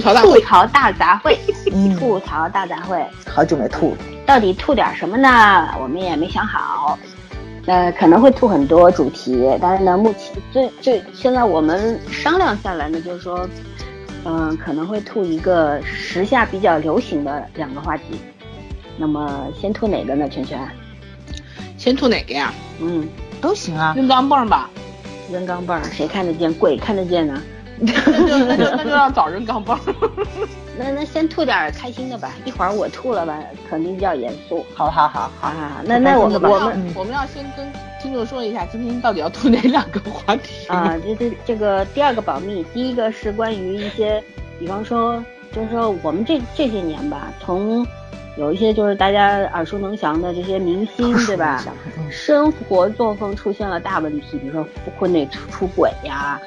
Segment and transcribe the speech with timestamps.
[0.00, 1.36] 吐槽大会吐槽大杂烩，
[1.72, 3.98] 嗯 吐槽大杂烩，好久没吐了。
[4.24, 5.74] 到底吐点什么呢？
[5.78, 6.98] 我们也没想好。
[7.66, 13.46] 呃，可能会吐很多主题，但是呢，目前最最现在我们商量下来呢，就是说，
[14.24, 18.18] 嗯、可能会吐一个时下比较流行的两个话题。
[18.96, 20.26] 那么先吐哪个呢？
[20.30, 20.58] 圈圈？
[21.76, 22.54] 先吐哪个呀？
[22.80, 23.06] 嗯，
[23.40, 24.70] 都行啊，扔钢镚吧。
[25.30, 26.52] 扔钢镚儿，谁看得见？
[26.54, 27.40] 鬼看得见呢？
[27.80, 29.78] 那就那就那就让早人钢镚。
[30.78, 35.54] 那那先吐点开心的吧，一会儿我吐了吧，肯定比较严肃好好好好，好。
[35.84, 37.70] 那那我们我们嗯我们要先跟
[38.00, 44.22] 听众说一下，今天到底要吐哪两个话题啊，这这这个第二个保密，第一个是关于一些，
[44.58, 47.86] 比方说，就是说我们这这些年吧，从
[48.36, 51.62] 有一些就是大家耳熟能详的这些明星，对吧？
[51.98, 54.66] 嗯生活作风出现了大问题，比如说
[54.98, 56.40] 婚内出出轨呀，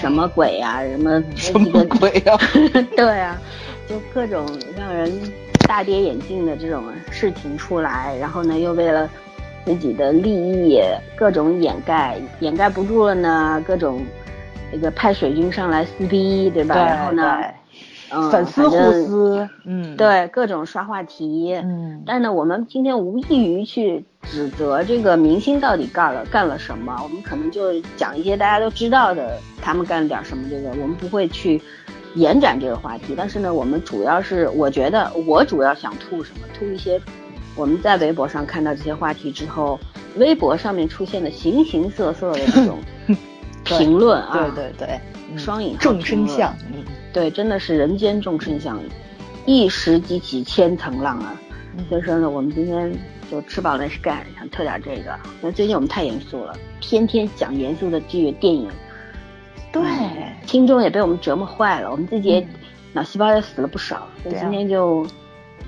[0.00, 2.36] 什么鬼呀，什么 什么鬼呀、
[2.96, 3.38] 对啊，
[3.88, 4.46] 就各种
[4.76, 5.10] 让人
[5.66, 9.08] 大跌眼镜的这种事情出来，然后呢，又为了
[9.64, 10.80] 自己的利益
[11.16, 14.04] 各种掩盖，掩盖不住了呢，各种
[14.72, 16.74] 那个派水军上来撕逼，对吧？
[16.74, 17.50] 对然后呢，对
[18.10, 30.48] 嗯，粉丝互撕，嗯，，对各种刷话题，嗯，但是呢，我们今天无异于去指责这个明星到底干了干了什么，我们可能就讲一些大家都知道的，他们干了点什么。
[30.48, 31.60] 这个我们不会去
[32.14, 37.00] 延展这个话题，但是呢，我们主要是我觉得我主要想吐什么，吐一些
[37.54, 39.78] 我们在微博上看到这些话题之后，
[40.16, 42.78] 微博上面出现的形形色色的这种
[43.64, 45.00] 评论啊，对对对，
[45.30, 46.82] 嗯双引号众生相，嗯
[47.18, 48.80] 对，真的是人间众生相，
[49.44, 51.34] 一时激起千层浪啊！
[51.88, 52.92] 所以说呢，我们今天
[53.28, 55.18] 就吃饱了是干，想特点这个。
[55.42, 58.70] 因为最近我们太严肃了，天天讲严肃的剧电影，
[59.72, 59.82] 对，
[60.46, 62.48] 听众也被我们折磨坏了，我们自己也嗯
[62.92, 65.02] 脑细胞也死了不少，所以今天就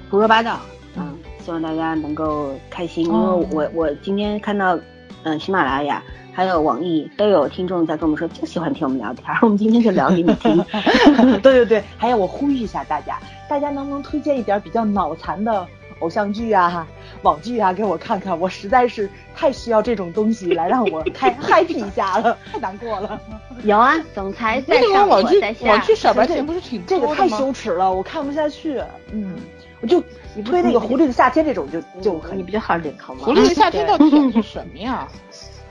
[0.08, 0.60] 胡说八道，
[0.94, 4.78] 嗯嗯，希望大家能够开心，因哦为我我今天看到，
[5.24, 6.00] 嗯，喜马拉雅。
[6.40, 10.56] 还有网易都有听众在跟我们说，就喜欢听我们聊天， 我们今天就聊给你听。
[11.42, 15.66] 对对对，还有我呼吁一下大家，大家能不能推荐一点比较脑残的
[15.98, 16.88] 偶像剧啊、
[17.20, 18.40] 网剧啊给我看看？
[18.40, 19.06] 我实在是
[19.36, 23.20] 太需要这种东西来让我开 happy 一下了，太难过了。
[23.64, 25.80] 有啊，总裁在那个上，网剧我在下网。
[25.82, 28.82] 剧小白甜不是挺这个太羞耻了，我看不下去。
[29.12, 29.34] 嗯，
[29.82, 30.02] 我就
[30.34, 33.20] 你推那个《狐狸的夏天》这种就就很你比较好点好吗？
[33.24, 35.06] 狐狸的夏天到底是什么呀？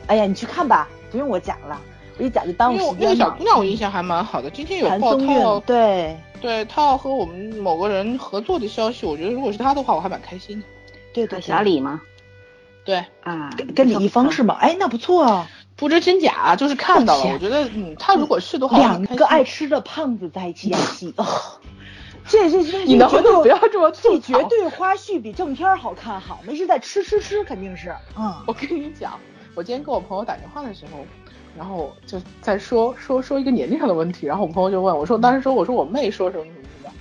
[0.09, 1.79] 哎呀，你去看吧，不用我讲了，
[2.17, 3.43] 我一讲就耽误时间嘛那个小姑。
[3.43, 10.65] 娘我印象还蛮好的，今天有报谭松她要韵，对对她要和我们某个人合作的消息，我觉得如果是她的话，我还蛮开心的。
[11.13, 12.01] 对对，小李吗？
[12.83, 14.57] 对，啊，跟跟李易峰是吗？
[14.59, 21.25] 哎，那不错啊，不知真假，就是看到了，我觉得嗯，他如果是的话，我两很开心个爱吃的胖子在一起演戏，哦，
[22.27, 24.41] 这这这你能不能不要这么这吐槽？
[24.41, 29.19] 绝对花絮比正片儿好看，好那是在吃吃吃，肯定是，嗯，我跟你讲，
[29.59, 30.99] 我今天跟我朋友打电话的时候，
[31.57, 36.93] 然后就在说说说一个年龄上的问题，然后我朋友就问我说，当时说我说我妹说什么什么什么，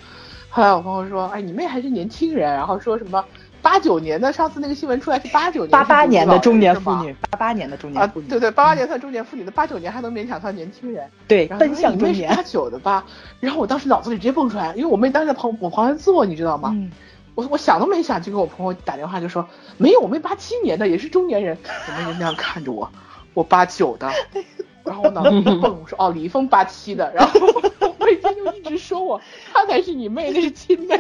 [0.50, 3.24] 后来我朋友说，哎，你妹还是年轻人，然后说什么
[3.62, 13.04] 八九年的，上次那个新闻出来是八九年，八八年的中年妇女，八八年的中啊年妇，女，对对，八八年算中年妇女的，八九年还能勉强算年轻人，对，然后奔向中年你妹是八，九的吧？
[13.38, 16.70] 然后我当时脑子里直接蹦出来，因为我妹当时在旁我旁边坐，你知道吗？
[16.74, 16.90] 嗯，
[17.38, 21.56] 我我想都没想就给我朋友打电话就说没有，我妹八七年的也是中年人，
[21.86, 22.90] 我妹就那样看着我，
[23.32, 24.10] 我八九的，
[24.82, 29.20] 然后我脑子里就蹦，我说哦李易峰八七的，然后我妹就一直说我
[29.52, 30.98] 他才是你妹，那是亲妹，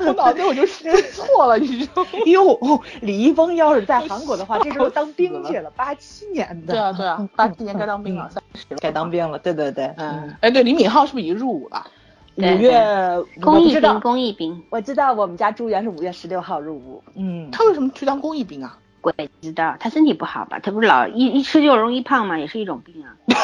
[0.00, 2.10] 我脑子我就说错了，你知道吗？
[2.26, 9.10] 哟，李易峰要是在韩国的话，这时候当兵去了，八七年的，对啊对啊，八七年该当兵了，三十了该当。
[9.10, 11.86] 兵了，对对对，嗯，哎对，李敏镐是不是已经入伍了？
[12.36, 18.78] 五月公益我不知道兵，公益兵，我知道我们家朱元是五月十六号入伍，嗯，他为什么去当公益兵啊？
[19.00, 20.58] 鬼知道他身体不好吧？
[20.58, 22.38] 他不是老一一吃就容易胖吗？
[22.38, 23.14] 也是一种病啊。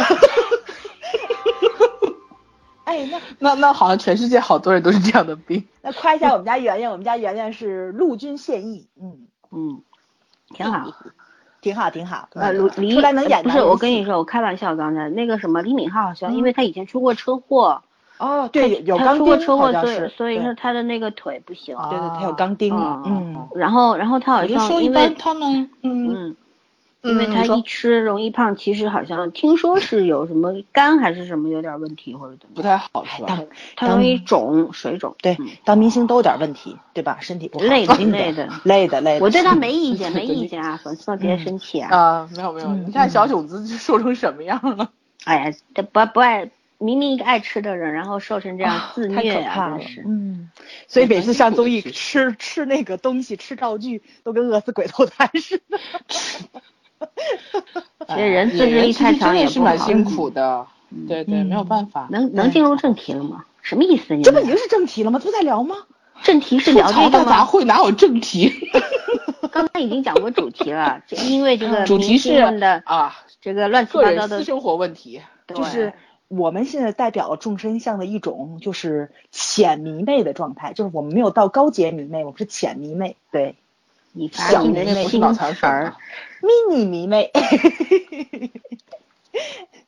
[2.84, 5.64] 哎，那那那好像全世界好多人都是这样的病。
[5.82, 9.82] 那夸一下我们家圆圆，我们家圆圆是陆军现役，嗯，嗯，
[10.48, 10.92] 挺好。
[11.60, 17.82] 挺好挺好，呃，卢李出来能演不是我跟你说，我开玩笑，刚才那个什么李敏镐好像，因为他以前出过车祸，
[18.20, 21.74] 哦，对，有钢钉，出过车祸，所以所以说他的那个腿不行。
[21.88, 26.36] 对对，他有钢钉，嗯嗯，然后然后他好像因为说一般他们，嗯，嗯，
[27.02, 33.40] 因为他一吃容易胖，其实好像听说是有什么肝还是什么有点问题或者怎么不太好是吧？
[33.74, 35.16] 他容易肿水肿。
[35.22, 37.16] 对嗯，当明星都有点问题，对吧？
[37.20, 39.24] 身体不好，累的累的累的累的。
[39.24, 41.96] 我对他没 意见，没意见啊，粉丝们别生气啊。
[41.96, 44.90] 啊，没有没有，嗯你看小囧子瘦成什么样了？
[45.24, 46.50] 哎呀，他不不爱，
[46.80, 50.02] 明明一个爱吃的人，然后瘦成这样自太虐啊，可怕了真是。
[50.06, 50.50] 嗯，
[50.88, 55.78] 所以每次上综艺吃吃那个东西，吃道具，都跟饿死鬼投胎似的。
[58.08, 60.66] 其实人自制力太强也不好蛮辛苦的，
[61.06, 62.08] 对对，嗯没有办法。
[62.10, 63.44] 能能进入正题了吗？
[63.60, 64.14] 什么意思？
[64.14, 65.18] 你们这不已经是正题了吗？
[65.18, 65.76] 这不在聊吗？
[66.22, 67.30] 正题是吐槽大聊这个吗？
[67.30, 68.52] 杂烩哪有正题？
[69.52, 75.20] 刚刚已经讲过主题了，就因为这个主题明星是们的啊，这个乱七个八糟的人私生活问题。
[75.46, 75.92] 对就是
[76.30, 83.56] 我们现在代表了众生相的一种，就是浅迷妹的状态，就是我们没有到高阶迷妹，我们是浅迷妹，对
[84.12, 85.96] 你发小迷妹不是新脑残词儿
[86.40, 87.32] ，，mini 迷妹。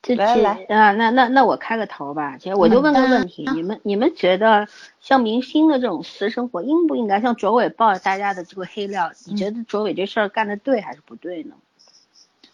[0.03, 2.37] 这这来来啊，那那那我开个头吧。
[2.37, 4.67] 其实我就问个问题，你们你们觉得
[5.00, 9.12] 像明星的这种私生活应不应该像卓伟爆大家的这个黑料？
[9.27, 11.55] 你觉得卓伟这事儿干的对还是不对呢？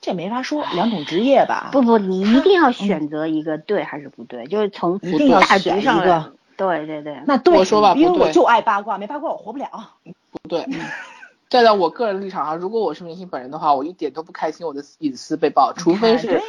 [0.08, 1.68] 这没法说，两种职业吧。
[1.70, 6.32] 不不，你 一定要选择一个对还是不对，就是从一定要大选一局上。
[6.56, 9.68] 对对对，那对，我说吧不对因为我就爱八卦，没八卦我活不了。
[10.30, 10.66] 不对。
[11.50, 16.40] 站在我个人立场上，如果我是明星本人的话，我一点都不开心我的隐私被爆，除非是，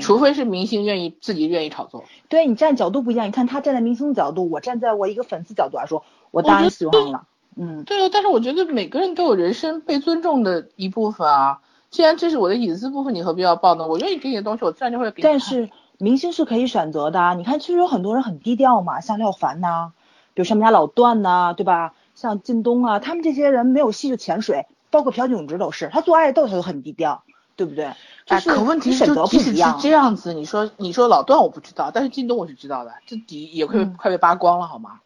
[0.00, 2.04] 除非是明星愿意自己愿意炒作。
[2.30, 7.24] 对你站角度不一样，你看他站在明星角度，我站在我一个粉丝角度来说，我当然希望了。
[7.56, 11.60] 嗯，对啊，但是我觉得每个人都有人生被尊重的一部分啊。
[11.92, 13.86] 既然这是我的隐私部分，你何必要报呢？
[13.86, 15.28] 我愿意给你的东西，我自然就会给你。
[15.28, 15.68] 但是
[15.98, 19.92] 明星是可以选择的啊，你看，其实有很多人很低调嘛，像廖凡呐、
[20.32, 21.92] 比如像我们家老段呐、对吧？
[22.14, 27.24] 像靳东啊，他们这些人没有戏就潜水，包括朴炯植都是，他做爱豆他都很低调，
[27.56, 27.92] 对不对？
[28.24, 29.78] 就哎，是可问题选择不就即使是一样。
[29.78, 35.00] 这样子，你说你说老段我不知道，但是靳东我是知道的，这底也快被、嗯快被扒光了好吗？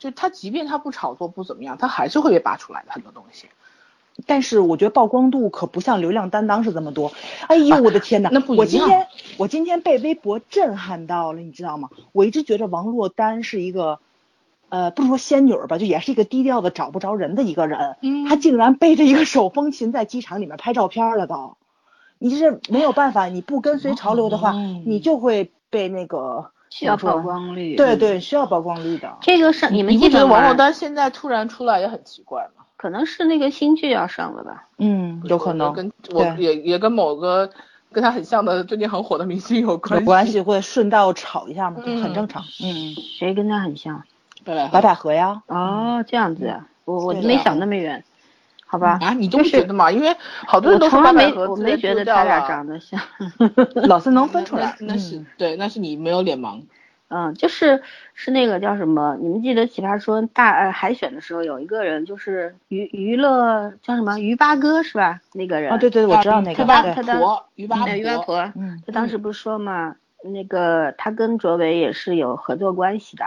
[0.00, 3.46] 就他即便他不炒作不怎么样，他还是会被扒出来的很多东西。
[4.26, 7.12] 但是我觉得曝光度可不像流量担当是这么多。
[7.48, 8.28] 哎呦，我的天呐！
[8.32, 9.06] 那不一样我今天
[9.38, 11.88] 我今天被微博震撼到了，你知道吗？
[12.12, 13.98] 我一直觉得王珞丹是一个，
[14.68, 17.96] 呃，不是说仙女儿吧，就也是一个低调的找不着人的一个人。
[18.02, 21.56] 嗯她竟然背着一个手风琴在机场里面拍照片了都。
[22.18, 27.74] 你是没有办法，你不跟随潮流的话，嗯你就会被那个需要曝光率。
[27.74, 29.16] 对嗯，对需要曝光率的。
[29.20, 30.26] 这个是你们你不觉得记得？
[30.26, 32.62] 王珞丹现在突然出来也很奇怪吗？
[32.82, 34.64] 可能是那个新剧要上了吧？
[34.78, 35.72] 嗯，有可能。
[35.72, 37.48] 跟我也也跟某个
[37.92, 42.42] 跟他很像的最近很火的明星有关有关系会顺道炒一下嘛，嗯很正常。
[42.60, 44.02] 嗯，谁跟他很像？
[44.44, 45.40] 白百合呀。
[45.46, 48.02] 哦，这样子啊，我我没想那么远，
[48.66, 48.98] 好吧？
[49.00, 49.88] 啊，你都觉得嘛？
[49.92, 50.12] 因为
[50.44, 53.00] 好多人都说从来没白百合我没觉得他俩长得像。
[53.86, 56.60] 老是能分出来，那那是嗯对，那是你没有脸盲。
[57.14, 57.82] 嗯，就是
[58.14, 59.18] 是那个叫什么？
[59.20, 65.20] 你们记得《奇葩说》大呃海选的时候，有一个人就是娱娱乐叫什么于八哥是吧？
[65.34, 73.24] 那个人啊，对对，我知道那个，于八他当婆，于八哎于八婆，婆，嗯他当时不是说嘛，那个他跟卓伟也是有合作关系的。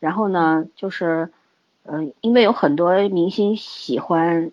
[0.00, 1.28] 然后呢，就是，
[1.84, 4.50] 嗯、因为有很多明星喜欢，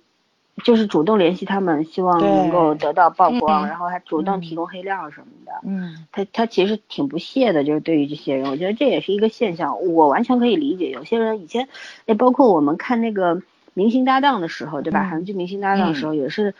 [0.63, 5.51] 就是主动联系他们，希望能够得到曝光，嗯然后还主动嗯提供黑料什么的。
[5.63, 10.89] 嗯他他其实挺不屑的，就是对于这些人，我觉得这也是一个现象，我完全可以理解。
[10.91, 11.67] 有些人以前，
[12.05, 13.41] 哎，包括我们看那个
[13.73, 15.01] 明星搭档的时候，对吧？
[15.05, 16.55] 嗯韩剧明星搭档的时候，也是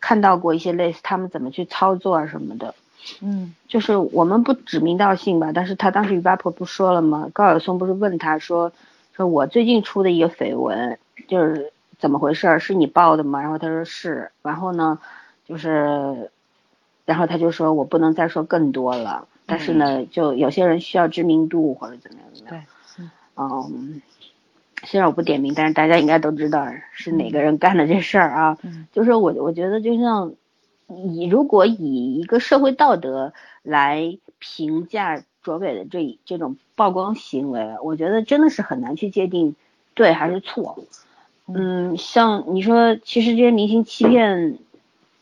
[0.00, 2.74] 看到过一些类似他们怎么去操作啊什么的。
[3.20, 7.28] 嗯就是我们不指名道姓吧，但是他当时于八婆不说了吗？
[7.32, 8.70] 高晓松不是问他说，
[9.16, 10.96] 说我最近出的一个绯闻，
[11.26, 11.72] 就是
[12.02, 12.58] 怎么回事儿？
[12.58, 13.40] 是你报的吗？
[13.40, 14.98] 然后他说是，然后呢，
[15.46, 16.32] 就是，
[17.04, 22.64] 然后他就说我不能再说更多了，但是呢，就有些人需要知名度或者怎么样怎么样。
[22.96, 23.06] 对，
[23.36, 24.02] 嗯，
[24.82, 28.58] 虽然我不点名，但是大家应该都知道是哪个人干的这事儿啊。
[28.62, 30.34] 嗯就是我我觉得就像
[30.88, 33.32] 以如果以一个社会道德
[33.62, 39.54] 来评价卓伟的这这种曝光行为，我觉得真的是很难去界定
[39.94, 40.74] 对还是错。
[40.78, 40.86] 嗯，
[41.96, 44.58] 像你说，其实这些明星欺骗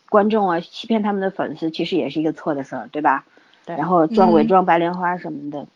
[0.08, 3.24] 观众啊，欺骗他们的粉丝，其实也是一个错的事儿，对吧？
[3.66, 5.66] 对然后装伪嗯装白莲花什么的，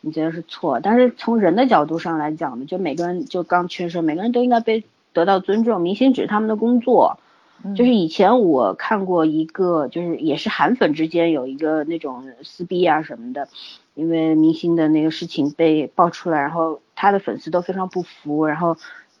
[0.00, 0.80] 你觉得是错？
[0.80, 7.18] 但是从人的角度上来讲呢，就每个人就刚缺说，每个人都应该被得到尊重，明星只是他们的工作。
[7.64, 13.48] 嗯就是以前我看过一个，就是也是韩粉之间有一个那种撕逼啊什么的，
[13.94, 18.76] 因为明星的那个事情被爆出来，然后他的粉丝都非常不服，然后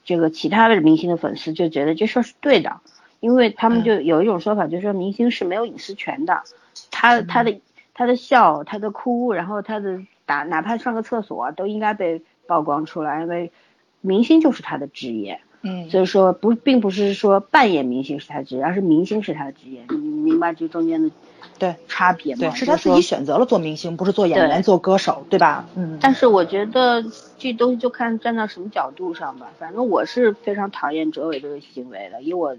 [0.08, 2.80] 这个其他的明星的粉丝就觉得这事儿是对的，
[3.20, 6.44] 因为他们就有一种说法，就是说明星是没有隐私权的，
[6.90, 7.60] 他他的
[7.92, 13.52] 他的笑，他的哭，然后他的打，哪怕上个厕所都应该被曝光出来，因为
[14.00, 15.40] 明星就是他的职业。
[15.60, 19.82] 嗯所以说不，并不是说扮演明星是他职业，而是明星是他的职业。
[19.90, 21.10] 你明白这中间的
[21.58, 25.66] 对差别嘛，对，是他自己选择了做明星，不是做演员、做歌手，对吧？
[25.74, 25.98] 嗯。
[26.00, 27.04] 但是我觉得
[27.36, 29.48] 这东西就看站到什么角度上吧。
[29.58, 32.58] 反正我是非常讨厌哲伟这个行为的，因为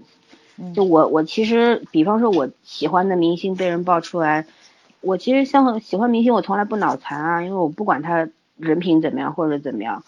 [0.58, 4.46] 我，就我我其实，比方说我喜欢的明星被人爆出来，
[5.00, 10.04] 我其实像喜欢明星，我从来不脑残啊，因为我不管他人品怎么样或者怎么样，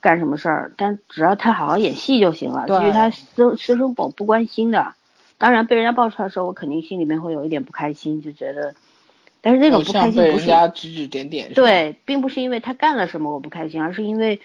[0.00, 2.66] 干什么事儿，但只要他好好演戏就行了。
[2.68, 4.94] 至于他私私生活不关心的。
[5.38, 8.74] 当然被人家爆出来的时候，我肯定心里面会有一点不开心，就觉得，
[9.40, 14.40] 但是那种不开心不是指指点点，对，并不是因为他干了什么我不开心，而是因为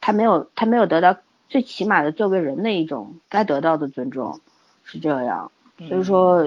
[0.00, 1.16] 他没有他没有得到
[1.48, 4.40] 最起码的作为人的一种该得到的尊重，
[4.84, 5.50] 是这样。
[5.88, 6.44] 所以说，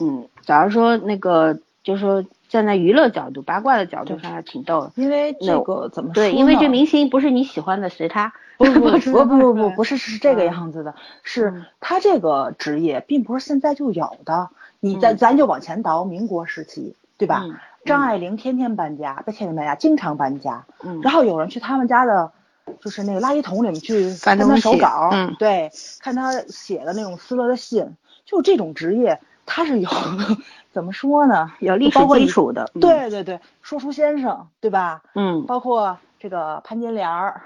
[0.00, 6.32] 嗯，假如说那个就是说站在娱乐角度、八卦的角度上还挺逗的，因为这个怎么对？
[6.32, 8.32] 因为这明星不是你喜欢的，随他。
[8.58, 14.50] 不不不 不不不不是是这个样子的，是他这个职业并不是现在就有的。
[14.80, 17.44] 你咱咱就往前倒，民国时期，对吧？
[17.84, 20.66] 张爱玲天天搬家，不天天搬家，经常搬家。
[20.82, 21.00] 嗯。
[21.02, 22.32] 然后有人去他们家的，
[22.80, 29.88] 就是那个垃圾桶里面去翻他手稿，对，看他写的那种撕了的信，就这种职业，他是有
[30.70, 31.52] 怎么说呢？
[31.58, 32.70] 有历史基础的。
[32.80, 35.02] 对对对，说书先生，对吧？
[35.14, 35.44] 嗯。
[35.46, 37.42] 包括这个潘金莲儿。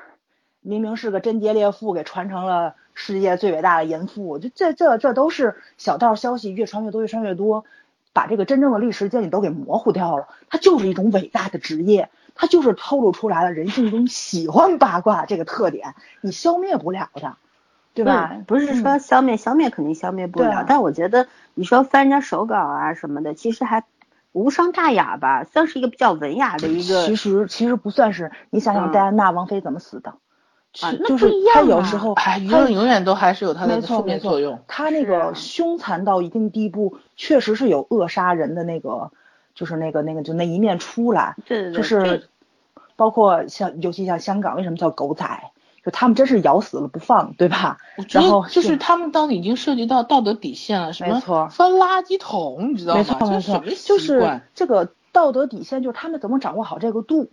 [0.65, 7.65] 明明是个贞洁烈妇，给传成了世界最伟大的淫妇，就这这这都是小道消息，越传越多，越传越多，
[8.13, 10.29] 把这个真正的历史见你都给模糊掉了。
[10.49, 17.39] 它就是一种伟大的职业，它就是透露出来了人性中喜欢八卦这个特点，你消灭不了的，
[17.95, 18.37] 对吧？
[18.47, 23.85] 不是说消灭，消灭肯定消灭不了，但我觉得你说翻人家手稿啊什么的，其实还
[24.33, 27.07] 无伤大雅吧，算是一个比较文雅的一个。
[27.07, 30.15] 其实其实不算是，你想想戴安娜王妃怎么死的？
[30.81, 34.59] 啊，就是他有时候，舆论永远都还是有他的负面作用。
[34.67, 39.11] 他那个凶残到一定地步，确实是有扼杀人的那个，
[39.55, 41.37] 就是那个那个就那一面出来。
[41.45, 41.77] 对对对。
[41.77, 42.29] 就是
[42.97, 45.27] 包括像，尤其像香港，为什么叫狗仔？
[45.85, 47.79] 就他们真是咬死了不放，对吧？
[48.11, 53.03] 然后就是他们当已经涉及到道德底线了，什么翻垃圾桶，你知道吗？
[53.03, 57.31] 没错没错，就是这个道德底线，就是他们怎么掌握好这个度。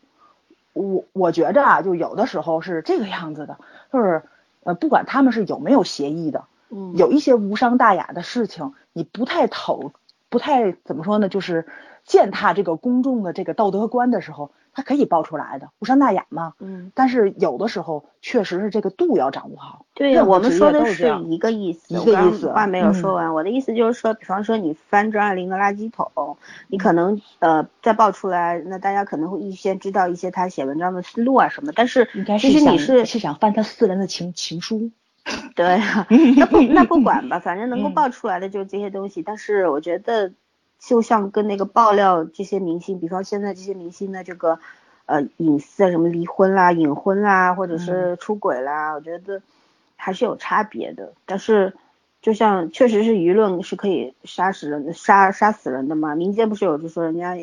[0.74, 3.58] 我我觉着啊，就有的时候是这个样子的，
[3.92, 4.24] 就是
[4.64, 9.92] 呃，不管他们是有没有协议的，嗯，有一些无伤大雅的事情，你不太投，
[10.30, 11.66] 不太怎么说呢，就是
[12.04, 14.52] 践踏这个公众的这个道德观的时候。
[14.72, 16.54] 他可以爆出来的，无伤大雅嘛。
[16.60, 19.86] 嗯，但是有的时候确实是这个度要掌握好。
[19.94, 22.54] 对，我们说的是一个意思，一个意思。
[22.54, 31.74] 话没有说完，我的意思就是说，比方说你翻张爱玲的垃圾桶，你可能呃再爆出来，那大家可能会预先知道一些他写文章的思路啊什么。
[31.76, 32.08] 但是
[32.40, 34.92] 其实你是是想翻他私人的情情书。
[35.56, 36.08] 对啊，
[36.38, 39.22] 那不那不管吧，反正能够爆出来的就是这些东西。
[39.22, 40.32] 但是我觉得。
[40.82, 44.60] 就像跟那个爆料这些明星，比方现在这些明星的这个，
[45.08, 49.42] 呃，隐私啊，什么离婚啦、隐婚啦，或者是出轨啦，我觉得
[49.98, 51.12] 还是有差别的。
[51.26, 51.74] 但是，
[52.22, 56.16] 就像确实是舆论是可以杀死人、杀杀死人的嘛。
[56.16, 57.36] 民间不是有就说人家，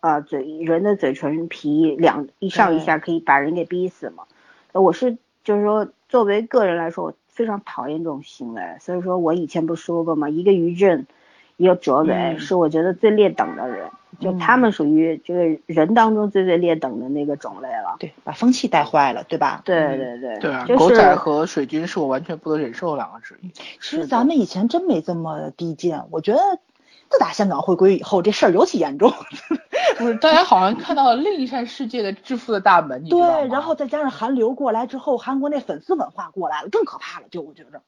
[0.00, 4.24] 啊，嘴人的嘴唇皮两一上一下可以把人给逼死嘛。
[4.72, 8.62] 我是就是说，作为个人来说，我非常讨厌这种行为。
[8.80, 11.06] 所以说我以前不说过吗，一个于震。
[11.60, 13.90] 一个卓伟是我觉得最劣等的人，
[14.20, 17.96] 就他们属于就是人当中最最劣等的那个种类了。
[17.98, 19.60] 对，把风气带坏了，对吧？
[19.64, 20.38] 对对对。
[20.38, 23.50] 对啊，狗仔和水军是我完全不能忍受的两个职业。
[23.80, 26.38] 其实咱们以前真没这么低贱，我觉得
[27.10, 29.12] 自打香港回归以后，这事儿尤其严重。
[29.98, 33.34] 不是，大家好像看到了另一扇世界的致富的大门，你知道吗？
[33.40, 37.82] 对，然后再加上韩流过来之后，韩国那粉丝文化过来了，更可怕了，就我觉着。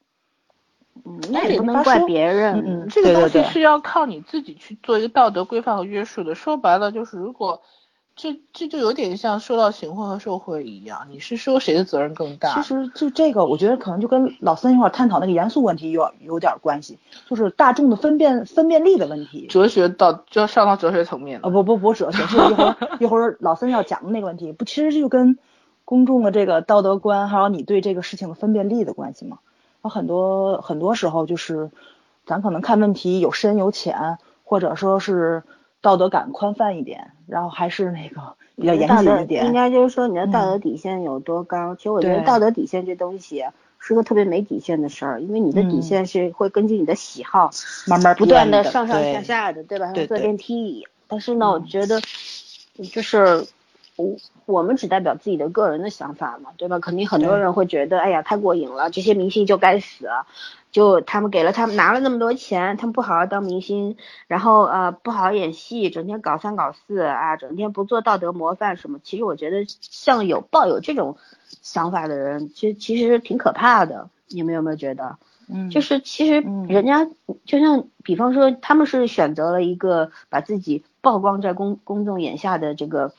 [1.04, 2.62] 嗯，那也不能怪别人。
[2.66, 6.34] 嗯，这个东西是要靠你自己去做一个道德规范和约束的。
[6.34, 7.62] 说白了就是，如果
[8.20, 12.54] 这这就有点像说到行贿和受贿一样，你是说谁的责任更大？
[12.54, 16.98] 其实就这个，我觉得可能就跟老三一块探讨那个严肃问题有有点关系，
[17.30, 19.46] 就是大众的分辨分辨力的问题。
[19.48, 21.48] 哲学到就要上到哲学层面了。
[21.48, 25.38] 啊不不不哲学，是一会儿一会儿老三要讲的那个问题，不其实就跟
[25.86, 29.38] 公众的这个道德观，还有你对这个事情的分辨力的关系嘛？
[29.82, 31.70] 有很多很多时候就是，
[32.26, 35.42] 咱可能看问题有深有浅，或者说是
[35.80, 39.46] 道德感宽泛一点，然后还是那个比较严谨一点。
[39.46, 41.74] 应该就是说你的道德底线有多高？
[41.74, 43.44] 其实我觉得道德底线这东西
[43.78, 47.50] 是个特别没底线的事儿，因为你的底线是会根据你的喜好
[47.86, 49.92] 慢慢不断的上上下下的，对吧？
[49.94, 50.90] 像坐电梯一样。
[51.08, 52.00] 但是呢，我觉得
[52.92, 53.46] 就是。
[53.96, 56.78] 我我们只代表自己的个人的想法嘛，对吧？
[56.78, 60.08] 肯定很多人会觉得，哎呀，太过瘾了，这些明星就该死，
[60.70, 63.96] 就他们给了他们拿了那么多钱，他们不好好当明星，
[64.26, 68.98] 然后呃不好好演戏，整天搞三搞四啊，整天不做道德模范什么。
[69.02, 71.16] 其实我觉得像有抱有这种
[71.62, 74.08] 想法的人，其实其实挺可怕的。
[74.28, 75.18] 你们有没有觉得？
[75.52, 77.04] 嗯，就是其实人家
[77.44, 83.12] 就像比方说，他们是选择了一个把自己曝光在公公众眼下的这个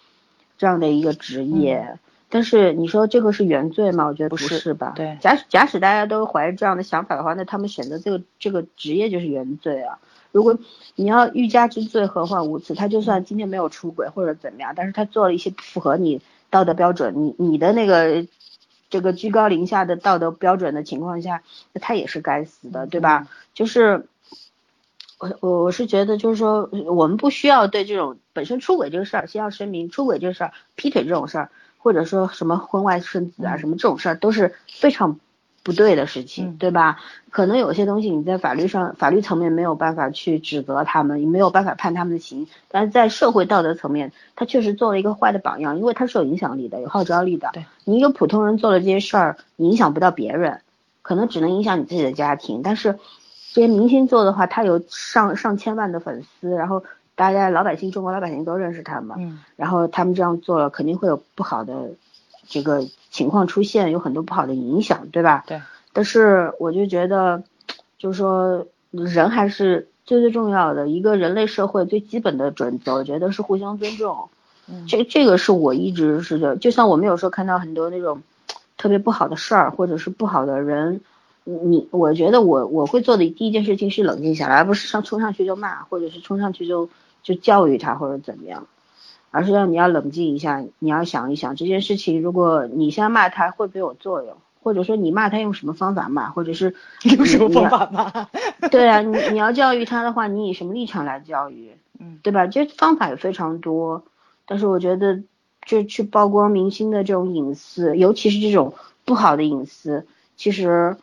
[0.57, 1.99] 这样的一个职业，
[2.31, 4.07] 但是你说这个是原罪吗？
[4.07, 4.93] 我觉得不是吧。
[4.95, 9.99] 对，假使假使大家都怀着这样的想法的话，那他们选择这个这个职业就是原罪啊。
[10.31, 10.57] 如果
[10.95, 12.73] 你要欲加之罪，何患无辞？
[12.73, 18.25] 他就算今天没有出轨或者怎么样，但是他做了一些不符合你道德标准，你你的那个。
[18.89, 23.29] 这个居高临下的道德标准的情况下，那他也是该死的，对吧？
[23.53, 24.05] 就是
[25.17, 35.19] 我我我是觉得，就是说我们不需要对这种本身出轨这个事儿，先要声明，出轨这个事儿、劈腿这种事儿，或者说什么婚外生子啊，什么这种事儿，都是非常。
[35.63, 36.97] 不对的事情，对吧？
[37.29, 47.51] 可能有些东西你在法律上、法律层面没有办法去指责他们，也没有办法判他们的刑，但是在社会道德层面，他确实做了一个坏的榜样，因为他是有影响力的、有号召力的。
[47.53, 50.61] 对，你一个普通人做了这些事儿，你影响不到别人，
[51.03, 52.63] 可能只能影响你自己的家庭。
[52.63, 52.97] 但是
[53.53, 56.83] 这些明星做的话，他有上上千万的粉丝，然后
[57.15, 61.91] 大家老百姓、中国老百姓都认识他们，嗯，然后他们这样做了，肯定会有不好的
[62.47, 62.87] 这个。
[63.11, 65.43] 情况出现有很多不好的影响，对吧？
[65.45, 65.61] 对。
[65.91, 67.43] 但是我就觉得，
[67.97, 74.29] 就是说人还是最最重要的一个人类社会最基本的准则，我觉得是互相尊重。
[74.69, 74.87] 嗯。
[74.87, 78.23] 这这个是我一直是的，就像我们有时候看到很多那种
[78.77, 81.01] 特别不好的事儿，或者是不好的人，
[81.43, 86.89] 你我觉得我我会做的第一件事情是冷静下来，而不是上冲上去就骂，或者是冲上去就
[87.23, 88.67] 就教育他或者怎么样。
[89.33, 96.75] 而是让你要冷静一下，你要想一想这件事情，如果你现在骂他会不会有作用，或者说你骂他用什么方法骂，或者是
[97.15, 98.27] 用什么方法骂？
[98.67, 101.71] 对啊，你你要教育他的话，你以什么立场来教育？
[101.97, 102.45] 嗯，对吧？
[102.45, 104.03] 这方法也非常多，
[104.45, 105.23] 但是我觉得
[105.65, 108.73] 就去曝光明星的这种隐私，尤其是这种
[109.05, 110.97] 不好的隐私，其实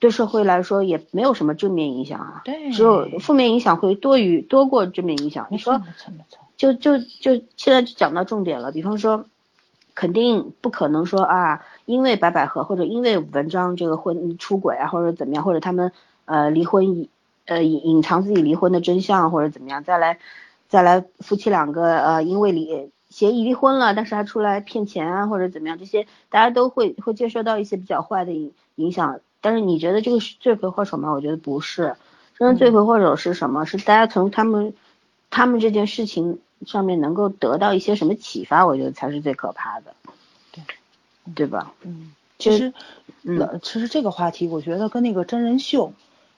[0.00, 5.46] 对社会来说也没有什么正面影响啊，对，只有负面影响会多于多过正面影响。
[5.50, 5.80] 你说？
[6.56, 9.24] 就就就现在就讲到重点了，比方说，
[9.94, 15.90] 肯定不可能说啊，因为白百合或者因为文章这个婚出轨啊，或者怎么样，或者他们
[16.26, 17.08] 呃离婚，
[17.46, 20.18] 呃隐隐藏自己离婚的真相或者怎么样，再来
[20.68, 29.20] 再来夫妻两个呃因为离协议离婚了，但是还出来骗钱啊或者怎么样，这些大家都会会接受到一些比较坏的影影响。
[29.40, 31.12] 但是你觉得这个是罪魁祸首吗？
[31.12, 31.94] 我觉得不是，
[32.36, 33.64] 真正罪魁祸首是什么？
[33.64, 34.74] 是大家从他们
[35.30, 36.40] 他们这件事情。
[36.64, 39.94] 上面能够得到一些什么启发，我觉得才是最可怕的，
[40.50, 40.64] 对，
[41.34, 41.74] 对吧？
[41.82, 42.72] 嗯，其实，
[43.22, 45.92] 嗯，其实这个话题，我觉得跟那个真人秀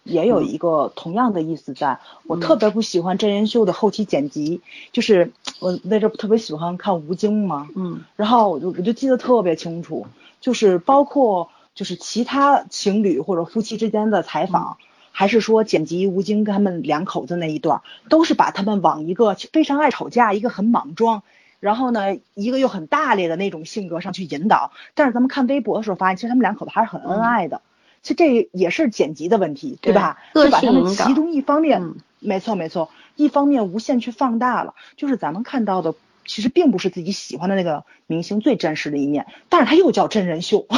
[0.06, 10.06] 也有一个同样的意思，在我特别不喜欢真人秀的后期剪辑，就是我那阵特别喜欢看吴京嘛，嗯，然后我就我就记得特别清楚，
[10.40, 14.78] 就是包括就是其他情侣或者夫妻之间的采访。
[15.18, 21.22] 还是说剪辑吴京跟他们两口子那一段，都是把他们往一个非常爱吵架、一个很莽撞，
[21.58, 24.72] 然后呢一个又很大咧的那种性格上去引导。
[24.94, 27.62] 但是咱们看微博的时候发现，其实他们两口子还是很恩爱的。
[28.06, 30.16] 其实这也是剪辑的问题，对吧？
[30.32, 34.74] 就把他们其中一方面，没错没错，一方面无限去放大了。
[34.96, 35.92] 就是咱们看到的，
[36.24, 40.68] 其实并不是自己喜欢的那个明星最真实的一面，但是他又叫真人秀。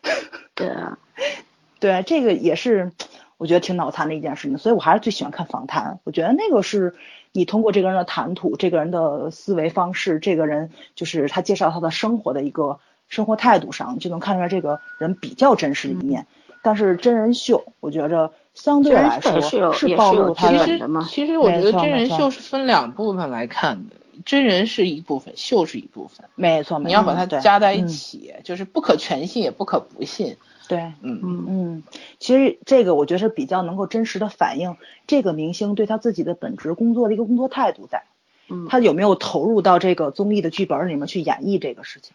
[0.56, 0.98] 对啊，
[1.78, 2.92] 对，这个也是。
[3.36, 5.98] 我觉得挺脑残的一件事情，所以我还是最喜欢看访谈。
[6.04, 6.94] 我觉得那个是
[7.32, 16.26] 你通过这个人的谈吐、这个人的思维方式、这个人就是他介绍他的生活的一个生活态度上，就能看出来这个人比较真实的一面。
[16.62, 19.40] 但是真人秀，我觉着相对来说
[19.72, 20.64] 是暴露他的。
[20.64, 26.28] 其实其实我觉得真人秀是分两部分来看的，真人是一部分，秀是一部分。
[26.34, 30.36] 没错，你要把它加在一起，就是不可全信也不可不信。
[30.68, 31.82] 对，嗯嗯嗯，
[32.20, 34.76] 其实这个我觉得是比较能够真实的反映
[35.08, 38.04] 这个明星对他自己的本职工作的一个工作态度在，
[38.48, 42.14] 嗯，他有没有投入到这个综艺的剧本里面去演绎这个事情，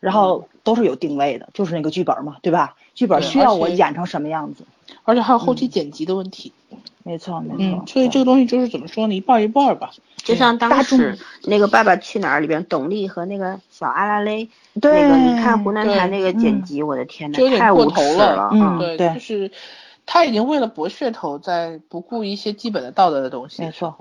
[0.00, 2.76] 然后都是有定位的，就是那个剧本嘛，对吧？
[2.94, 4.64] 剧本需要我演成什么样子，
[5.04, 6.52] 而且还有后期剪辑的问题，
[7.02, 9.90] 没错没错，所以这个东西就是怎么说呢，一半一半吧。
[10.16, 18.50] 就像当时那个《爸爸去哪儿》里边，董丽和那个小阿拉蕾，那个你看湖南台那个剪辑，我的天呐，有点过头了。
[18.52, 19.52] 嗯，对，就是
[20.04, 23.62] 他已经为了博噱头，在不顾一些基本的道德的东西。
[23.62, 23.94] 没错，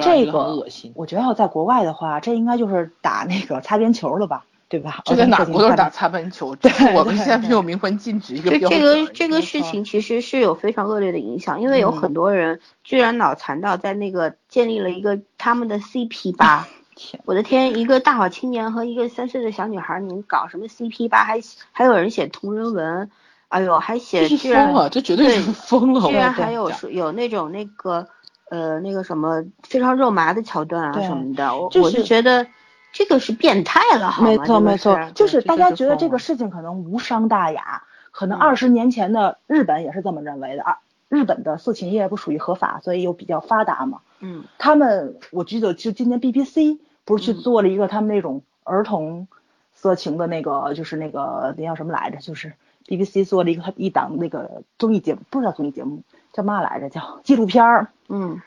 [0.00, 0.92] 这个很恶心。
[0.94, 5.02] 我觉得要在国外的话，这应该就是打那个擦边球了吧，对吧？
[5.04, 6.56] 这在哪国都是打擦边球。
[6.56, 8.80] 对，我们现在没有明文禁止一个标准。
[8.80, 16.66] 这个这个事情其实是有非常恶劣的影响，因为有很多人居然脑残到在那个建立了一个他们的 CP 吧。
[17.26, 21.24] 我的天，一个大好青年和一个三岁的小女孩，你们搞什么 CP 吧？
[21.24, 21.38] 还
[21.72, 23.10] 还有人写同人文。
[23.48, 26.08] 哎呦，还写居然这绝对是疯了！
[26.08, 28.08] 居然还有有那种那个
[28.48, 32.46] 呃那个什么非常肉麻的桥段啊什么的，我我是觉得
[32.92, 34.28] 这个是变态了，好吗？
[34.28, 40.78] 没错没错，就是大家觉得这个事情可能无伤大雅，可能二十年前的日本也是这么认为的啊。
[41.08, 44.00] 日本的色情业不属于合法，所以又比较发达嘛。
[44.20, 49.28] 嗯，他们我记得就今年 BBC 不是去做了一个他们那种儿童
[49.74, 52.52] 色情的那个，就是那个那叫什么来着，就是。
[52.84, 56.02] BBC 做了一个一档那个综艺节目，不知道综艺节目
[56.32, 57.92] 叫嘛来着，叫纪录片儿。
[58.08, 58.42] 嗯，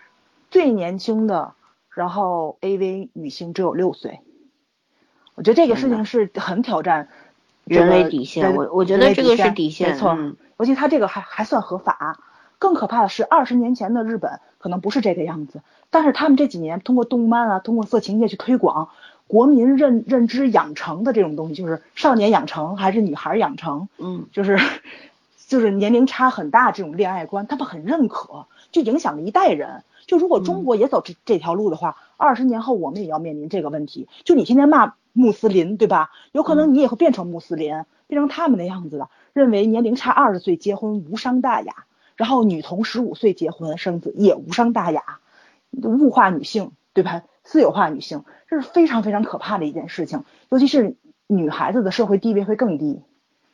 [0.52, 1.54] 最年轻的，
[1.90, 4.20] 然后 AV 女星只有六岁。
[5.36, 7.08] 我觉得这个事情是很挑战
[7.64, 8.56] 人类底线。
[8.56, 10.18] 我我觉得这个是底线，没错。
[10.58, 12.20] 尤其他这个还还算合法。
[12.58, 18.90] 更可怕的是，二十年前的日本可能不是这个样子，但是他们这几年通过动漫啊，通过色情业去推广。
[19.28, 24.60] 国民认认知养成的这种东西，就是少年养成还是女孩养成，嗯，就是
[25.48, 29.84] 就是年龄差很大这种恋爱观，他们很认可，就影响了一代人。
[30.06, 34.08] 就如果中国也走这这条路的话，二十年后我们也要面临这个问题。
[34.24, 36.12] 就你天天骂穆斯林，对吧？
[36.34, 41.86] 有可能你也会变成穆斯林，变成他们那样子的，认为年龄差二十岁结婚无伤大雅，
[42.18, 45.20] 然后女童十五岁结婚生子也无伤大雅，
[45.72, 47.24] 物化女性，对吧？
[47.46, 48.26] 私有化女性。
[48.50, 50.98] 这是非常非常可怕的一件事情，尤其是
[51.28, 53.02] 女孩子的社会地位会更低。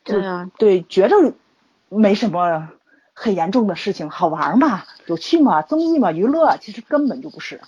[0.02, 1.16] 对啊，对，觉着
[1.88, 2.68] 没什么
[3.14, 7.60] 很严重的事情，好玩嘛，有趣嘛，综艺嘛，娱乐，其实根本就不是。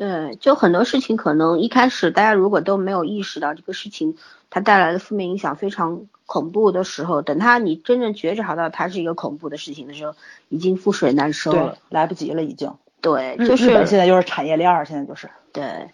[0.00, 4.16] 对，就很多事情可能一开始大家如果都没有意识到这个事情
[4.48, 10.14] 它带来的负面影响非常恐怖的时候，等他你真正觉察到它是一个恐怖的事情的时候，
[10.48, 12.72] 已经覆水难收了，来不及了，已经。
[13.02, 15.28] 对，就是日本现在就是产业链儿，现在就是。
[15.52, 15.90] 对。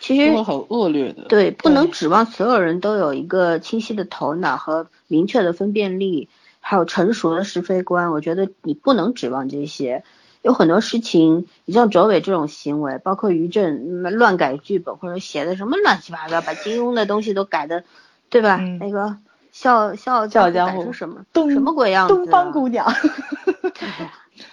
[0.00, 8.10] 其实很恶劣的，对，不能指望所有人都有一个清晰的头脑和明确的分辨力，还有成熟的是非观。
[8.10, 10.02] 我觉得你不能指望这些，
[10.42, 17.84] 有很多事情，你像卓伟这种行为，包括于正乱改剧本或者写的什么乱七八糟，把金庸的东西都改的，
[18.28, 18.56] 对吧？
[18.80, 19.16] 那个
[19.52, 22.14] 笑笑笑江湖什么东什么鬼样子？
[22.20, 22.92] 东方姑娘。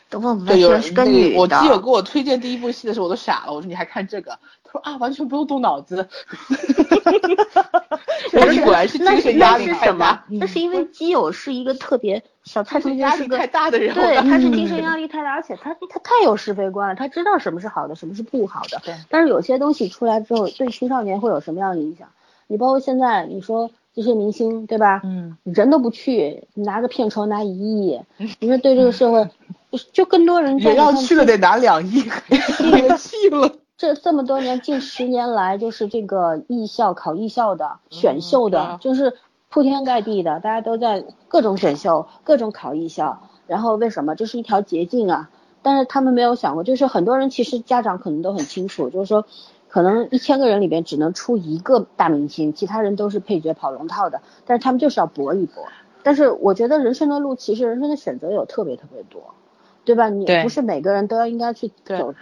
[0.10, 1.40] 东方姑娘是个女的。
[1.40, 3.54] 我基友给我推荐第一部戏的时候，我都傻了。
[3.54, 4.38] 我说你还看这个？
[4.72, 6.08] 他说啊，完全不用动脑子。
[8.32, 10.24] 但是果然是精神压力太大。
[10.28, 18.80] 那是因为基友是一个特别小蔡同学是个太大的人，对，他是精神压力太大，而且他他太有是非观了，他知道什么是好的，什么是不好的。
[18.84, 18.94] 对。
[19.10, 22.08] 但是有些东西出来之后，对青少年会有什么样的影响？
[22.48, 25.02] 你包括现在你说这些明星，对吧？
[25.04, 25.38] 嗯。
[25.44, 28.00] 人都不去，拿个片酬拿一亿，
[28.40, 29.28] 你说对这个社会？
[29.94, 33.52] 就更多人也要去了，得拿两亿， 别去了。
[33.80, 39.14] 这这么多年，近十年来，就是这个艺校考艺校的选秀的，就是
[39.48, 43.22] 铺天盖地的，大家都在各种选秀，各种考艺校。
[43.48, 44.16] 然后为什么？
[44.16, 45.30] 这是一条捷径啊！
[45.62, 49.26] 但是他们没有想过，就是很多人其实家长可能都很清楚，就是说，
[49.70, 54.22] 可能一千个人里边只能出一个大明星，其他人都是配角跑龙套的。
[54.46, 55.64] 但是他们就是要搏一搏。
[56.04, 59.22] 但是我觉得人生的路，其实人生的选择有特别特别多。
[59.86, 60.10] 对吧？
[60.10, 62.14] 你不是每个人都要应该去走，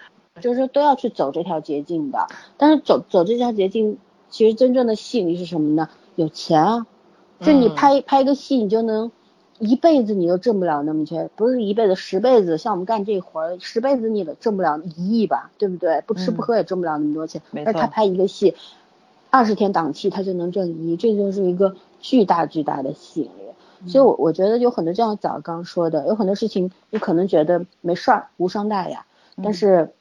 [0.41, 2.27] 就是都要去走这条捷径的。
[2.57, 3.97] 但是走走这条捷径，
[4.29, 5.89] 其实真正的吸引力是什么呢？
[6.15, 6.87] 有钱啊！
[7.39, 9.11] 就你拍拍一个戏，你就能
[9.59, 12.57] 一辈子你都挣不了那么钱，不是一辈子，十辈子。
[12.57, 15.51] 像我们干这活儿，十辈子你都挣不了一亿吧？
[15.57, 16.03] 对不对？
[16.07, 17.41] 不吃不喝也挣不了那么多钱。
[17.65, 18.55] 而他拍一个戏，
[19.29, 23.91] 二十天档期他就能挣一亿，这就是一个巨大巨大的吸引力。
[23.91, 29.05] 所以，我我觉得有很多，就像早刚说的，有很多事情你可能觉得没事儿，无伤大雅，
[29.43, 29.93] 但是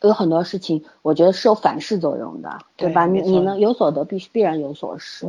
[0.00, 3.06] 有很多事情，我觉得是有反噬作用的，对吧？
[3.06, 5.26] 你你能有所得，必须必然有所失。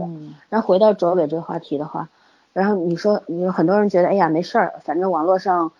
[0.50, 2.10] 然后回到卓伟这个话题的话，
[2.54, 5.72] 然后你说，有很多人觉得，哎呀，没事儿，反正网络上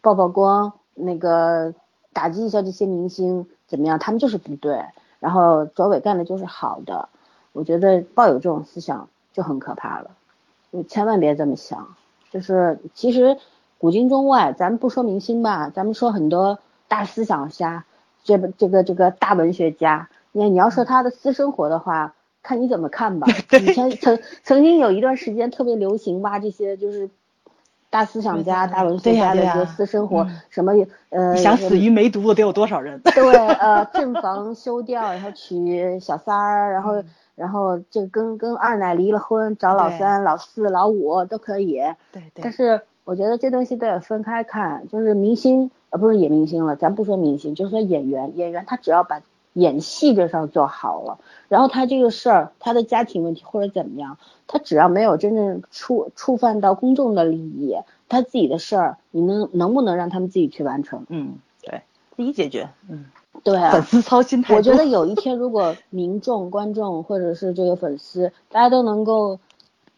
[0.00, 1.74] 曝曝光，那个
[2.12, 3.98] 打击一下这些明星怎么样？
[3.98, 4.82] 他们就是不对，
[5.20, 7.08] 然后卓伟干的就是好的。
[7.52, 10.10] 我觉得抱有这种思想就很可怕了。
[10.70, 11.96] 你千万别这么想，
[12.30, 13.36] 就是其实
[13.78, 16.58] 古今中外，咱们不说明星吧，咱们说很多
[16.88, 17.84] 大思想家，
[18.28, 22.12] 这个这个这个大文学家，你你要说他的私生活的话，
[22.42, 23.26] 看你怎么看吧。
[23.58, 27.08] 以前曾曾经有一段时间特别流行挖这些就是
[27.88, 30.74] 大思想家、大文学家的这个私生活，嗯什么
[31.08, 33.00] 呃，想死于梅毒的得有多少人？
[33.14, 37.02] 对，呃， 正房休掉，然后娶小三儿，然后、
[37.34, 41.80] 然后这个跟跟二奶离了婚，找老三、老四、老五都可以。
[42.12, 49.22] 对对但是我觉得这东西都得分开看，就是明星，呃，不是演明星了，咱不说明星，就是说演员，演员他只要把
[49.54, 51.18] 演戏这事儿做好了，
[51.48, 57.78] 然后他这个事儿，他的家庭问题或者怎么样，他只要没有真正触触犯到公众的利益，
[58.10, 61.06] 他自己的事儿，你能能不能让他们自己去完成？
[61.08, 61.80] 嗯，对，
[62.14, 62.68] 自己解决。
[62.90, 63.06] 嗯，
[63.42, 64.56] 对啊， 粉丝操心太多。
[64.58, 69.40] 我觉得有一天，如果民众、观众或者是这个粉丝，大家都能够，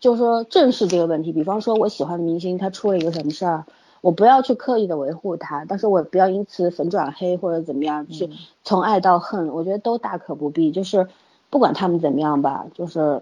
[0.00, 1.32] 就是说正视这个问题。
[1.32, 3.64] 比方说，我喜欢的明星他出了一个什么事儿，
[4.00, 8.30] 我不要去刻意的维护他，但是我不要因此粉转黑或者怎么样，去
[8.64, 10.70] 从爱到恨，我觉得都大可不必。
[10.70, 11.06] 就是
[11.50, 13.20] 不管他们怎么样吧，就是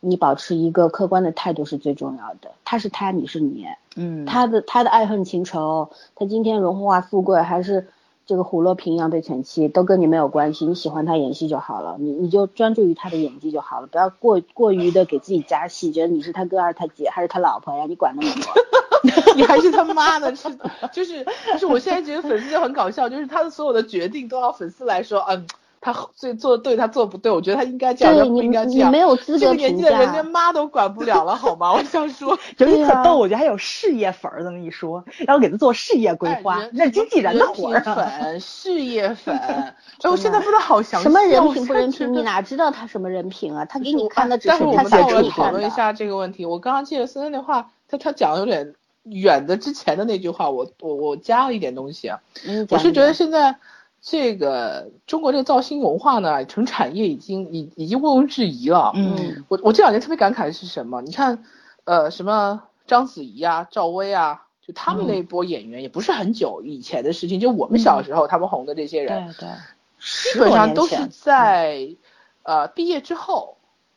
[0.00, 2.52] 你保持一个客观的态度是最重要的。
[2.64, 3.66] 他是他，你是你。
[3.96, 7.88] 嗯，他的他的爱恨情仇，他今天荣华富贵还是
[8.28, 10.66] 这个虎落平阳被犬欺，都跟你没有关系。
[10.66, 18.52] 你喜欢他演戏就好了，你你就专注于他的演技就好了，不要过过于的给自己加戏，觉得你是他哥还是他姐还是他老婆呀，你管那么多。
[19.34, 20.48] 你还是他妈的，是
[20.92, 25.46] 就是就是，我现在觉得粉丝就很搞笑，就是他的所有的决定都要粉丝来说，嗯，
[25.80, 28.88] 他最做的对，他做的不对，我觉得他应该这样，他不应该这样。
[28.88, 30.26] 你没有资这格评个年纪的人，价连。
[30.26, 31.72] 妈都管不了了，好吗？
[31.74, 37.94] 我想说，有一对啊可逗，我觉得还有事业粉儿这么一说，然后给他做事业规划哎，那是经纪人的活儿啊。
[37.94, 39.74] 粉、事业粉， 哎，
[40.10, 43.64] 我现在不知道好详细，什么人品不人品，你哪知道他什么人品啊？
[43.64, 45.70] 他给你看的只但是我们待会儿给你看的讨论一。
[45.70, 46.44] 下这个问题。
[46.44, 52.18] 我刚刚记得森森那话，他他讲的有点远的之前的那句话，我我我加了一点东西啊。
[52.46, 53.56] 嗯我是觉得现在
[54.00, 58.92] 这个中国这个造星文化呢，成产业已经已已经毋庸置疑了。
[58.94, 61.02] 嗯我我这两年特别感慨的是什么？
[61.02, 61.44] 你看，
[61.84, 71.96] 呃，什么章子怡啊、赵薇啊，就他们那一波演员，也不是很久以前的事情，就我们小时候他们红的这些人，对对，基本上都是在
[72.44, 73.56] 呃毕业之后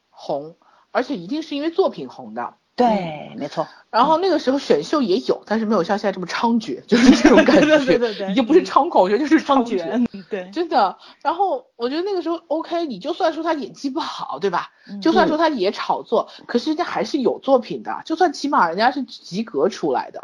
[0.10, 0.56] 红，
[0.92, 2.56] 而且一定是因为作品红的。
[2.76, 3.68] 对，没错。
[3.92, 10.98] 然后那个时候选秀也有，但是没有像现在这么猖獗，就是这种感觉， 对对对对已经不是猖狂，我觉得就是猖猖獗，对， 真的。
[11.22, 14.72] 然后我觉得那个时候 OK，你就算说他演技不好，对吧？
[14.90, 20.24] 嗯就算说他也炒作，可是人家还是有作品的，就算起码人家是及格出来的。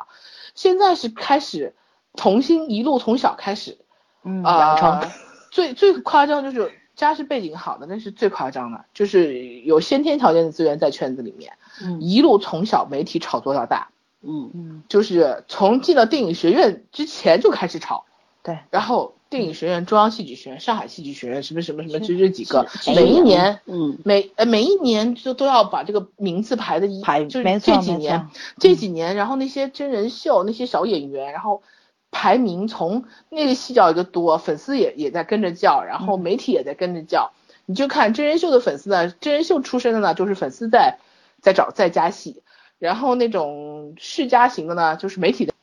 [0.56, 1.76] 现在是开始
[2.16, 3.78] 童星一路从小开始，
[4.24, 5.12] 嗯，啊、养成，
[5.52, 12.02] 最最夸张就是家世背景好的，那是最夸张的，就是有先天条件的资源在圈子里面，嗯。
[12.02, 13.90] 一路从小媒体炒作到大，
[14.22, 14.52] 嗯。
[14.54, 18.04] 嗯，就是从进了电影学院之前就开始炒，
[18.44, 23.60] 对，然后电影学院、中央戏剧学院、上海戏剧学院什么什么什么，就这几个，每一年。
[23.68, 31.62] 嗯每呃每一年就都要把这个名字排的一排就是这几年这几年，然后那些真人秀那些小演员，然后
[32.12, 37.32] 排名从那个戏叫一个多，粉丝也也在跟着叫，然后媒体也在跟着叫。
[37.66, 41.00] 你就看真人秀的粉丝呢，真人秀出身的呢，就是粉丝在
[41.42, 42.42] 在找在加戏，
[42.80, 45.54] 然后那种世家型的呢，就是媒体的。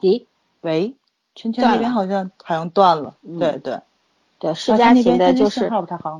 [0.00, 0.24] 咦，
[0.62, 0.94] 喂，
[1.34, 3.38] 圈圈那边好像好像断了，嗯。
[3.38, 3.80] 对对，
[4.42, 5.70] 对世家型的就是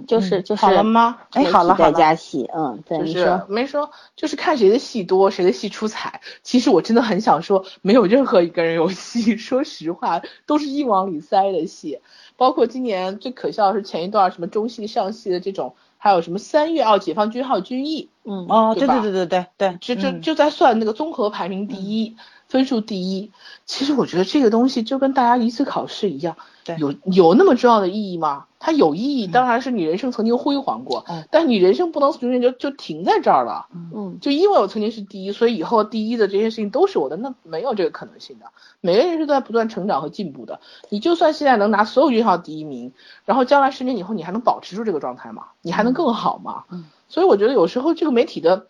[0.06, 1.18] 就是就是好了吗？
[1.32, 6.20] 哎好了好在了加戏，嗯，对，就是说，没说，就是看谁的戏多，谁的戏出彩。
[6.44, 11.98] 其实我真的很想说，没有任何一个人有戏， 说实话，都是硬往里塞的戏。
[12.36, 22.16] 包括今年最可笑的是前一段什么中戏上戏的这种，还有什么三月哦解放军号军艺，嗯哦，对对对对对对对，就就嗯就在算那个综合排名第一，
[22.52, 23.30] 分数第一。
[23.64, 28.44] 其实我觉得这个东西就跟大家一次考试一样，对有有那么重要的意义吗？
[28.60, 33.66] 它有意义，当然是你人生曾经辉煌过，嗯但你人生不能永远就就停在这儿了。
[33.94, 38.46] 嗯就因为我曾经是第一，所以以后第一的这些事情都是我的，那没有这个可能性的。
[38.82, 40.60] 每个人是在不断成长和进步的。
[40.90, 42.92] 你就算现在能拿所有院校第一名，
[43.24, 45.46] 然后将来十年以后你还能保持住这个状态吗？
[45.62, 46.64] 你还能更好吗？
[46.70, 48.68] 嗯所以我觉得有时候这个媒体的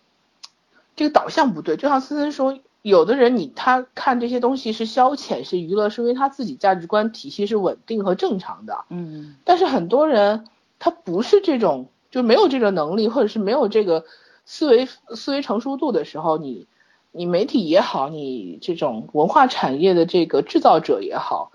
[0.97, 8.85] 这个导向不对，就像森森说，有的人你他看这些东西是消遣是娱乐，是因为他自己价值观体系是稳定和正常的。
[8.90, 10.47] 嗯但是很多人
[10.81, 14.05] 他不是这种，就没有这个能力，或者是没有这个
[14.45, 16.66] 思维思维成熟度的时候，你
[17.12, 21.53] 你媒体也好，你这种文化产业的这个制造者也好，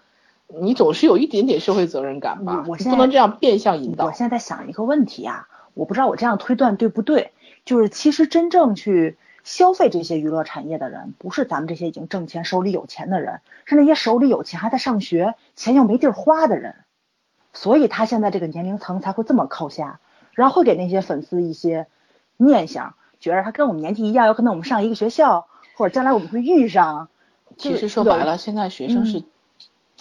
[0.61, 2.53] 你总是有一点点社会责任感吧？
[2.53, 4.11] 你我我现在不能这样变相引导我。
[4.13, 7.31] 现在在想一个问题啊，我不知道我这样推断对不对，
[7.65, 16.75] 就是其实真正去消费这些娱乐产业的人，不是咱们这些已经挣钱、手里有钱的人，是那些手里有钱还在上学、钱又没地儿花的人，
[17.53, 20.01] 所以他现在这个年龄层才会这么靠下，
[20.33, 21.87] 然后会给那些粉丝一些
[22.35, 27.07] 念想，觉得他跟我们年纪一样，有可能我们上一个学校，或者将来我们会遇上。
[27.55, 29.23] 其实说白了，现在学生是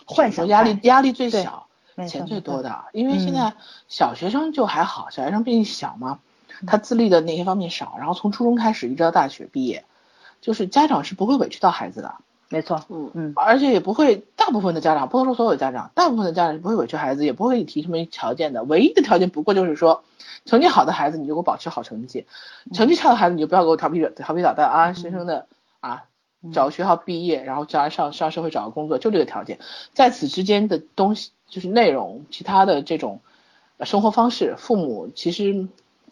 [0.06, 1.68] 幻想压力压力最小，
[2.08, 3.54] 钱最多的，因为现在
[3.86, 6.18] 小学生就还好，小学生毕竟小嘛，
[6.66, 9.84] 他自立的那些方面少，然后从初中开始一直到大学毕业，
[10.40, 12.14] 就是家长是不会委屈到孩子的，
[12.48, 20.04] 没错，嗯嗯，而且也不会，大部分的家长不能说所有的家长，大部分的家长是不会委屈孩子，也不会给你提什么条件的，唯一的条件不过就是说，
[20.44, 22.26] 成绩好的孩子你就给我保持好成绩，
[22.72, 25.46] 成绩差的孩子你就不要给我调皮调皮捣蛋啊，生生的
[25.80, 26.04] 啊。
[26.52, 29.58] 找个学校毕业，然后将来上上社会找个工作，就这个条件，
[29.94, 33.20] 在此之间的东西就是内容，其他的这种
[33.78, 35.66] 呃生活方式，父母其实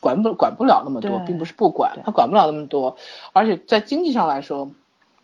[0.04, 2.96] 管不管不了那么多，并不是不管，他管不了那么多，
[3.32, 4.70] 而且在经济上来说，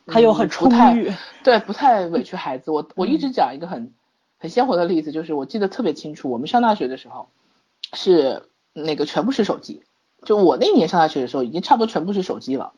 [0.06, 1.12] 他又很充裕，
[1.44, 2.70] 对，不太委屈孩子。
[2.70, 3.92] 我 我一直讲一个很
[4.38, 7.28] 很鲜活的例子，就是我记得特别清楚，我们上大学的时候
[7.92, 9.82] 是那个全部是手机，
[10.24, 12.72] 就我那年上大学的时候，已经差不多全部是手机了。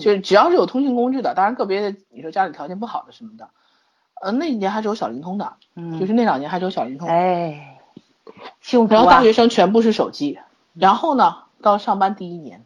[0.00, 3.48] 就是只要是有通讯工具的，当然个别的你说家里条件不好的什么的，
[4.22, 7.08] 呃，那一年还是有小灵通的，嗯就是那两年还是有小灵通。
[7.08, 7.80] 哎，
[8.60, 9.22] 幸福啊然后大！
[9.22, 10.38] 学生全部是手机，
[10.74, 12.64] 然后呢，到上班第一年，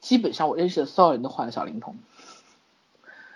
[0.00, 1.96] 基本上我认识的所有人都换了小灵通。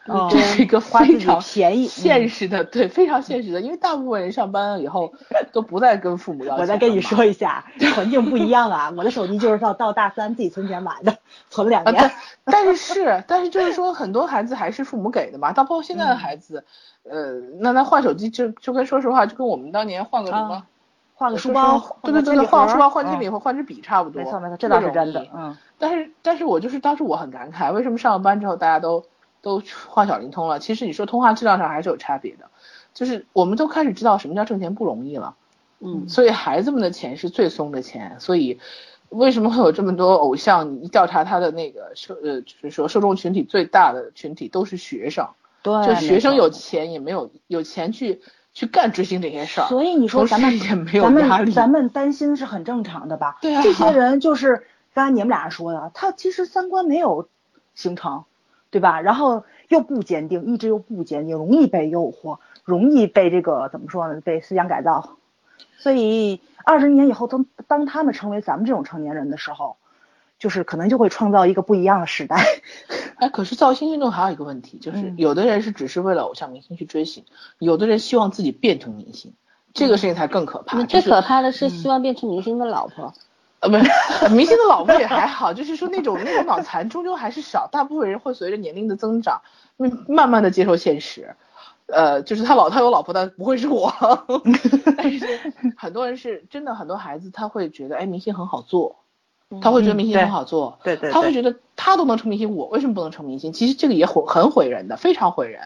[0.08, 5.12] 哦这是一个非常便宜现实的，对，非常现实的，因为大部分人上班了以后
[5.52, 6.54] 都不再跟父母要。
[6.54, 7.64] 我再跟你说一下，
[7.96, 8.92] 环境不一样啊！
[8.96, 11.18] 我的手机就是到到大三自己存钱买的，
[11.50, 12.12] 存了两啊，年
[12.44, 12.54] 但。
[12.54, 15.52] 但是是，但是就是说，很多孩子还是父母给的嘛。
[15.52, 16.64] 到包括现在的孩子，
[17.02, 20.66] 呃，那那换手机就就跟说实话，就跟我们当年换个什么啊，
[21.18, 24.22] 换个书包，对对对对，换个书包、换铅笔嗯或换支笔差不多。
[24.22, 29.02] 没错没错，这倒是真的嗯，但是但是我就是当时我很感慨，为什么上了班之后大家都
[29.40, 30.58] 都换小灵通了？
[30.58, 32.50] 其实你说通话质量上还是有差别的，
[32.92, 35.34] 就是我们都开始知道什么叫挣钱不容易了。
[35.80, 38.58] 嗯所以孩子们的钱是最松的钱，所以
[39.08, 40.74] 为什么会有这么多偶像？
[40.74, 45.28] 你一调查他的那个受呃，就是说受众群体最大的群体都是学生，
[45.62, 48.20] 对，就学生有钱也没有有钱去
[48.56, 53.36] 去干追星这些事儿，所以你说咱们也没有咱压力们咱们担心是很正常的吧？
[53.42, 57.28] 对啊这些人就是刚才你们俩说的，他其实三观没有
[57.74, 58.24] 形成，
[58.70, 59.02] 对吧？
[59.02, 64.22] 然后又不坚定，意志又不坚定，容易被诱惑，容易被这个怎么说呢？
[64.22, 65.18] 被思想改造。
[65.76, 69.76] 所以二十年以后，当当他们成为咱们这种成年人的时候，
[70.38, 72.44] 就是可能就会创造一个不一样的时代。
[73.16, 77.24] 哎，可是造星运动还有一个问题，就是嗯有的人是只是为了偶像明星去追星，
[77.58, 79.32] 有的人希望自己变成明星，
[79.72, 80.76] 这个事情才更可怕。
[80.76, 83.12] 那就是最可怕的是希望变成明星的老婆。
[83.60, 83.90] 呃，不是，
[84.34, 89.40] 明星的老婆也还好，就是说那种那种脑残终究还是少，大部分人会随着年龄的增长，
[89.78, 91.34] 嗯，慢慢的接受现实。
[91.86, 93.90] 呃，就是他老他有老婆，但不会是我。
[94.98, 95.26] 但是
[95.76, 98.96] 很多人是真的，很多孩子他会觉得，哎，明星很好做，
[99.60, 103.52] 他会觉得明星对很好做，对对对他会觉得他都能成明星，我为什么不能成明星？
[103.52, 105.60] 其实这个也毁很毁人的，非常毁人。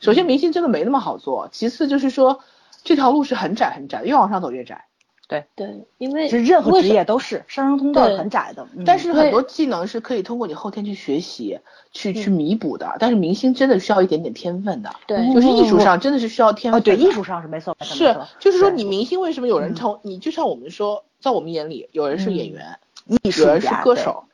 [0.00, 2.40] 首先，明星真的没那么好做，其次就是说
[2.82, 4.86] 这条路是很窄很窄，越往上走越窄。
[5.28, 11.60] 对对，因为是任何职业都是上升通道很窄的，嗯但是很多技能是可以通过你后天去学习、
[11.92, 12.96] 去去弥补的。
[12.98, 16.96] 但是明星真的需要一点点天分的，对就是艺术上真的是需要天啊，分的。
[16.96, 20.00] 对，艺术上是没错，没错是错，就是说你明星为什么有人嗯成？
[20.02, 24.24] 你就像我们说，在我们眼里，有人是演员，艺术有人是歌手，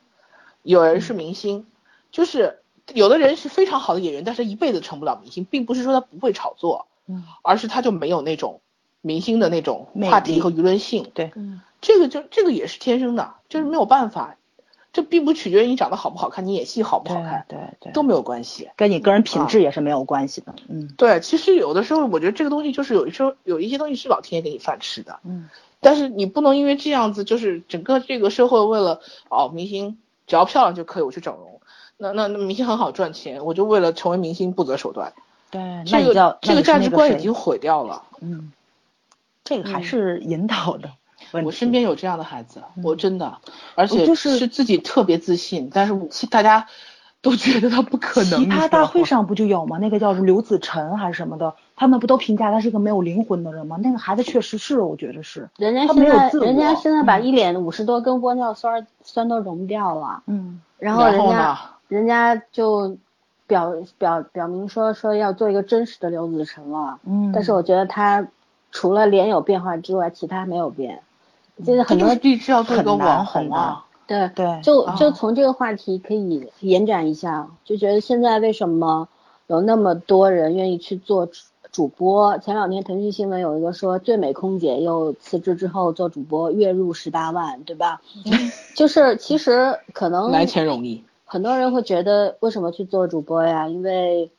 [0.62, 1.66] 有人是明星，
[2.11, 2.61] 就是
[2.92, 8.61] 有的人是非常好的演员，但是一辈子成不了明星，并不是说他不会炒作，嗯而是他就没有那种
[9.00, 11.11] 明星的那种话题和舆论性。
[11.14, 11.61] 对，嗯。
[11.83, 14.37] 这个就这个也是天生的，就是没有办法，
[14.94, 18.70] 这并不取决于你长得好不好看，你演戏好不好看对对对，都没有关系。
[18.76, 20.88] 跟你个人品质也是没有关系的，嗯。
[20.96, 25.48] 对，其实有的时候我觉得这个东西就是有时候有一些东西是老天爷给你饭吃的，嗯，
[25.81, 31.61] 但是你不能因为这样子，就是整个这个社会为了哦明星只要漂亮就可以我去整容，
[31.97, 35.12] 那那那明星很好赚钱，我就为了成为明星不择手段，
[35.51, 38.03] 对，那这个这个价值观已经经，毁掉了。
[38.21, 38.53] 嗯，
[39.44, 39.85] 这个还嗯。
[39.85, 40.90] 是引导的。
[41.44, 42.85] 我身边有这样的孩子，嗯。
[42.85, 43.38] 我真的，
[43.75, 46.67] 而且是是自己特别自信，但是我大家
[47.31, 48.40] 都觉得他不可能。
[48.40, 49.79] 奇葩大会上不就有吗？
[49.79, 53.77] 那个叫什么刘子晨还是什么的，他们不都评价他是一个没有灵魂的人吗？
[53.83, 61.58] 那个孩子确实是，我觉得是，人家现在没有自我人家现在把嗯一脸五十多根玻尿酸儿酸都融掉了，嗯然后人家然后呢？
[61.88, 62.96] 人家就
[63.46, 68.27] 表表表明说说要做一个真实的刘子晨了，嗯，但是我觉得他
[68.72, 71.00] 除了脸有变化之外，其他没有变。
[71.64, 73.86] 现在很多他就是立志要做一个网红啊！
[74.07, 79.09] 对对就啊就从这个话题可以延展一下，就觉得现在为什么
[79.46, 81.42] 有那么多人愿意去做主
[81.73, 82.38] 主播？
[82.38, 88.00] 前两天腾讯新闻有一个说，最美空姐又辞职之后做主播，月入十八万，对吧？
[88.75, 93.69] 就是其实可能来钱容易，很多人会觉得为什么去做主播呀？
[93.69, 94.31] 因为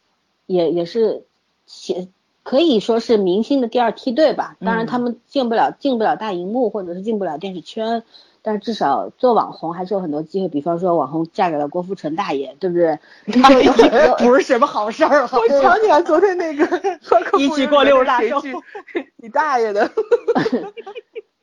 [0.45, 1.23] 也也是
[1.67, 2.07] 写
[2.41, 4.55] 可以说是明星的第二梯队吧。
[4.61, 8.03] 当然他们进不了进不了大荧幕，或者是进不了电视圈。
[8.47, 12.97] 但至少做网红还是有很多机会，比方说网红嫁给了郭富城大爷，对不对？
[14.25, 15.23] 不是什么好事儿。
[15.23, 16.65] 我想起来昨天那个
[17.37, 18.41] 一起过六十大寿，
[19.17, 19.91] 你大爷的！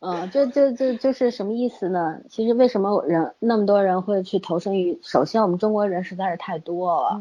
[0.00, 2.20] 嗯，这这这就是什么意思呢？
[2.30, 4.98] 其实为什么人那么多人会去投身于？
[5.02, 7.20] 首先，我们中国人实在是太多了，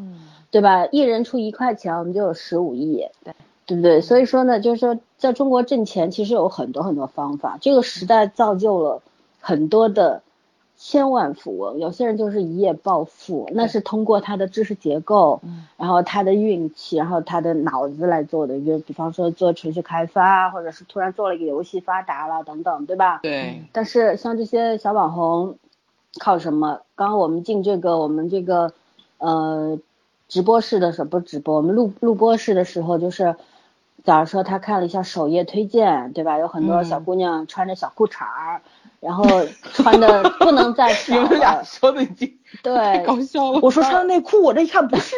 [0.49, 0.85] 对吧？
[0.93, 3.33] 一人出一块钱，我们就有十五亿，对
[3.65, 3.99] 对不对？
[3.99, 9.01] 所以说呢，就是说在中国挣钱其实有很多很多方法，这个时代造就了。
[9.45, 10.23] 很多的
[10.77, 15.41] 千万富翁，有些人就是一夜暴富，那是通过他的知识结构，
[15.75, 18.59] 然后他的运气，然后他的脑子来做的。
[18.61, 23.19] 就比方说做程序开发，或者是突然做了一个游戏发达了等等，对吧？
[23.21, 23.61] 对。
[23.73, 25.57] 但是像这些小网红，
[26.19, 26.79] 靠什么？
[26.95, 28.71] 刚刚我们进这个我们这个
[29.17, 29.77] 呃
[30.29, 33.35] 直播室的时候，不是直播，我们录录播室的时候，就是
[34.05, 36.39] 假如说他看了一下首页推荐，对吧？
[36.39, 38.61] 有很多小姑娘穿着小裤衩儿。
[39.03, 39.25] 然后
[39.73, 42.31] 穿的不能再 少，你们俩说的已经
[42.63, 42.73] 对
[43.05, 43.59] 搞笑了。
[43.61, 45.15] 我说穿的内裤，我这一看不是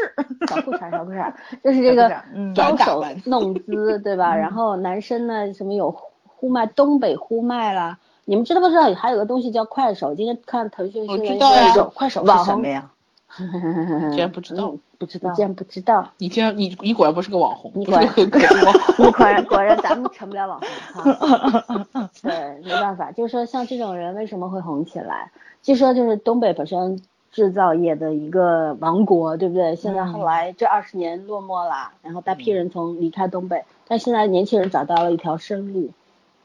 [0.50, 1.34] 小裤衩，小裤衩，
[1.64, 2.10] 就是这个
[2.56, 4.36] 搔首弄姿，对吧？
[4.36, 8.94] 然后男生呢，什么有呼麦，东北呼麦啦，你们知道不知道？
[8.96, 12.90] 还有个东西叫快手，今天看腾讯新闻，我知道，快手是什么呀？
[13.38, 16.10] 竟然不知道，不知道，竟然不知道。
[16.18, 18.40] 你竟然你你果然不是个网红，你果然很可
[18.98, 20.60] 你果然 果然咱们成不了网
[20.94, 22.10] 红哈。
[22.22, 25.32] 对，没办法，就是说像这种人为什么会红起来？
[25.62, 29.76] 据说就是东北本身制造业的一个王国，对不对？
[29.76, 35.90] 现在后来这二十年落寞了，然后大批人从离开东北，但现在年轻人找到了一条生路，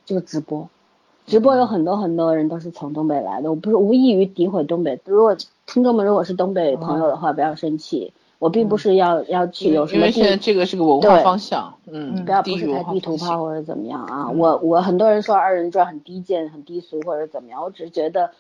[0.05, 0.69] 就是直播。
[1.31, 5.01] 直播有很多很多人都是从东北来的，我不是无异于诋毁东北。
[5.05, 9.99] 如果听众们如果是东北朋友的话，不要生气，我并不是要要去有什么。
[9.99, 14.29] 因为现在这个是个文化方向，嗯，不要不是太地图炮或者怎么样啊。
[14.29, 18.33] 我我很多人说二人转很低贱、很低俗或者怎么样，我只是觉得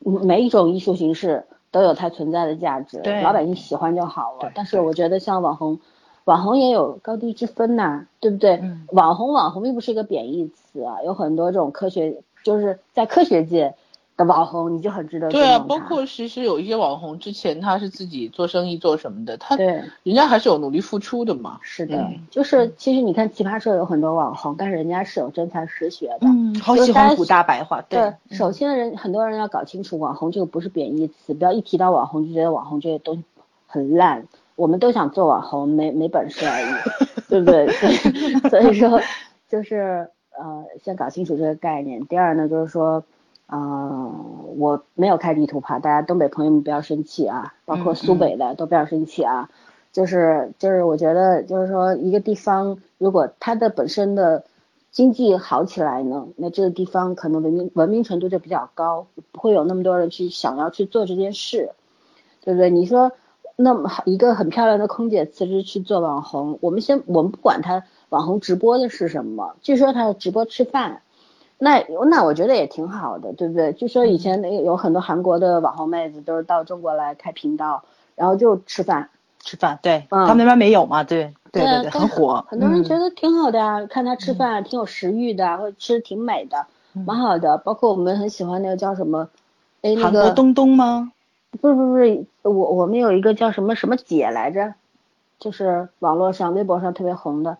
[0.00, 4.50] 每一种艺术形式都有它存在的价值，老百姓喜欢就好了。
[4.52, 5.78] 但是我觉得像网红。
[6.24, 8.62] 网红也有高低之分呐，对不对？
[8.92, 13.74] 网红网红并不是一个贬义词啊，有很多这种科学，就是在科学界
[14.16, 19.66] 的网红，你就很值得对啊，包括其实有一些网红之前他是自己做生意做什么的，他对
[20.02, 21.58] 人家还是有努力付出的嘛。
[21.62, 26.26] 是的，就是其实你看奇葩说有很多网红，但是人家是有真才实学的。
[26.26, 27.82] 嗯，好喜欢古大白话。
[27.88, 33.24] 对，首先人很多人要搞清楚，网红这个不是贬义词，不要一提到网红就觉得网红这些东西
[33.66, 34.26] 很烂。
[34.54, 36.66] 我们都想做网红，没没本事而已，
[37.30, 37.66] 对不对？
[37.72, 37.96] 所以
[38.50, 39.00] 所以说，
[39.48, 42.06] 就是呃，先搞清楚这个概念。
[42.06, 43.04] 第二呢，就是说，
[43.46, 44.12] 呃，
[44.56, 49.50] 我没有开地图炮，大家东北朋友们不要生气啊，包括苏北的都不要生气啊。
[49.92, 54.44] 就是就是，我觉得就是说，一个地方如果它的本身的
[54.90, 61.70] 经济好起来呢，那这个地方可能文明文明程度就比较高，不会有那么多人去想要去做这件事，
[62.42, 62.70] 对不对？
[62.70, 63.12] 你说。
[63.54, 71.00] 那么一个很漂亮的空姐辞职去做网红，我们先我们不管她网红直播的是什么，据说她直播吃饭，
[71.56, 73.72] 那那我觉得也挺好的，对不对？
[73.72, 77.84] 据说以前那有很多韩国的网红妹子都是到中国来开频道，
[78.14, 79.08] 然后就吃饭。
[79.44, 87.56] 吃饭，对，他们那边没有嘛，对对对对，很火，很多人觉得挺好的呀，看他吃饭挺有食欲的，或者吃的挺美的，蛮好的。
[87.58, 89.30] 包括我们很喜欢那个叫什么，
[89.80, 91.10] 哎那个东东吗？
[91.60, 94.74] 不是不是，我我们有一个叫什么什么姐来着，
[95.40, 97.58] 就是网络上、微博上特别红的，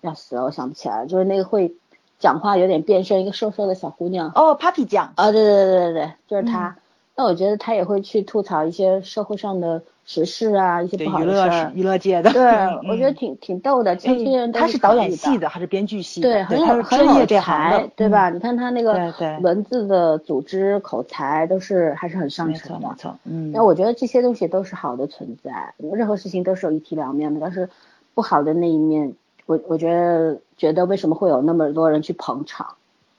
[0.00, 1.74] 要死了，我想不起来了，就是那个会
[2.18, 4.32] 讲话有点变声，一个瘦瘦的小姑娘。
[4.34, 5.12] 哦，Papi 酱。
[5.16, 6.76] 啊，对对对对对，就是她。
[7.16, 9.82] 那我觉得她也会去吐槽一些社会上的。
[10.06, 12.42] 时事啊，一些不好的事儿，娱乐界的，对，
[12.90, 13.94] 我觉得挺挺逗的。
[13.94, 16.28] 这些人他是导演系的还是编剧系的？
[16.28, 18.28] 对，很有很有才，对吧？
[18.28, 22.88] 你看他那个文字的组织口才都是还是很上乘的。
[22.88, 23.52] 没错，嗯。
[23.52, 27.38] 那我觉得这些东西都是好的存在，任何事情都是有一体两面的。
[27.40, 27.68] 但是
[28.12, 29.12] 不好的那一面，
[29.50, 32.76] 我我觉得觉得为什么会有那么多人去捧场，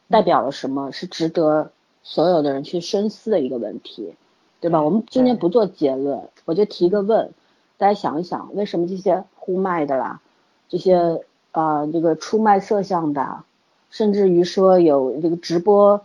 [0.10, 0.92] 代表了什么？
[0.92, 1.72] 是值得
[2.04, 4.16] 所有的人去深思的一个问题。
[4.62, 4.80] 对吧？
[4.80, 7.32] 我们今天不做结论，我就提个问，
[7.80, 10.22] 大家想一想，为什么这些呼麦的啦，
[10.70, 13.40] 这些呃这个出卖色相的，
[13.90, 16.00] 甚至于说有这个直播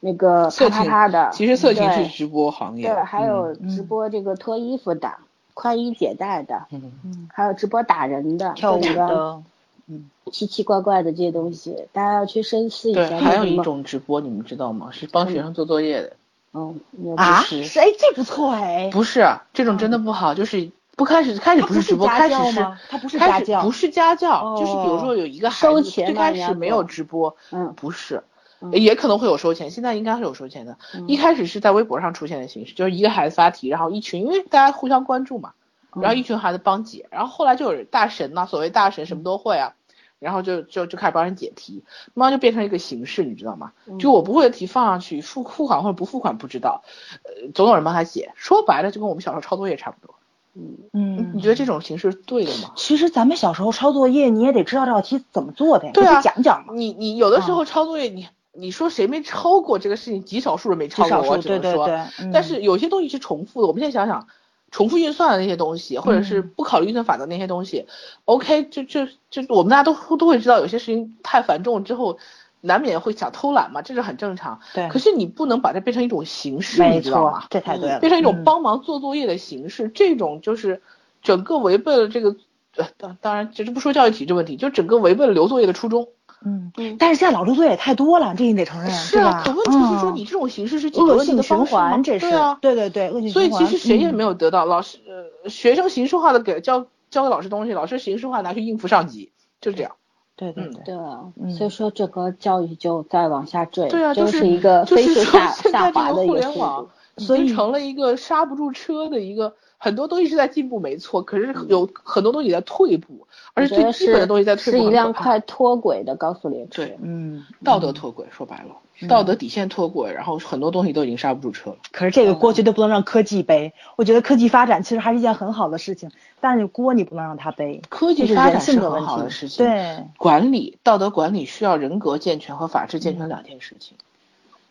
[0.00, 5.10] 那个啪啪啪的，其实色情是直播行业，对，还有直播这个脱衣服的、
[5.54, 9.42] 宽衣解带的，嗯，还有直播打人的、跳舞的，
[9.86, 13.08] 嗯，奇奇怪怪的这些东西，大家要去深思一下。
[13.08, 14.90] 对，还有一种直播，你们知道吗？
[14.92, 16.12] 是帮学生做作业的。
[16.52, 28.22] 嗯，也啊，哎，这不错哎，不是这种真的不好，就是不开始开始不是直播，开始是他不是家教不是家教，就是比如哦说有一个孩子最开始没有直播，嗯不是。
[28.60, 30.78] 嗯也可能会有收钱，现在应该是有收钱的。
[30.94, 35.52] 嗯一开始是在微博上出现的形式，就是一个孩子发题，然后一群，因为大家互相关注嘛，
[36.00, 39.74] 然后一群孩子帮解，然后后来就有大神呐、所谓大神什么都会啊，
[40.18, 41.84] 然后就就就开始帮人解题，
[42.14, 43.72] 慢慢就变成一个形式，你知道吗？
[43.98, 46.82] 就我不会的题放上去，付付款或者不付款不知道，
[47.22, 48.32] 呃，总有人帮他解。
[48.36, 50.14] 说白了，就跟我们小时候抄作业差不多。
[50.56, 52.72] 嗯嗯，你觉得这种形式是对的吗？
[52.76, 56.72] 其实咱们小时候抄作业，你也得知道这道题怎么做的呀，对啊讲讲嘛。
[56.74, 60.22] 你你有的时候抄作业，你你说谁没抄过这个事情？
[60.24, 61.86] 极少数人没抄过，我只能说。
[61.86, 64.28] 对对对嗯但是有些东西是重复的，我们现在想想，
[64.74, 67.86] 重复运算的那些东西，或者是嗯不考虑运算法则那些东西、
[68.24, 72.18] o k 就就就我们大家都都会知道，有些事情太繁重之后，
[72.60, 74.58] 难免会想偷懒嘛，这是很正常。
[74.74, 77.44] 对可是你不能把它变成一种形式，没你知道错吗，？
[77.50, 80.82] 这太对了，变成一种嗯帮忙做作业的形式，这种就是
[81.22, 82.34] 整个违背了这个。
[82.76, 86.08] 呃，当当然，这是不说教育体制问题，就整个违背了留作业的初衷。
[86.44, 93.50] 嗯嗯但是现在老留作业也太多了，这你得承认，是啊，可问题是说嗯你这种形式是恶性循环，这是对啊，对对对，恶性循环。
[93.50, 99.92] 所以其实谁也嗯没有得到，老师呃学生形式化的给教教给老师东西，老师形式化拿去应付上级，就是这样。
[99.92, 99.98] 嗯
[100.36, 106.90] 对对对，对啊嗯，所以说整个教育就在往下坠，对啊，就就是一个就是说飞速下下这个互滑的一个速联网度。
[107.16, 114.78] 已所以成了一个刹不住车的一个，很多东西是在进步没错，可是有很多东西在退步，而且最基本的东西在退步。
[114.78, 116.86] 是一辆快脱轨的高速列车。
[116.86, 121.76] 对嗯，道德脱轨，说白了，道德底线脱轨，然后很多东西都已经刹不住车了。
[121.92, 123.74] 可是这个锅绝对不能让科技背。
[123.96, 126.10] 我觉得科技发展其实还是一件很好的事情，
[126.40, 127.82] 但是锅你不能让它背。
[127.90, 133.98] 科技是发展是很性的问题好的事情，对，管理道德管理需要人格健全和法治健全两件事情，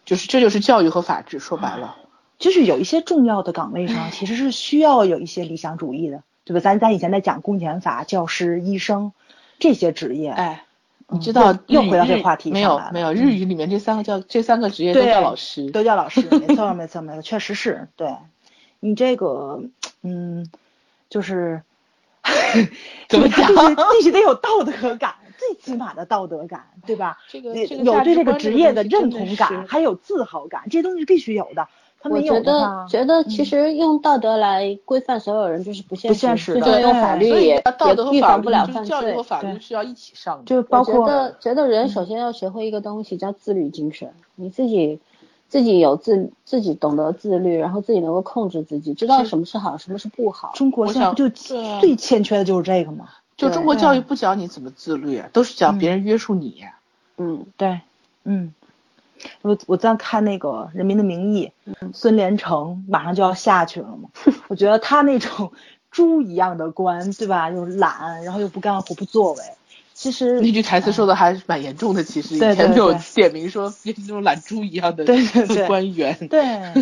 [0.05, 1.97] 就是这就是教育和法治，说白了。
[2.43, 6.59] 就是有一些重要的岗位上，其实是需要有一些理想主义的，对吧？
[6.59, 9.13] 咱咱以前在讲公检法、教师、医生
[9.59, 10.65] 这些职业，哎，
[11.07, 18.13] 你嗯知道日又又回到这个话题没有没有，嗯日语里面这三个叫这三个职业都叫老师，都叫老师，没错没错没错，确实是对。
[18.81, 19.63] 你这个，
[20.01, 20.49] 嗯，
[21.09, 21.63] 就是，
[23.07, 23.47] 怎么讲
[23.97, 27.19] 必须得有道德感，最起码的道德感，对吧？
[27.29, 31.69] 这个这个有对这个职业的认同感，还有自豪感，这些东西是必须有的。
[32.03, 39.23] 他我没有觉得，觉得其实用道德来规范所有人就是不现不现实用法律也道德和也预法律防不了犯就是教育和罪。
[39.23, 40.43] 法律对是要一起上的。
[40.43, 44.99] 就包我觉括得觉得人首先要学会一个东西叫自律精神，你自己
[45.47, 50.51] 自己有自自己懂得自律，然后自己能够控制自己，知道什么是好，什么是不好。
[50.55, 53.07] 中国我现在不就最欠缺的就是这个吗？
[53.37, 56.65] 就中国教育不讲你怎么自律，都是讲别人约束你。
[57.17, 57.81] 嗯，对，
[58.23, 58.53] 嗯，
[59.41, 61.51] 我我在看那个《人民的名义》，
[61.93, 64.09] 孙连成马上就要下去了嘛，
[64.47, 65.51] 我觉得他那种
[65.91, 67.49] 猪一样的官，对吧？
[67.49, 69.43] 又懒，然后又不干活、不作为，
[69.93, 76.17] 其实那句台词说的还是蛮严重的，其实以对对前就有 点名说变成这种懒猪一样的对对对 官员。
[76.27, 76.73] 对，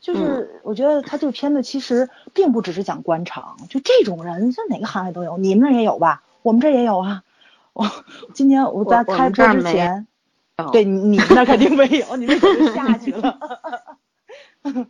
[0.00, 6.22] 就是我觉得他这个片子其实并不只是讲官场，就这种人，在哪个行业都有，你们那儿也有吧？
[6.42, 7.22] 我们这儿也有啊。
[7.72, 7.88] 我
[8.34, 10.04] 今年我在开播之前，有
[10.70, 13.38] 对你你那儿肯定没有，你们早就下去了。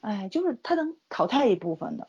[0.00, 2.06] 哎，就是他能淘汰一部分的。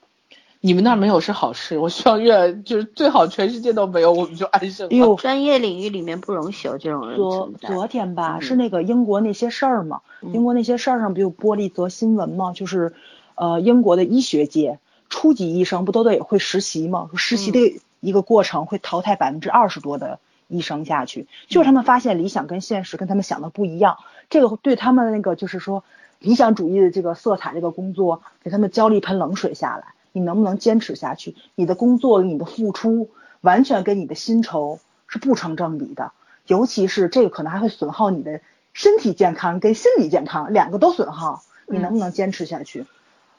[0.65, 4.95] 你们那儿没有是好事，我希望越来就是最好全世界都没有，我们就安生了。
[4.95, 7.67] 哎呦，专业领域里面不容许有这种人昨存在。
[7.67, 12.93] 昨天吧，嗯是那个英国那些事儿嘛，嗯英国那些事儿上不就播了一则新闻嘛，就是，
[13.35, 14.79] 呃，英国的医学界
[15.09, 17.59] 初级医生不都得会实习嘛，实习的
[17.99, 20.19] 一个过程会淘汰百分之二十多的
[20.53, 23.97] 医生下去，就是他们发现理想跟现实跟他们想的不一样，
[24.29, 25.83] 这个对他们那个就是说
[26.19, 31.35] 理想主义的这个色彩这个工作，给他们浇了一盆冷水下来，你能不能坚持下去？
[31.55, 33.09] 你的工作你的付出
[33.41, 36.11] 完全跟你的薪酬是不成正比的。
[36.45, 38.41] 尤其是这个可能还会损耗你的
[38.73, 42.85] 身体健康跟心理健康，两个都损耗，你能不能坚持下去？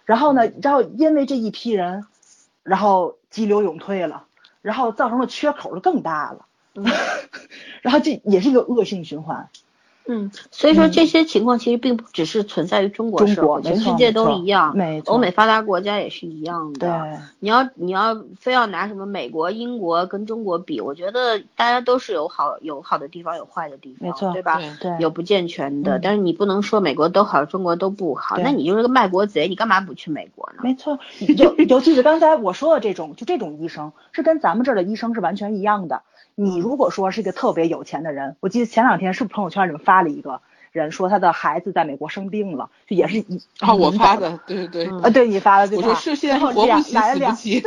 [0.05, 2.07] 然后呢，然后因为这一批人，
[2.62, 4.25] 然后激流勇退了，
[4.62, 6.47] 然后造成的缺口就更大了，
[7.83, 9.49] 然后这也是一个恶性循环。
[10.07, 16.81] 嗯，所以说这些情况其实并不只是存在于中国中社会，国全世界都一样，没错欧美发达国家也是一样的。
[16.81, 24.59] 对，你要你要非要拿什么美国、英国跟中国比，我觉得大家都是有好有好的地方，有坏的地方，没错对吧？
[24.59, 30.61] 对对，有不健全的，嗯但是你不能说美国都好，中国都不好，那你就是个卖国贼，你干嘛不去美国呢？
[30.62, 30.99] 没错，
[31.39, 36.03] 尤尤其是刚才我说的这种，就这种医生是跟咱们这儿的医生是完全一样的。
[36.35, 40.41] 你如果说是一个特别有钱的人，我记得前两天是不是朋友圈里面发了一个，
[40.72, 47.62] 人说他的孩子在美国生病了，就也是一啊，我发的，对对对，啊，对你发的，对我说是现在活不起死不起，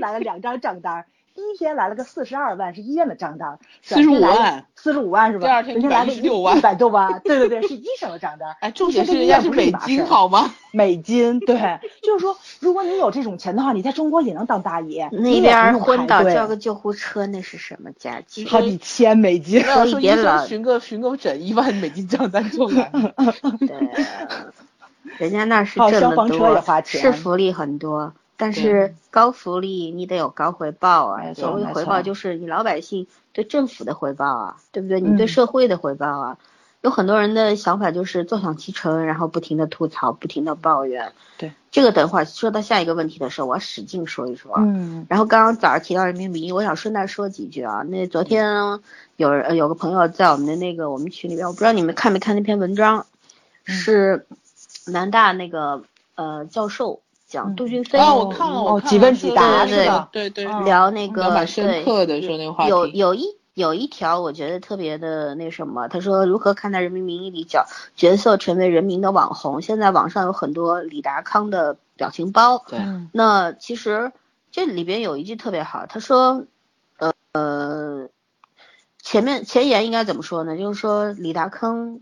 [0.00, 1.04] 来了两张账单。
[1.34, 5.46] 第一天来了个四十二万，是医院的账单，四十五万，四十五万是吧？
[5.46, 8.54] 第二天来了六万，一百多万，对对对，是医生的账单。
[8.62, 10.54] 哎，重点是人家是美金好吗？
[10.70, 15.08] 美金，对，就是说，如果你有这种钱的话，你在中国也能当大爷。
[15.10, 18.46] 那边昏倒叫个救护车，那是什么价钱？
[18.46, 19.60] 好几千美金。
[19.60, 23.12] 所以医生寻个寻个诊，一万美金账单就来了。
[23.58, 23.90] 对，
[25.18, 28.12] 人家那是这么多，是福利很多。
[28.36, 31.34] 但是高福利你得有高回报啊！
[31.34, 35.00] 所谓回报就是你老百姓对政府的回报啊，对不对？
[35.00, 36.38] 你对社会的回报啊。
[36.80, 41.12] 有很多人的想法就是坐享其成，然后不停的吐槽，不停的抱怨。
[41.38, 44.52] 对，这个等会儿说到下一个问题的时候，我要使劲说一说。
[44.58, 45.06] 嗯。
[45.08, 47.80] 然后刚刚早上提到人民名义，我想顺带说几句啊。
[47.82, 48.44] 那昨天
[49.16, 53.06] 有人有个朋友在我们的那个我们群里边，我不知道你们看没看那篇文章，
[53.64, 54.26] 是
[54.86, 55.84] 南大那个
[56.16, 57.00] 呃教授。
[57.34, 60.08] 讲杜俊飞啊，我看了，我几问几答是吧？
[60.12, 62.70] 对对，聊那个蛮深刻的说那个话题。
[62.70, 67.66] 有有一有一条我觉得特别的那什么，他说如何看待《人民名义》里角
[67.96, 69.60] 角色成为人民的网红？
[69.60, 72.64] 现在网上有很多李达康的表情包。
[72.68, 72.78] 对。
[73.10, 74.12] 那其实
[74.52, 76.44] 这里边有一句特别好，他说，
[76.98, 78.08] 呃呃，
[79.02, 80.56] 前面前言应该怎么说呢？
[80.56, 81.98] 就是说李达康，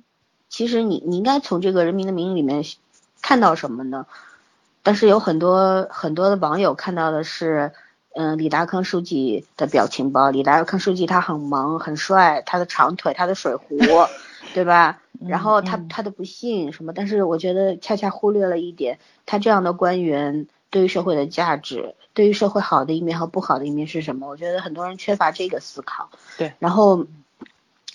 [0.51, 2.63] 其实你你应该从这个《人民的名义》里面
[3.23, 4.05] 看到什么呢？
[4.83, 7.73] 但是有很多很多的网友看到的是，
[8.15, 10.31] 嗯，李达康书记的表情包。
[10.31, 13.79] 李达康书记他很萌，很帅，他的长腿，他的水壶，
[14.55, 14.99] 对吧？
[15.25, 16.93] 然后他他的不幸什么？
[16.93, 24.27] 但是我觉得恰恰忽略了一点，他这样的官员对于社会的价值，对于社会好的一面和不好的一面是什么？
[24.29, 26.11] 我觉得很多人缺乏这个思考。
[26.37, 26.53] 对。
[26.59, 27.07] 然后，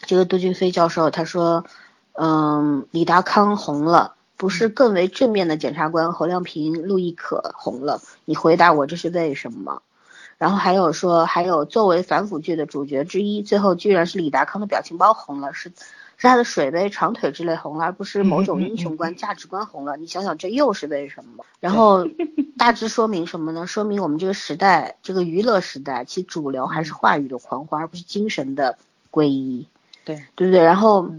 [0.05, 1.65] 这个杜俊飞教授他说，
[2.13, 4.13] 嗯，李达康红了。
[4.37, 7.99] 不是更为正面的检察官侯亮平、陆亦可红了？
[8.23, 9.81] 你回答我这是为什么？
[10.37, 15.69] 然后还有说，还有作为反腐剧的主角之一，最后居然是李达康的表情包红了，是
[16.17, 19.97] 是他的水杯、长腿之类红了，而不是某种英雄观、 价值观红了。
[19.97, 21.43] 你想想，这又是为什么？
[21.59, 22.07] 然后
[22.59, 23.65] 大致说明什么呢？
[23.65, 28.77] 说明我们这个时代，这个娱乐时代，其主流还是话语的狂欢，而不是精神的
[29.09, 29.67] 皈依。
[30.05, 30.63] 对，对不对？
[30.63, 31.09] 然后。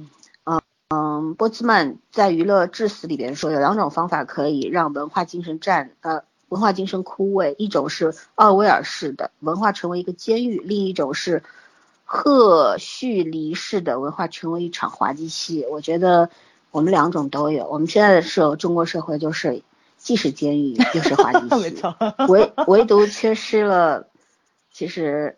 [0.91, 11.43] 嗯，波兹曼在《娱乐至死》里边说，有两种方法可以让文化精神战呃文化精神枯萎，一种是奥威尔式的文化成为一个监狱，另一种是
[12.07, 15.67] 赫胥黎式的文化成为一场滑稽戏。
[15.69, 16.31] 我觉得
[16.71, 17.69] 我们两种都有。
[17.69, 19.63] 我们现在的社中国社会就是
[19.99, 21.83] 既是监狱 又是滑稽戏，
[22.31, 24.09] 唯唯独缺失了，
[24.73, 25.37] 其实，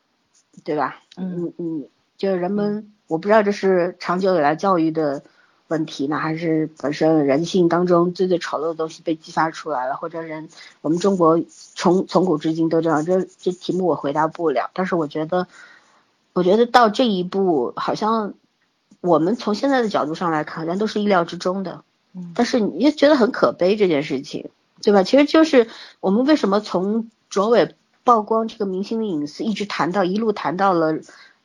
[0.62, 1.00] 对吧？
[1.16, 5.24] 嗯嗯，就是人们，我不知道这是长久以来教育的。
[5.70, 6.18] 问题呢？
[6.18, 9.94] 还是本身人性当中最最丑陋的东西被激发出来了？
[9.96, 10.48] 或者人，
[10.82, 11.40] 我们中国
[11.76, 13.04] 从从古至今都这样。
[13.04, 14.68] 这这题目我回答不了。
[14.74, 15.46] 但是我觉得，
[16.32, 18.34] 我觉得到这一步，好像
[19.00, 21.84] 我们从现在的角度上来看，好像都是意料之中的。
[22.34, 24.50] 但是你也觉得很可悲这件事情，
[24.82, 25.04] 对吧？
[25.04, 25.68] 其实就是
[26.00, 30.98] 我们为什么从卓伟曝光这个明星的隐私，一直谈到一路谈到了。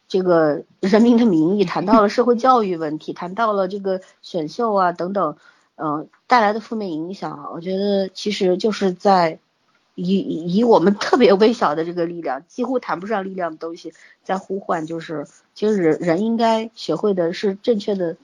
[0.07, 5.35] 这个人民的名义谈到了社会教育问题，谈到了这个选秀啊等等，
[5.75, 9.39] 嗯带来的负面影响，我觉得其实就是在
[9.95, 13.93] 以以我们特别微小的这个力量，几乎谈不上力量的东西，
[14.23, 15.25] 在呼唤，就是
[15.55, 18.15] 其实人人应该学会的是正确的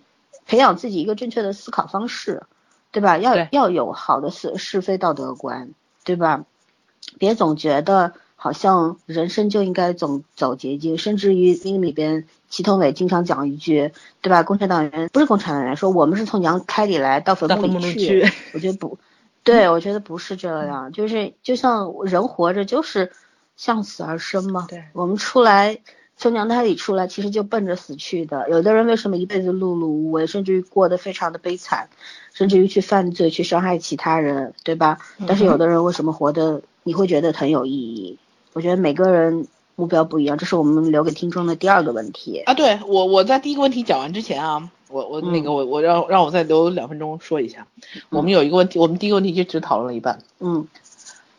[0.45, 2.43] 培养自己一个正确的思考方式，
[2.91, 3.17] 对吧？
[3.17, 5.71] 要要有好的是是非道德观，
[6.03, 6.45] 对吧？
[7.17, 8.13] 别总觉得。
[8.43, 14.41] 好像人生就应该走走捷径，甚至于那个里边，祁同伟经常讲一句，对吧？
[14.41, 18.27] 共产党员不是共产党员，说我们是从娘胎里来到坟墓里去。
[18.55, 18.97] 我觉得不，
[19.43, 23.11] 对，我觉得不是这样，就是就像人活着就是
[23.57, 24.65] 向死而生嘛。
[24.67, 25.77] 对，我们出来
[26.17, 28.49] 从娘胎里出来，其实就奔着死去的。
[28.49, 31.89] 有的人为什么一辈子碌碌无为，甚至于过得非常的悲惨，
[32.33, 34.97] 甚至于去犯罪去伤害其他人，对吧？
[35.27, 38.17] 但是有的人为什么活得你会觉得很有意义？
[38.53, 42.53] 我觉得每个人目标不一样，这是我们留给听众的第二个问题啊。
[42.53, 47.65] 对我，我在第一个问题讲完之前啊，我我那个我我让让我再留两分钟说一下。
[48.09, 50.19] 我们有一个问题，我们第一个问题就只讨论了一半。
[50.39, 50.67] 嗯，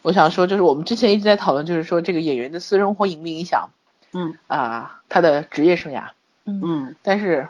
[0.01, 3.69] 我想说就是我们之前一直在讨论，就是说这个演员的私生活影不影响？
[4.13, 6.11] 嗯啊，他的职业生涯。
[6.45, 7.49] 嗯，但是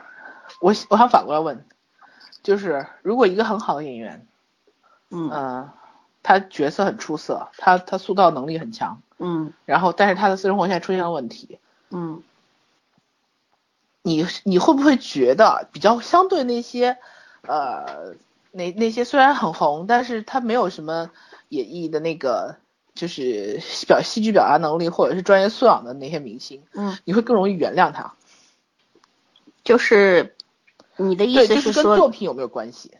[0.60, 1.64] 我我想反过来问，
[2.42, 4.26] 就是如果一个很好的演员，
[5.10, 5.68] 嗯。
[6.24, 11.60] 他角色很出色，他他塑造能力很强，嗯，然后但是他的私生活现在出现了问题，
[11.90, 12.22] 嗯，
[14.02, 16.98] 你你会不会觉得比较相对那些
[17.42, 18.14] 呃
[18.50, 21.10] 那那些虽然很红，但是他没有什么
[21.50, 22.56] 演绎的那个
[22.94, 28.14] 就是表戏剧表达能力或者是专业素养的那些明星，嗯，你会更容易原谅他？
[29.62, 30.34] 就是
[30.96, 32.90] 你的意对，就是说，跟作品有没有关系？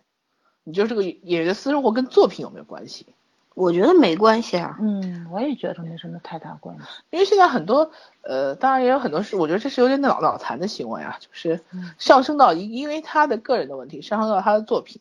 [0.62, 3.06] 你觉得这个演员的私生活跟作品有没有关系？
[3.54, 4.76] 我觉得没关系啊。
[4.80, 6.82] 嗯，我也觉得没什么太大关系。
[7.10, 7.90] 因为现在很多
[8.22, 15.00] 呃，当然也有很多是，我觉得这是有点脑脑残的行为啊，就是嗯上升到因因为他的个人的问题，上升到他的作品。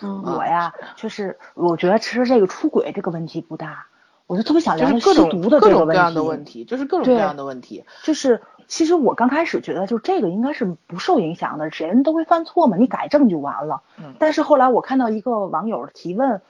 [0.00, 3.86] 嗯，我呀，就是我觉得其实这个出轨这个问题不大，
[4.28, 6.64] 我就特别想就聊是各种聊吸毒的各种各样的问题。
[6.64, 7.84] 就是各种各样的问题。
[8.04, 13.82] 就是其实我刚开始觉得，就这个应该是不受影响的，谁人都会犯错嘛，你改正就完了。
[13.98, 16.40] 嗯但是后来我看到一个网友提问，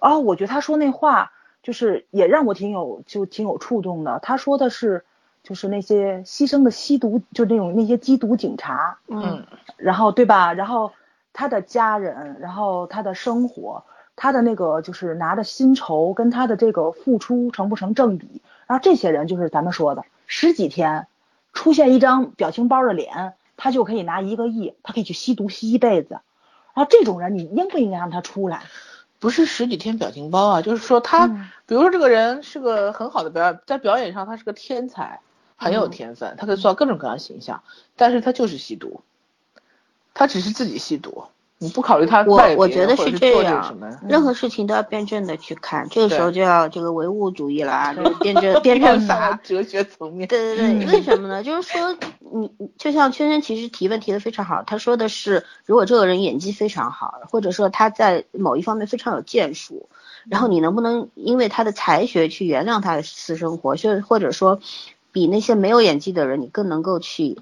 [0.00, 1.32] 啊，我觉得他说那话
[1.62, 4.18] 就是也让我挺有就挺有触动的。
[4.22, 5.04] 他说的是，
[5.42, 10.52] 就是那些牺牲的吸毒，就那种那些缉毒警察，嗯然后对吧？
[10.52, 10.92] 然后
[11.32, 13.84] 他的家人，然后他的生活，
[14.16, 18.42] 他的那个就是拿的薪酬跟他的这个付出成不成正比？
[18.66, 21.06] 然后这些人就是咱们说的十几天
[21.52, 26.20] 出现一张表情包的脸，他就可以拿一个亿，他可以去吸毒吸一辈子。
[26.74, 28.62] 然后这种人，你应不应该让他出来？
[29.18, 31.48] 不是十几天表情包啊，就是说他，嗯。
[31.66, 35.20] 比如说这个人是个很好的表演，在表演上他是个天才，
[35.56, 35.90] 很有嗯。
[35.90, 37.62] 天分，他可以做到各种各样的形象，
[37.96, 39.02] 但是他就是吸毒，
[40.14, 41.24] 他只是自己吸毒，
[41.58, 43.74] 你不考虑他我我觉得是这样
[44.06, 49.40] 任何事情都要辩证的去看，这个时候就要这个唯物主义了啊，这个辩证 辩证法。
[49.42, 51.42] 哲学层面，对对对，嗯为什么呢？
[51.42, 59.88] 就是说，你你就像圈圈其实提问提的非常好，他说的是，如果这个人演技非常好，或者说他在某一方面非常有建树，
[60.28, 64.60] 然后你能不能因为他的才学去原谅他的私生活，就或者说，
[65.10, 67.38] 比那些没有演技的人，你更能够去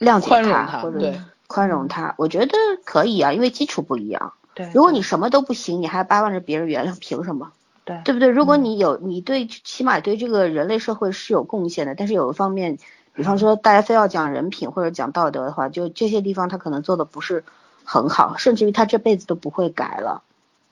[0.00, 1.20] 谅解他或者对
[1.54, 2.16] 宽容他？
[2.18, 4.32] 我觉得可以啊，因为基础不一样。
[4.54, 7.52] 对，如果你什么都不行，你还巴望着别人原谅，凭什么？
[7.84, 8.28] 对对不对？
[8.28, 12.78] 如果嗯你有，你对起码对这个人类社会是有贡献的，但是有一方面，
[13.14, 17.44] 比方说大家非要讲人品或者讲道德的话，就这些地方他可能做的不是
[17.84, 20.22] 很好，甚至于他这辈子都不会改了。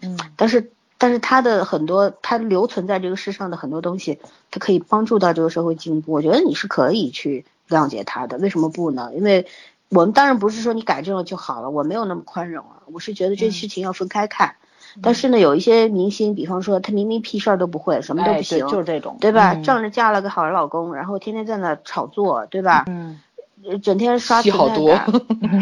[0.01, 4.19] 嗯但是，但是他的很多他留存在这个世上的很多东西，
[4.51, 6.13] 他可以帮助到这个社会进步。
[6.13, 9.11] 我觉得你是可以去谅解他的，为什么不呢？
[9.15, 9.47] 因为
[9.95, 14.57] 我们当然不是说你改正了就好了，我没有那么宽容啊，我是觉得这嗯事情要分开看。
[15.03, 19.53] 但是呢，有一些明星，比方说他明明屁事儿都不会，什么都不行，就是这种，对吧？
[19.55, 22.85] 嗯仗着嫁了个好老公，然后天天在那炒作，对吧？
[22.89, 23.19] 嗯，
[23.65, 24.99] 呃整天刷戏好多存在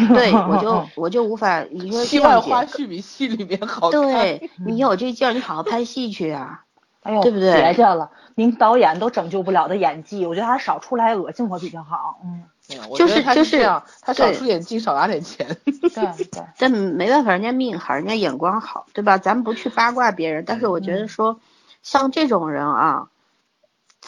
[0.00, 4.00] 感， 对我就 我就无法，你说戏外花絮比戏里面好看。
[4.02, 6.62] 对你有这劲儿，你好好拍戏去啊。
[7.02, 12.18] 哎呦，对不对别介了，您导演都拯救不了的演技，我觉得还是少出来恶心我比较好。
[12.24, 15.56] 嗯，嗯我就觉得他是就是他少出点金，少拿点钱。
[15.64, 19.18] 对对，但没办法，人家命好，人家眼光好，对吧？
[19.18, 21.40] 咱不去八卦别人，但是我觉得说，
[21.82, 23.08] 像这种人啊，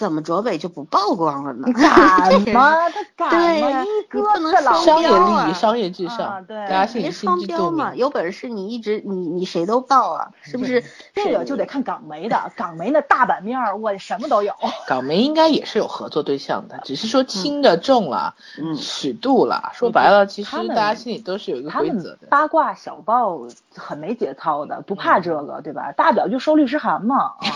[0.02, 1.68] 怎么卓伟就不曝光了呢？
[1.78, 2.90] 敢吗？
[2.90, 3.84] 他敢吗？
[3.84, 7.98] 一不能商业利益、商业至啊上，对大家心里别心知肚双标嘛，明。
[8.00, 10.82] 有本事你一直你你谁都报啊，是不是？
[11.14, 14.52] 这个就得看港媒的，港媒那大版面儿，我什么都有。
[14.88, 19.70] 港媒应该也是有合作对象的，只是说轻的重了，嗯尺度了。
[19.72, 22.26] 说白了，其实大家心里都是有一个规则的。
[22.28, 23.38] 八卦小报
[23.76, 25.92] 很没节操的，不怕这个，对吧？
[25.92, 27.34] 大不了就收律师函嘛。
[27.40, 27.46] 啊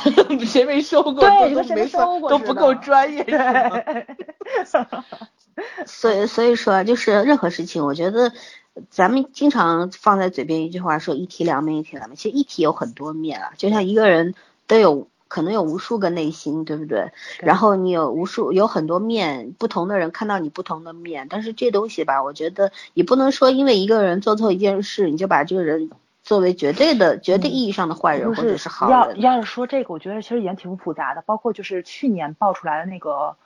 [0.47, 1.15] 谁没收过？
[1.15, 3.23] 对谁没收过都不够专业。
[3.25, 4.07] 对，
[5.87, 8.33] 所以所以说啊，就是任何事情，我觉得
[8.91, 12.17] 咱们经常放在嘴边一句话说一体两面，一体两面。
[12.17, 14.35] 其实一体有很多面啊，就像一个人
[14.67, 17.11] 都有可能有无数个内心，对不对？
[17.39, 25.91] 对然后你有无数有很多面，不同的人看到你不同的面，但是这东西吧，我觉得也不能说因为一个人做错一件事，你就把这个人
[26.27, 29.21] 作为绝对的、绝对意义上的坏人就或者是好人。
[29.21, 33.37] 要要是说这个，我觉得其实也挺复杂的，包括就是去年爆出来的那个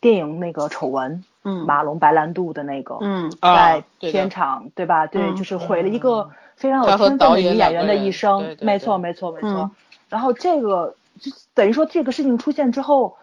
[0.00, 5.06] 电影那个丑闻，嗯马龙白兰度的那个，嗯啊在片场对吧？
[5.06, 9.70] 对，嗯就是毁了一个非常有天分的导演女演员的一生没错，没错，没错嗯。
[10.10, 13.16] 然后这个就等于说这个事情出现之后。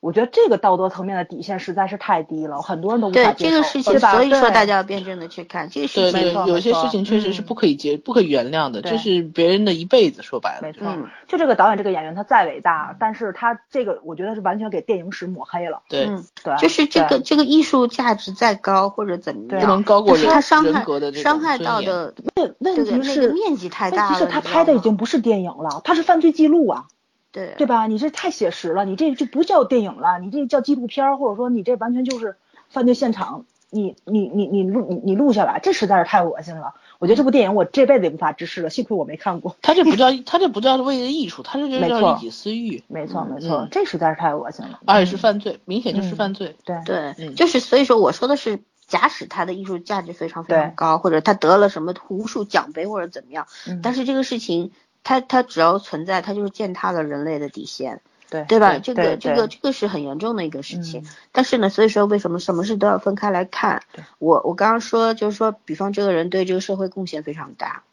[0.00, 6.20] 我觉得这个道德层面的底线实在是太低了，很多人都无法对接受，对这个事情，所以说大家要辩证的去看这个事情。
[6.20, 10.22] 没错对，有些事情确实是嗯不可以接、不可原谅的，这是别人的一辈子。
[10.22, 15.82] 说白了，没错，嗯就这个导演这个演员他再伟大，但是他这个我觉得是完全给电影史抹黑了。
[15.88, 26.84] 对，嗯，对，就是这个这个艺术价值再高或者怎么样不能，高过人但是它伤害人格的这种伤害尊严到的问问题是个面积太大了，问题是他拍的已经不是电影了，他是犯罪记录啊，
[27.32, 27.86] 对对吧？
[27.86, 32.36] 你这太写实了，你这就不叫电影了，你这叫纪录片儿，或者说你这完全就是
[32.68, 36.74] 犯罪现场你你你你录你你录下来，这实在是太恶心了。
[36.98, 39.56] 我觉得这部电影我这辈子也无法直视了，幸亏我没看过。
[39.62, 44.80] 他这不叫 他这不叫为了艺术，他这就叫没错利己私欲，没错没错嗯，这实在是太恶心了。
[44.84, 46.56] 而且是犯罪，明显就是嗯犯罪。
[46.64, 54.72] 对对，嗯就是所以说我说的是，假使他的艺术价值非常非常高，或者他得了什么无数奖杯或者怎么样，嗯但是这个事情，
[55.02, 58.72] 它它只要存在，它就是践踏了人类的底线，对对吧？
[58.72, 61.02] 对这个这个这个是很严重的一个事情。
[61.02, 63.82] 嗯但是呢，所以说为什么什么事都要分开来看？
[64.18, 67.84] 我我刚刚说就是说，比方这个人对这个社会贡献非常大，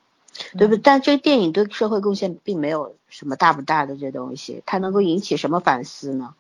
[0.53, 0.81] 嗯对不对？
[0.81, 6.33] 但这个电影对社会贡献并没有什么大不大的这东西，它能够引起什么反思呢？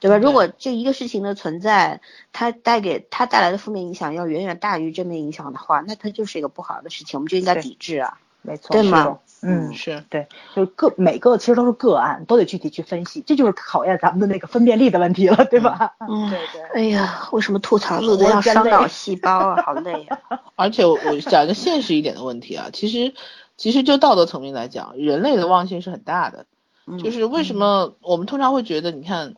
[0.00, 0.18] 对吧？
[0.18, 2.02] 如果这一个事情的存在，
[2.32, 8.18] 它带给它带来的负面影响要远远大于正面影响的话，那它就是一个不好的事情，我们就应该抵制啊。
[8.42, 9.18] 没错，对吗？
[9.44, 15.94] 嗯，是对，就是个每个其实都是个案，都得具体去分析，这就是考验咱们的那个分辨力的问题了，对吧？
[16.08, 16.62] 嗯对对。
[16.74, 19.62] 哎呀，为什么吐槽录的要伤脑细胞啊？
[19.62, 20.18] 好累啊！
[20.56, 23.12] 而且我我讲一个现实一点的问题啊，其实
[23.56, 26.46] 其实就道德层面来讲，人类的忘性是很大的。
[26.86, 29.34] 嗯就是为什么我们通常会觉得，你看，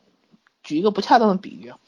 [0.64, 1.78] 举一个不恰当的比喻啊，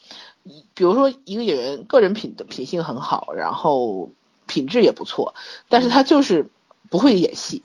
[0.73, 4.09] 比如说一个演员个人品的品性很好，然后
[4.47, 5.35] 品质也不错，
[5.67, 6.49] 但是他就是
[6.89, 7.61] 不会演戏，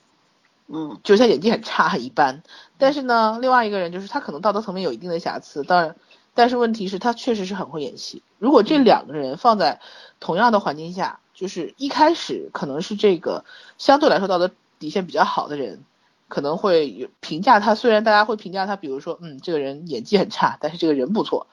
[0.74, 2.42] 嗯就是他演技很差很一般。
[2.76, 5.96] 但是呢，另外一个人就是他可能道德层面有一定的瑕疵，当然，
[6.34, 8.22] 但是问题是他确实是很会演戏。
[8.38, 9.80] 如果这两个人放在
[10.20, 13.44] 同样的环境下，就是一开始可能是这个
[13.78, 15.84] 相对来说道德底线比较好的人，
[16.28, 21.46] 可能会有评价他，虽然大家会评价他，比如说，嗯，这个人演技很差，但是这个人不错。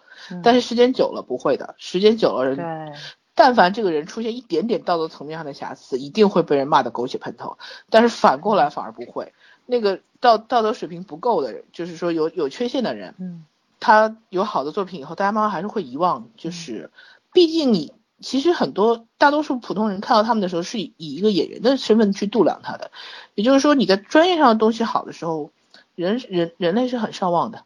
[0.44, 2.66] 但是时间久了不会的，时间久了人，对，
[3.34, 7.58] 但凡这个人出现一点点道德层面上的瑕疵，一定会被人骂得狗血喷头。
[7.90, 9.34] 但是反过来反而不会，
[9.66, 13.46] 那个道道德水平不够的人，就是说有有缺陷的人，嗯，
[13.80, 16.28] 他有好的作品以后，大家慢慢还是会遗忘。
[16.36, 16.92] 就是，
[17.32, 22.92] 毕竟你其实很多大多数普通人看到他们的时候，是以以一个演员的身份去度量他的。
[23.34, 25.52] 也就是说，你在专业上的东西好的时候，
[25.96, 27.64] 人人人类是很上望的。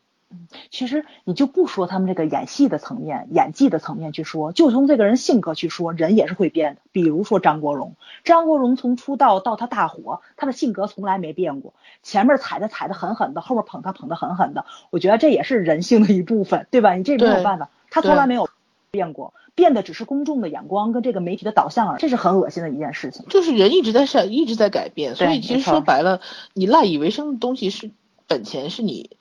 [0.69, 6.82] 其实你就不说他们这个演戏的层面、演技的层面去说，就从这个人性格去说，人也是会变的。
[6.91, 11.73] 比如说张国荣，张国荣从出道到他大火，他的性格从来没变过，
[12.03, 16.93] 前面踩他踩的狠狠的，后面捧他捧的狠狠的，我觉得这也是人性的一部分，对吧？
[16.95, 18.49] 你这没有办法，他从来没有
[18.91, 23.26] 变过，变的只是公众的眼光跟这个媒体的导向而已，这是很恶心的一件事情。
[23.30, 26.19] 就是人一直在善，一直在改变，所以其实说白了，
[26.53, 27.91] 你赖以为生的东西是
[28.28, 29.15] 本钱，是你呃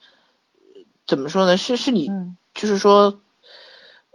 [1.07, 1.57] 怎么说呢？
[1.57, 3.19] 是是你，嗯就是说，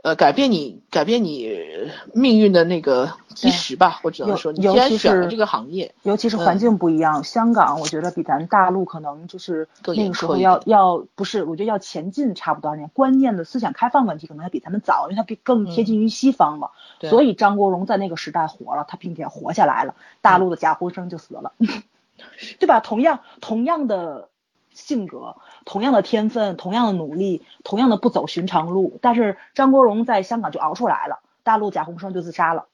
[0.03, 16.71] 呃，改变你改变你呃命运的那个基石吧，我只能尤说，你尤既然选了这个行业，尤其是环境不一样，香港我觉得比咱大陆可能就是那个时候要要不是，我觉得要前进差不多少年，观念的思想开放问题可能还比咱们早，因为它比更贴近于西方嘛。
[16.99, 21.53] 对所以张国荣在那个时代活了，他并且活下来了，大陆的贾宏声就死了，
[22.59, 22.81] 对吧？
[22.81, 24.29] 同样同样的
[24.73, 32.67] 性格，同样的天分，同样的努力，同样的不走寻常路，但是张国荣在香港就熬出来了，大陆贾宏声就自杀了。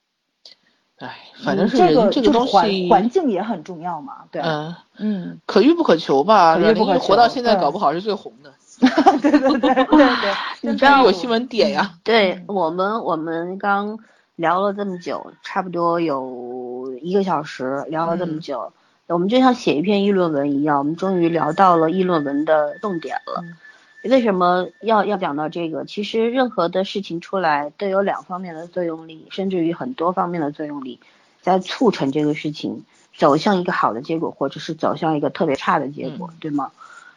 [0.98, 5.40] 哎，反正嗯是人这个这个东西，环环境也很重要嘛，对，嗯，嗯。
[5.44, 6.54] 可遇不可求吧。
[6.56, 8.54] 可遇不可阮玲活到现在，搞不好是最红的，
[9.20, 10.34] 对对对对对，
[10.72, 11.98] 你这有新闻点呀。
[12.02, 13.98] 对嗯我们，我们刚
[14.36, 18.72] 聊了这么久，差不多有一个小时，聊了这么嗯久，
[19.08, 23.42] 我们就像写一篇议论文一样，我们终于聊到了议论文的重点了。
[23.42, 23.54] 嗯
[24.02, 25.84] 为什么要要讲到这个？
[25.84, 31.00] 其实任何的事情出来都有两方面的作用力，甚至于很多方面的作用力，
[31.40, 32.84] 在促成这个事情
[33.16, 36.70] 走向一个好的结果，或者是走向一个特别差的结果，对吗？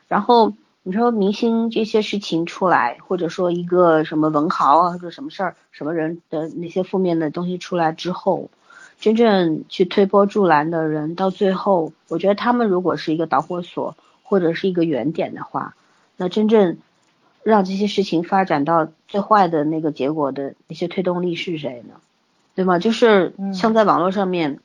[0.08, 8.50] 然后你说明星这些事情出来，或者说一个什么文豪啊，或者什么事儿、什么人的那些负面的东西出来之后，
[9.00, 15.74] 真正去推波助澜的人，到最后，我觉得他们如果是一个导火索或者是一个原点的话，
[16.18, 16.78] 那真正
[17.44, 21.96] 让这些事情发展到最坏的那个结果的那些推动力是谁呢？
[22.56, 22.78] 对吗？
[22.78, 24.60] 就是嗯像在网络上面，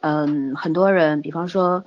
[0.00, 1.82] 嗯，很多人，比方说，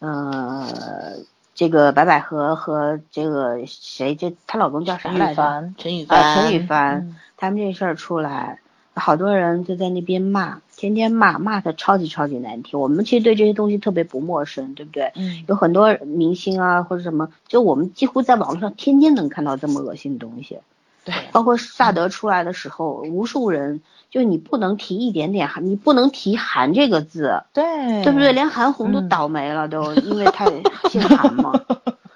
[0.00, 1.16] 呃，
[1.54, 5.32] 这个白百合和这个谁，这她老公叫啥陈来着？
[5.32, 8.60] 羽凡，啊，陈羽凡，陈羽凡，嗯他们这事儿出来，
[8.94, 12.78] 好多人就在那边骂，天天骂，骂的超级超级难听。
[12.78, 15.10] 我们其实对这些东西特别不陌生，对不对？
[15.16, 20.58] 嗯有很多明星啊或者什么，就我们几乎在网络上天天能看到这么恶心的东西。
[21.04, 27.64] 对，包括萨德出来的时候，无数人就你不能提一点点韩，你不能提韩这个字，对
[28.04, 28.32] 对不对？？
[28.32, 30.46] 连韩红都嗯倒霉了，都因为他
[30.90, 31.52] 姓韩嘛。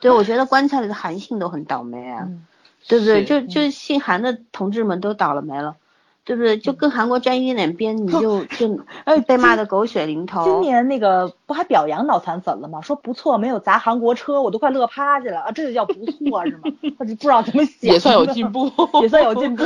[0.00, 2.24] 对，我觉得棺材里的韩信都很倒霉啊。
[2.26, 2.46] 嗯
[2.88, 3.24] 对不对？
[3.24, 5.76] 就就姓韩的同志们都倒了霉了，
[6.30, 6.56] 对不对？
[6.58, 10.44] 就跟韩国沾一点边，你就 就哎被骂的狗血淋头。
[10.44, 12.80] 今年那个不还表扬脑残粉了吗？
[12.82, 15.50] 说不错，没有砸韩国车，我都快乐趴下了啊！
[15.50, 16.60] 这就叫不错是吗？
[17.00, 18.70] 我就不知道怎么想，也算有进步，
[19.02, 19.64] 也算有进步。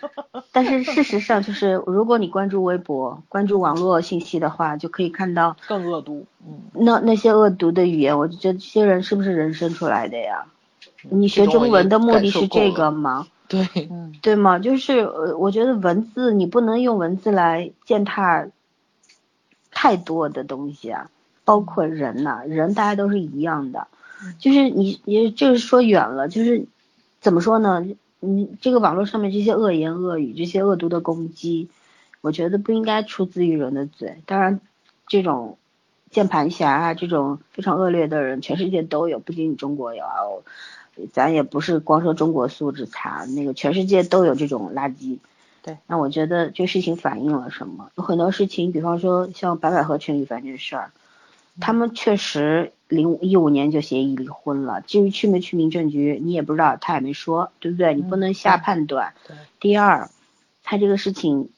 [0.50, 6.24] 但是事实上，就是如果你关注微博、关注网络信息的话，就可以看到更恶毒。
[6.42, 10.46] 嗯，那那些恶毒的语言，我就觉得这些人是不是人生出来的呀？
[11.10, 13.26] 你学中文的目的是这个吗？
[13.48, 14.58] 对，嗯，对吗？
[14.58, 18.46] 就是呃，我觉得文字你不能用文字来践踏
[19.70, 21.10] 太多的东西啊，
[21.44, 23.88] 包括人呐、人大家都是一样的，
[24.38, 26.66] 就是你你就是说远了，就是
[27.20, 27.86] 怎么说呢？
[28.20, 31.70] 你这个网络上面这些恶言恶语、这些恶毒的攻击，
[32.20, 34.22] 我觉得不应该出自于人的嘴。
[34.26, 34.60] 当然，
[35.06, 35.56] 这种
[36.10, 40.18] 键盘侠啊，这种非常恶劣的人，全世界都有，不仅你中国有啊。
[41.12, 45.18] 咱也不是光说中国素质差，那个全世界都有这种垃圾。
[45.62, 47.90] 对，那我觉得这事情反映了什么？
[47.96, 50.92] 有很多事情，比方说像白百合陈羽凡这事儿，
[51.60, 54.80] 他们确实零一五年就协议离婚了。
[54.80, 57.94] 至于去没去民政局，你也不知道，他也没说，对不对？
[57.94, 59.14] 你不能下判断。
[59.26, 59.36] 对。
[59.60, 60.08] 第二，
[60.62, 61.50] 他这个事情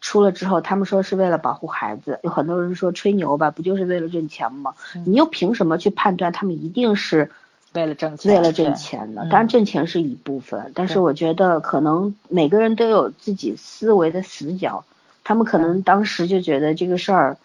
[0.00, 4.74] 出了之后，他们说是为了保护孩子，有很多人说吹牛吧，不就是为了挣钱吗？
[5.04, 7.30] 你又凭什么去判断他们一定是？
[7.74, 14.84] 为了挣钱，为了挣钱的，当然挣钱是一部分，但是我觉得可能每个人都有自己思维的死角，
[15.22, 17.36] 他们可能当时就觉得这个事儿，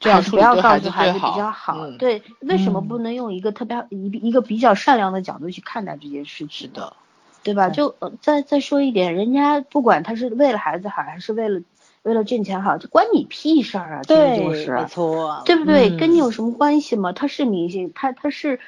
[0.00, 1.90] 还是不要告诉孩子比较好。
[1.98, 6.72] 对，为什么不能用一个特别一一个比较善良的角度去看待这件事情？
[6.72, 6.94] 的，
[7.42, 7.68] 对吧？
[7.68, 11.60] 就再再说一点，人家不管他是为了孩子好，还是为了
[12.02, 14.02] 为了挣钱好，就关你屁事儿啊！
[14.04, 15.94] 对，就是没错，对不对？
[15.98, 17.12] 跟你有什么关系吗？
[17.12, 18.58] 他是明星，他他是。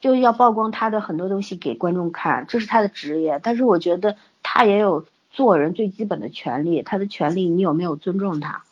[0.00, 3.40] 就要曝光他的很多东西给观众看，这是他的职业。
[3.42, 8.62] 但是我觉得他也有做人最基本的权利，他的权利你有没有尊重他？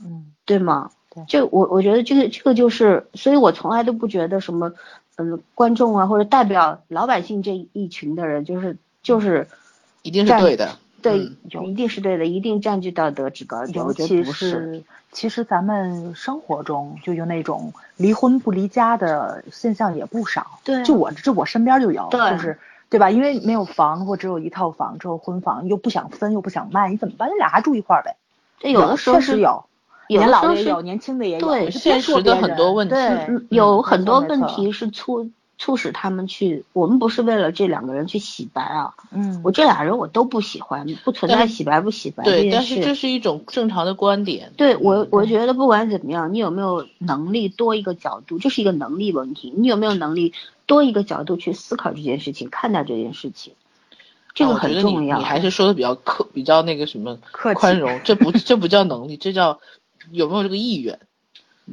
[0.00, 0.90] 嗯，对吗？
[1.10, 4.72] 对，就我我觉得这个这个就是，所以我从来都不觉得什么，
[5.16, 9.48] 嗯，观众啊或者代表老百姓这一群的人就是就是
[10.02, 10.76] 一定是对的。
[11.06, 13.84] 对，一定是对的，一定占据道德制高点。
[13.84, 14.82] 尤其是，
[15.12, 20.58] 其实咱们生活中就有那种离婚不离家的现象也不少。
[20.64, 23.10] 对，就我这我身边就有，就是对吧？
[23.10, 27.28] 因为没有房或只有一套房，之后婚房，又不想分又不想卖，你怎么办？
[27.28, 28.16] 你俩还住一块儿呗？
[28.58, 29.64] 这有的时候确实有，
[30.08, 31.46] 年老的也有，年轻的也有。
[31.46, 32.94] 对，现实的很多问题，
[33.50, 35.30] 有很多问题是出。
[35.58, 38.94] 促使他们去，我们不是为了这两个人去洗白啊。
[39.10, 44.52] 嗯，我这俩人我都不喜欢，不存在洗白不洗白对，但是这是一种正常的观点。
[44.56, 49.52] 对我，我觉得不管怎么样，你有没有能力多一个角度，这是一个能力问题。
[49.56, 50.34] 你有没有能力
[50.66, 53.54] 多一个角度去思考这件事情，看待这件事情，
[54.34, 55.16] 这个很重要。
[55.16, 59.58] 你还是说的比较客，比较那个什么宽容，这不这不叫能力，这叫
[60.10, 60.98] 有没有这个意愿。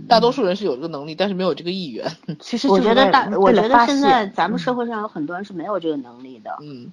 [0.09, 2.05] 大多数人是有这个能力，但是没有这个意愿。
[2.39, 6.57] 其实我觉得大，我觉得现在咱们社会上有很多人是没有这个能力的。
[6.61, 6.91] 嗯，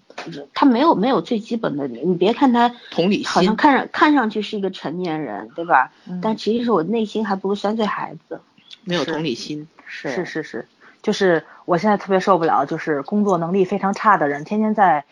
[0.53, 5.91] 他没有没有最基本的，你别看他同理心，好像看上看上去是一个成年人，对吧？
[6.21, 8.41] 但其实是我内心还不如三岁孩子。
[8.85, 10.69] 没有同理心，是是是是，
[11.03, 15.05] 就是我现在特别受不了，就是工作能力非常差的人，天天在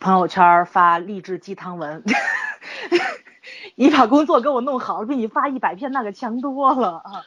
[0.00, 2.02] 朋友圈发励志鸡汤文。
[3.76, 7.24] 你把工作给我弄好，比你发一百篇那个强多了啊！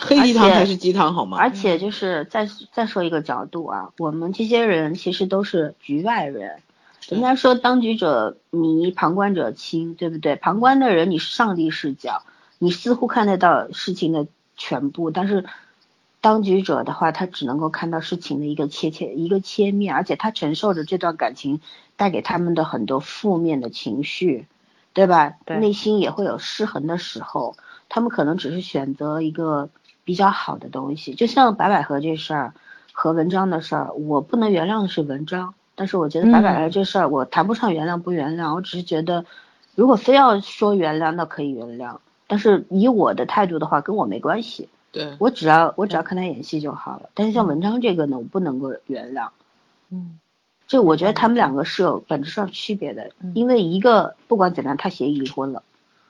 [0.00, 1.36] 黑鸡汤还是鸡汤好吗？
[1.38, 6.60] 而且就是再再说一个角度啊，我们这些人其实都是局外人。
[7.08, 10.36] 人家说当局者迷，旁观者清，对不对？
[10.36, 12.22] 旁观的人你是上帝视角，
[12.58, 15.44] 你似乎看得到事情的全部，但是
[16.20, 21.60] 当局者的话，他只能够看到事情的一个切切一个切面，而且他承受着这段感情
[21.96, 24.46] 带给他们的很多负面的情绪。
[24.92, 25.34] 对吧？
[25.60, 27.56] 内心也会有失衡的时候，
[27.88, 29.68] 他们可能只是选择一个
[30.04, 31.14] 比较好的东西。
[31.14, 32.54] 就像白百合这事儿
[32.92, 39.24] 和文章的事儿，我不能原谅的是文章，但是我觉得白百合这事儿我谈不上原谅不原谅，我只是觉得，
[39.74, 44.68] 如果非要说原谅，那可以原谅，但是以我的态度的话，跟我没关系。
[44.92, 47.10] 对，我只要我只要看他演戏就好了。
[47.14, 49.28] 但是像文章这个呢，我不能够原谅。
[49.90, 50.18] 嗯。
[50.70, 55.64] 就我觉得他们两个是有本质上区别的，因为一个不管怎样他协议离婚了，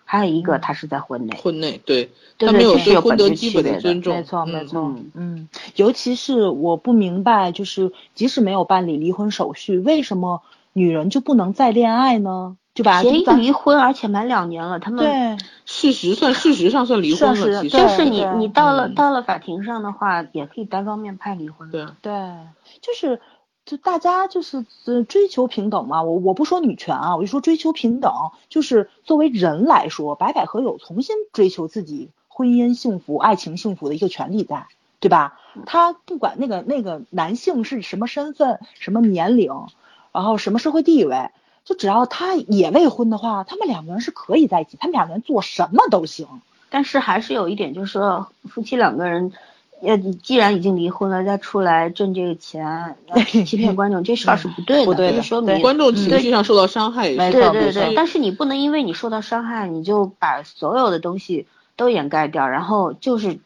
[0.05, 1.35] 还有一个他是在婚内。
[1.43, 4.15] 婚内对，他没有对婚的基本的尊重。
[4.15, 10.43] 没错没错，嗯，尤其是我不明白，就是即使没有办理离婚手续，为什么
[10.75, 12.59] 女人就不能再恋爱呢？
[12.75, 21.71] 就把协议离婚，而且满两年了，他们对事实算事实上算离婚了，就是你你到了到了法庭上的话，也可以单方面判离婚。
[21.71, 22.13] 对对，
[22.83, 23.19] 就是。
[23.67, 28.13] 就大家就是呃追求平等嘛，我我不说女权啊，我就说追求平等，
[28.49, 34.67] 就是作为人来说，白百合有重新追求自己婚姻幸福、爱情幸福的一个权利在，
[34.99, 35.39] 对吧？
[35.67, 39.53] 他不管那个那个男性是什么身份、什么年龄，
[40.11, 41.31] 然后什么社会地位，
[41.65, 46.27] 就只要他也未婚的话，他们两个人是可以在一起，他们两个人做什么都行。
[46.71, 49.33] 但是还是有一点，就是说夫妻两个人。
[49.83, 52.97] 呃，既然已经离婚了，再出来挣这个钱，
[53.47, 54.85] 欺骗 观众，这事儿是不对的。
[54.85, 57.09] 不对的，说明观众情绪上受到伤害。
[57.09, 63.39] 对对对，但是你不能因为你受到伤害，你就把所有的东西都掩盖掉，然后就是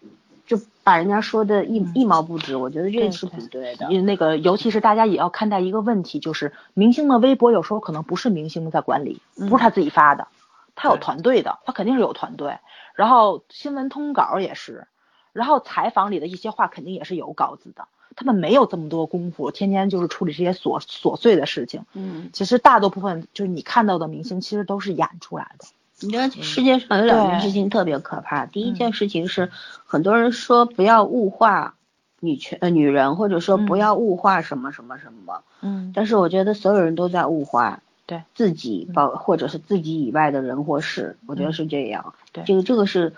[0.47, 2.57] 就把人家说的一一毛不值。
[2.57, 3.89] 我觉得这是不对的。
[4.01, 10.27] 那个，尤其是大家也要看待一个问题，就是明星的微博有时候可能不是明星在管理，不是他自己发的，
[10.75, 12.59] 他有团队的，他肯定是有团队。
[12.97, 14.89] 然后新闻通稿也是。
[15.35, 21.85] 然后采访里的一些话肯定也是有稿子的，他们没有这么多功夫，天天就是处理这些琐琐碎的事情。
[21.93, 25.67] 嗯，其实大多部分就是你看到的明星，其实都是演出来的。
[26.01, 29.51] 你知道世界上有两件事情特别可怕，第一件事情是
[29.85, 31.75] 很多人说不要物化
[32.21, 35.43] 女权呃女人，或者说不要物化什么什么什么。
[35.63, 35.93] 嗯。
[35.97, 42.15] 但是我觉得所有人都在物化对自己，包或者是自己以外的人或事，我觉得是这样。
[42.33, 43.13] 对，这个这个是。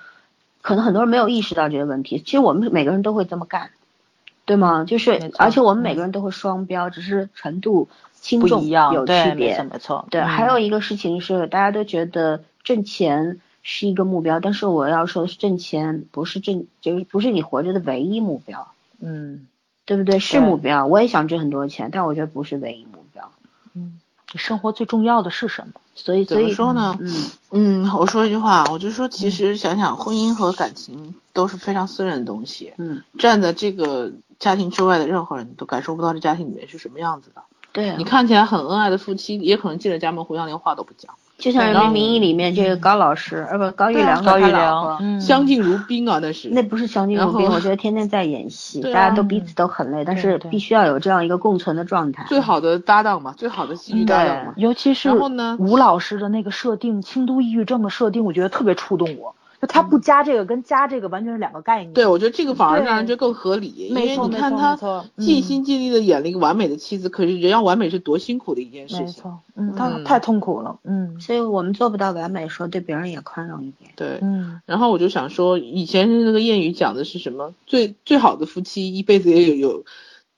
[0.67, 3.71] 可能很多人没有意识到这个问题，其实我们每个人都会这么干，
[4.45, 4.85] 对吗？
[4.85, 9.63] 就是，而且我们每个人都会双标，只是程度轻重有区别。
[9.63, 10.21] 没错，对。
[10.23, 18.67] 还有一个事情是，大家都觉得挣钱是一个目标，但是我要说的是，挣钱不是挣，就是不是你活着的唯一目标。
[18.99, 19.47] 嗯，
[19.85, 20.19] 对不对？
[20.19, 23.31] 是目标，我也想挣很多钱，但我觉得不是唯一目标。
[23.75, 24.01] 嗯，
[24.33, 25.75] 你生活最重要的是什么？
[25.95, 26.97] 所以怎么说呢？
[27.01, 32.73] 嗯嗯，我说一句话，我就说，其实想想，婚姻和感情都是非常私人的东西。
[32.77, 37.43] 嗯，站在这个家庭之外的任何人都感受不到这家庭里面是什么样子的。
[37.73, 41.15] 对，你看起来很恩爱的夫妻，也可能进了家门，互相连话都不讲。
[41.39, 46.49] 就像《人民名义》里面这个高老师，呃，不，高育良高育良，相敬如宾啊，那是。
[46.49, 52.25] 那不是相敬如宾，我觉得天天在演戏，大家都彼此都很累，但是必须要有这样一个共存的状态。
[52.29, 54.55] 最好的搭档嘛，最好的戏剧搭档嘛。
[54.57, 55.11] 尤其是
[55.59, 59.35] 吴老师的那个设定，轻度抑郁症的设定，我觉得特别触动我。
[59.61, 61.93] 就他不加这个，跟加这个完全是两个概念。
[61.93, 64.77] 对，我觉得这个反而让人觉得更合理，因为你看他
[65.19, 69.05] 尽心尽力的演了一个完美的妻子，可是人要完美是多辛苦的一件事情。
[69.05, 73.91] 没错，嗯，他太痛苦了，嗯，所以我们做不到完美，说对别人也宽容一点。
[73.97, 74.61] 对，嗯。
[74.67, 77.55] 然后我就想说，以前那个谚语讲的是什么？
[77.67, 79.85] 最最好的夫妻一辈子也有有。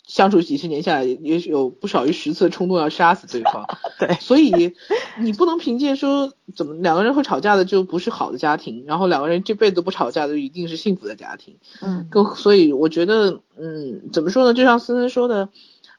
[0.09, 3.65] 相处几十年下来，也许有不少于十次冲动要杀死对方。
[4.01, 4.75] 对，所以
[5.21, 11.57] 你不能凭借说怎么两个人会吵架的就不是好的家庭，然后两个人这辈子不吵架的一定是幸福的家庭。
[11.83, 14.55] 嗯，更所以我觉得，嗯，怎么说呢？
[14.55, 15.51] 就像森森说的，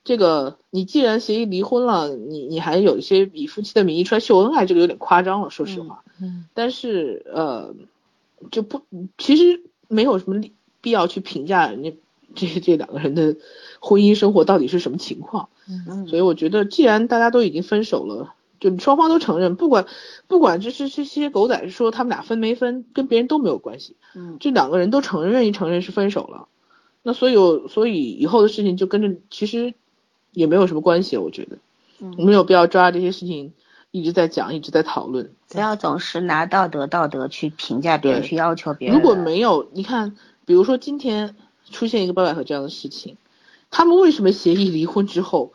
[0.04, 6.04] 这个你既然协议离婚了，你你还有一些以夫妻的名义出来秀恩爱，这个有点夸张了，说实话。
[6.20, 7.76] 嗯，但是呃，
[8.50, 8.82] 就不，
[9.20, 10.42] 其实没有什么
[10.82, 11.94] 必要去评价人家。
[12.36, 13.36] 这这两个人的
[13.80, 15.50] 婚姻生活到底是什么情况？
[15.68, 19.86] 嗯，所以我觉得，既然大家都已经分手了，就双方都承认，不管
[20.28, 23.96] 不管这是这些狗仔说他们俩分没分，跟别人都没有关系。
[24.16, 26.48] 嗯，这两个人都承认，愿意承认是分手了，
[27.04, 27.36] 那所以
[27.70, 29.74] 所以以后的事情就跟着其实
[30.34, 31.58] 也没有什么关系，我觉得，
[32.18, 33.54] 没有必要抓这些事情
[33.92, 35.32] 一直在讲，一直在讨论。
[35.50, 38.98] 不要总是拿道德道德去评价别人，去要求别人。
[38.98, 40.16] 如果没有，你看，
[40.46, 41.36] 比如说今天。
[41.72, 43.16] 出现一个白百合这样的事情，
[43.72, 45.54] 他们为什么协议离婚之后，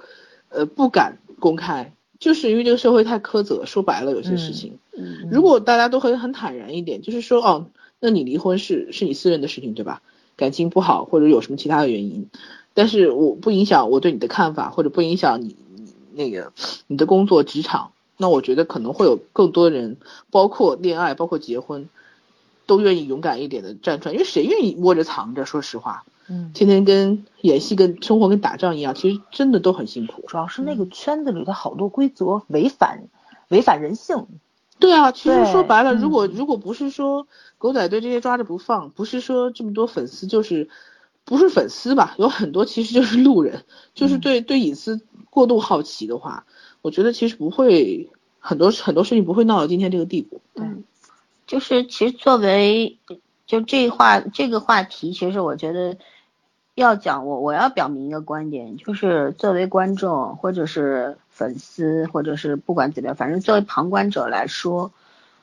[0.49, 1.93] 呃，不敢公开？
[2.21, 3.67] 就是因为这个社会太苛责。
[3.67, 7.67] 说白了，有些事情，嗯如果大家都很很坦然一点，就是说，哦，
[8.01, 10.01] 那你离婚是是你私人的事情，对吧？
[10.37, 12.29] 感情不好或者有什么其他的原因，
[12.73, 16.53] 但是我不影响我对你的看法，或者不影响你你那个
[16.87, 19.97] 你的工作职场，那我觉得可能会有更多人，
[20.31, 21.89] 包括恋爱，包括结婚。
[22.67, 25.45] 都愿意勇敢一点的站出来，因为谁愿意窝着藏着？
[25.45, 30.25] 说实话，嗯，天天跟演戏、跟生活跟打仗一样，其实真的都很辛苦。
[30.27, 33.05] 主要是那个圈子里的好多规则违反，
[33.49, 34.27] 违反人性。
[34.79, 37.27] 对啊，其实说白了，如果如果不是说
[37.59, 40.69] 狗仔队这些抓着不放，不是说这么多粉丝，就是
[41.25, 42.15] 不是粉丝吧？
[42.19, 43.65] 有很多其实就是路人，
[43.95, 46.45] 就是对对隐私过度好奇的话，
[46.83, 48.11] 我觉得其实不会
[48.41, 50.41] 很多很多事情不会闹到今天这个地步。
[50.55, 50.85] 嗯。
[51.47, 52.99] 就是其实作为
[53.47, 55.99] 就这话这个话题，其实我觉得
[56.75, 64.91] 要讲我我要表明一个观点，就是作为观众或者是粉丝或者是不管怎么样，反正作为旁观者来说，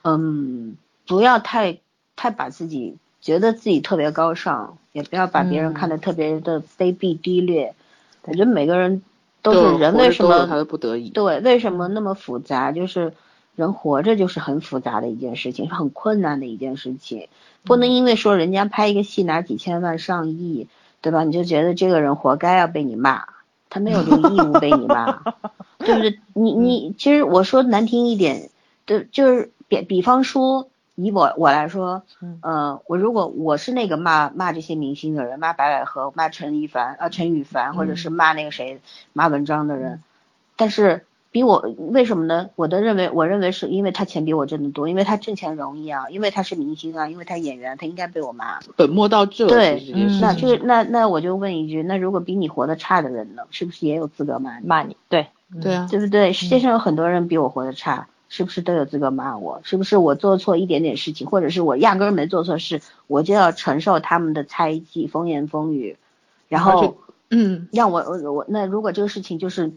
[0.04, 0.76] 嗯，
[1.08, 1.78] 不要太
[2.16, 7.76] 太把自己觉得自己特别高尚，也不要把别人看得特别的卑鄙低劣。
[8.24, 9.02] 我觉每个人
[9.42, 11.10] 都是人为什么他的不得已？
[11.10, 12.72] 对，为什么那么复杂？
[12.72, 13.14] 就是
[13.56, 17.30] 人活着就是很复杂的一件事情，是很困难的一件事情。
[17.64, 20.68] 不能因为说人家拍一个戏拿几千万上亿，
[21.02, 21.24] 对吧？
[21.24, 23.26] 你就觉得这个人活该要被你骂，
[23.70, 25.22] 他没有这个义务被你骂，
[25.80, 26.20] 对不对？
[26.34, 28.50] 你你其实我说难听一点，
[28.86, 30.68] 对，就是比比方说。
[30.96, 32.04] 以我我来说，
[32.44, 38.82] 嗯，我如果我是那个骂骂这些明星的人，骂白百合，骂陈羽凡，呃，陈羽凡，或者是骂那个谁，
[39.14, 40.04] 骂文章的人，
[40.58, 42.50] 但是比我为什么呢？
[42.56, 48.60] 我的认为，我认为是因为他钱比我挣得多，因为他挣钱容易啊，因为他是明星啊，因为他演员，他应该被我骂。
[48.76, 49.50] 本末倒置了。
[49.50, 49.82] 对，
[50.22, 54.98] 那就是那那我就问一句，那如果比你活得差的人呢，是不是也有资格骂骂你？
[55.10, 55.28] 对，
[55.62, 56.34] 对啊，对不对？
[56.34, 58.08] 世界上有很多人比我活得差。
[58.34, 59.60] 是不是都有资格骂我？
[59.66, 65.98] 是不是我做错一点点事情，或者是我压根儿没做错事，我就要承受他们的猜忌、风言风语，
[66.48, 66.96] 然后，
[67.30, 69.74] 嗯，让我我我那如果这个事情就是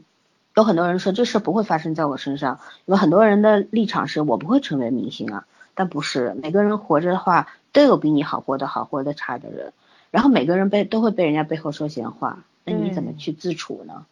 [0.56, 9.72] 有很多人说这事不会发生在我身上，有很多人的立场是我不会成为明星啊，但不是每个人活着的话都有比你好活得好活得差的人，
[10.10, 14.06] 然后每个人被都会被人家背后说闲话，那你怎么去自处呢？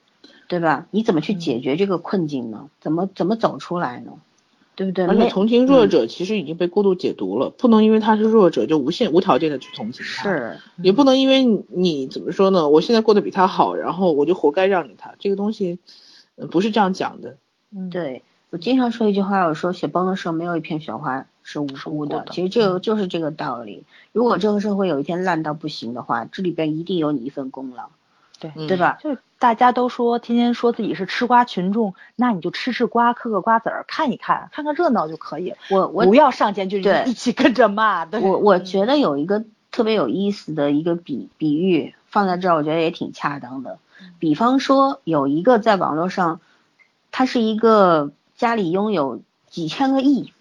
[0.49, 0.87] 对吧？
[0.91, 2.69] 你怎么去解决这个困境呢？
[2.81, 4.13] 怎么怎么走出来呢？
[4.75, 5.07] 对不对？
[5.07, 12.69] 而且同情弱者其实已经被过度解读了，不能因为他是弱者就无限无条件的去同情他，是，也不能因为你怎么说呢？
[12.69, 15.79] 我现在过得比他好，然后我就活该让着他，这个东西，
[16.51, 17.37] 不是这样讲的。
[17.75, 23.85] 嗯，对我经常说一句话，我说雪崩的时候没有一片雪花是无辜的，其实这个就是这个道理。
[24.13, 27.91] 如果这个社会有一天烂到不行的话，这里边一定有你一份功劳。
[28.39, 28.99] 对，对吧？
[29.01, 35.55] 就大家都说，天天说自己是吃瓜群众，那你就吃吃瓜，嗑嗑瓜子儿，看一看，看看热闹就可以。
[35.71, 38.05] 我我不要上前就一起跟着骂。
[38.05, 43.79] 我我觉得有一个特别有意思的一个比比喻放在这儿，我觉得也挺恰当的。
[44.19, 46.41] 比方说，有一个在网络上，
[47.11, 50.33] 他是一个家里拥有几千个亿。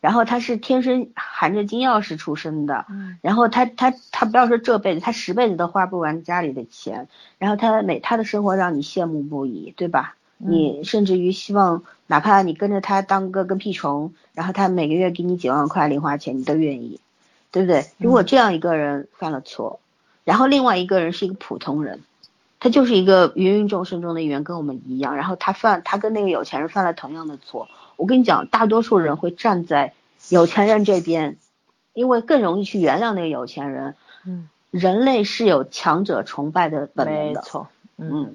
[0.00, 2.86] 然后他是天生含着金钥匙出生的，
[3.20, 7.06] 然后他他他不要说这辈子，他十辈子都花不完家里的钱，
[7.38, 10.16] 然后他每他的生活让你羡慕不已，对吧？
[10.38, 16.98] 你甚至于希望哪怕你跟着他当个跟屁虫，然后他每个月给你几万块零花钱，你都愿意，
[17.52, 17.86] 对不对？
[17.98, 19.78] 如果这样一个人犯了错，
[20.24, 22.00] 然后另外一个人是一个普通人，
[22.62, 27.66] 他就是一个芸芸众生中的一员，跟我们一样，然后他犯他跟那个有钱人犯了同样的错。
[27.96, 29.94] 我跟你讲，大多数人会站在
[30.28, 31.38] 有钱人这边，
[31.92, 33.96] 因为更容易去原谅那个有钱人。
[34.24, 37.40] 嗯，人类是有强者崇拜的本能的。
[37.40, 37.66] 没错。
[37.96, 38.34] 嗯，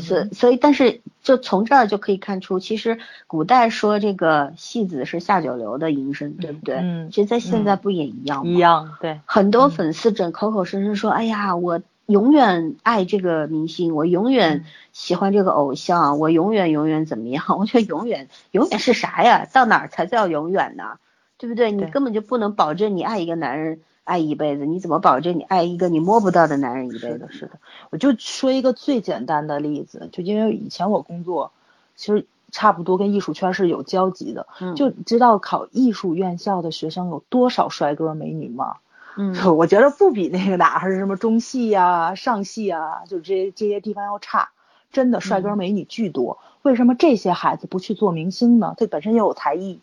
[0.00, 2.98] 所所以，但是就从这儿就可以看出，其实
[3.28, 6.78] 古代说这个戏子是下九流的营生，对不对？
[6.78, 7.10] 嗯。
[7.12, 8.50] 其实，在现在不也一样吗？
[8.50, 9.20] 一样，对。
[9.24, 11.80] 很多粉丝整口口声声说：“哎呀，我。”
[12.12, 17.44] 永远爱这个明星，我永远喜欢这个偶像，我永远永远怎么样？
[17.58, 19.48] 我觉得永远永远是啥呀？
[19.52, 20.98] 到哪儿才叫永远呢？
[21.38, 21.72] 对不对？
[21.72, 27.26] 你根本就不能保证你爱一个男人爱一辈子，你怎么保证你爱一个你摸不到的男人一辈子？
[27.30, 27.58] 是的，
[27.90, 31.50] 我就说一个最简单的例子，就因为以前我工作，
[31.96, 38.76] 其实差不多跟艺术圈是有交集的，就知道考艺术院校的学生有多少帅哥美女吗？
[39.16, 44.50] 嗯， 我觉得不比那个哪还是什么中戏呀、上戏啊，就这些这些地方要差。
[44.92, 46.38] 真的帅哥美女巨多。
[46.60, 48.74] 为什么这些孩子不去做明星呢？
[48.76, 49.80] 他本身也有才艺，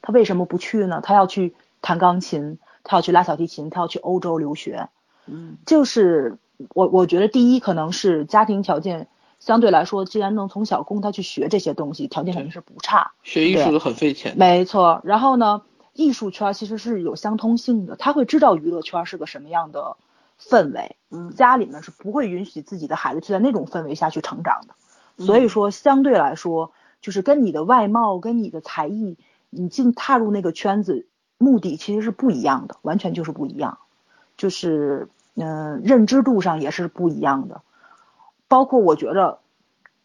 [0.00, 1.02] 他为什么不去呢？
[1.02, 4.88] 他要去弹钢琴，他要去拉小提琴，他要去欧洲留学。
[5.26, 6.38] 嗯，就是
[6.72, 9.08] 我我觉得第一可能是家庭条件
[9.40, 13.12] 相对来说，既然能从小供他去学这些东西，条件肯定是不差。
[13.22, 14.38] 学艺术的很费钱。
[14.38, 15.02] 没错。
[15.04, 15.60] 然后呢？
[15.96, 19.96] 艺术圈其实是有相通性的，他会知道娱乐圈是个什么样的
[20.38, 29.16] 氛围，嗯，家里面是不会允许自己的孩子去在那种氛围下去成长的，所以说相对来说，就是跟你的外貌、跟你的才艺，
[29.48, 31.06] 你进踏入那个圈子，
[31.38, 33.78] 目的其实是不一样的，完全就是不一样，
[34.36, 37.62] 就是嗯，认知度上也是不一样的，
[38.48, 39.38] 包括我觉得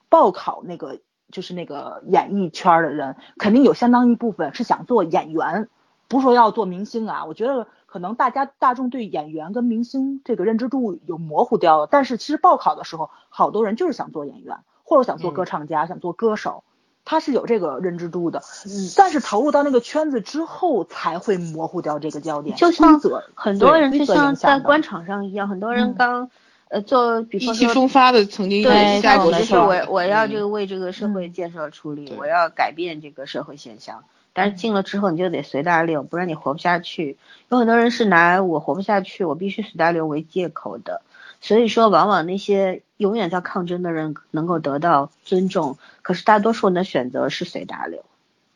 [0.08, 1.00] 报考那个
[1.32, 5.68] 就是那个演艺圈的人，肯定有相当一部分是想做演员。
[6.12, 11.88] 不是说要做明星啊，我觉得可能大家大众对演员跟明星这个认知度有模糊掉了。
[11.90, 16.66] 但是其实报考的时候，好多人就是想做演员，或者想做歌唱家，想做歌手，
[17.06, 18.44] 他是有这个认知度的。
[18.66, 18.92] 嗯。
[18.98, 22.58] 但是投入到那个圈子之后，才会模糊掉这个焦点。
[22.58, 23.00] 就像
[23.34, 26.30] 很多人就像在官场上一样，很多人刚
[26.68, 34.04] 呃做，比方说意气风发的曾经对，下我就是我我要这个为这个社会建设出力，我要改变这个社会现象。
[34.34, 37.18] 但是进了之后你就得随大流，不然你活不下去。
[37.50, 41.02] 有很多人是拿我活不下去，我必须随大流为借口的。
[41.42, 48.04] 所以说，往往那些永远在抗争的人能够得到尊重，可是大多数人的选择是随大流，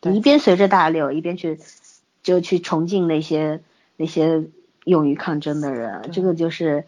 [0.02, 1.60] 你一边随着大流，一边去
[2.24, 3.62] 就去崇敬那些
[3.98, 4.44] 那些
[4.84, 6.86] 勇于抗争的人，这个就是。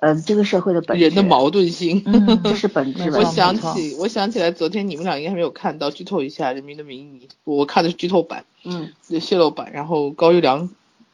[0.00, 2.02] 呃，这个社会的本质，人的矛盾性，
[2.42, 3.10] 这是本质。
[3.10, 9.70] 我想起，我想起来，昨天你们俩应该没有看到，剧透一下《人民的名义》，我看的是剧透版，嗯，泄露版。
[9.72, 10.70] 然后高育良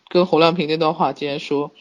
[0.08, 1.72] 跟侯亮平那段话，竟然说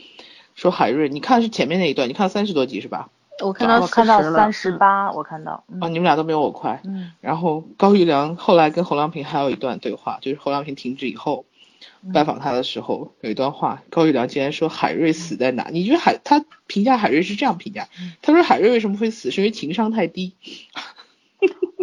[0.55, 3.09] 说海瑞，你看是前面那一段，你看三十多集是吧？
[3.43, 5.63] 我看到我看到三十八，我看到。
[5.79, 6.81] 啊，你们俩都没有我快。
[6.85, 7.11] 嗯。
[7.21, 11.45] 然后高育良后来跟侯亮平还有一段对话，就是侯亮平停止以后。
[12.13, 15.69] 拜访他的时候有一段话，高育良竟然说海瑞死在哪？
[15.71, 17.87] 你觉得海他评价海瑞是这样评价？
[18.21, 19.31] 他说海瑞为什么会死？
[19.31, 20.35] 是因为情商太低。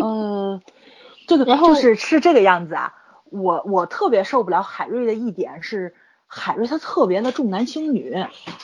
[0.00, 0.60] 呃，
[1.26, 2.94] 这个就是是这个样子啊。
[3.30, 5.94] 我我特别受不了海瑞的一点是，
[6.26, 8.14] 海瑞他特别的重男轻女，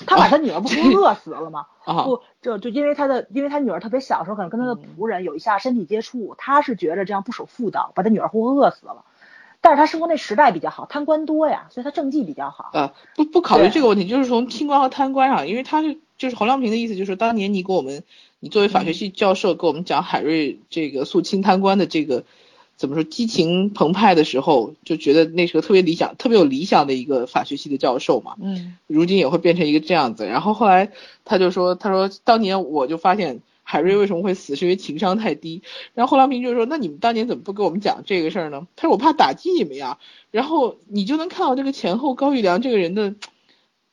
[0.07, 1.67] 他把他女儿不是饿死了吗？
[2.05, 9.05] 不，就就因为他的因为他女儿特别小时候可能跟他的仆人有一下身体接触，他是觉着这样不守妇道，把他女儿活活饿死了。
[9.61, 12.71] 但是他生活那时代比较好，贪官多呀，所以他政绩比较好。
[12.73, 18.05] 呃，不不考虑这个问题，就是从清官和贪官上，因为他是就是侯亮平的意思，就是当年你给我们，
[18.41, 22.25] 你作为法学系教授给我们讲海瑞这个肃清贪官的这个
[22.77, 28.37] 怎么说激情澎湃的时候，就觉得那是个特别理想、特别有理想的一个法学系的教授嘛。
[28.41, 28.77] 嗯。
[28.87, 30.93] 如今也会变成一个这样子，然后后来
[31.25, 33.41] 他就说，他说当年我就发现。
[33.71, 34.57] 海瑞为什么会死？
[34.57, 35.63] 是因为情商太低。
[35.93, 39.99] 然后侯良平就说：“那你们当年怎么不给我们讲这个事儿呢？”他说：“我怕打击你们呀。”
[40.33, 43.15] 然后你就能看到这个前后高育良这个人的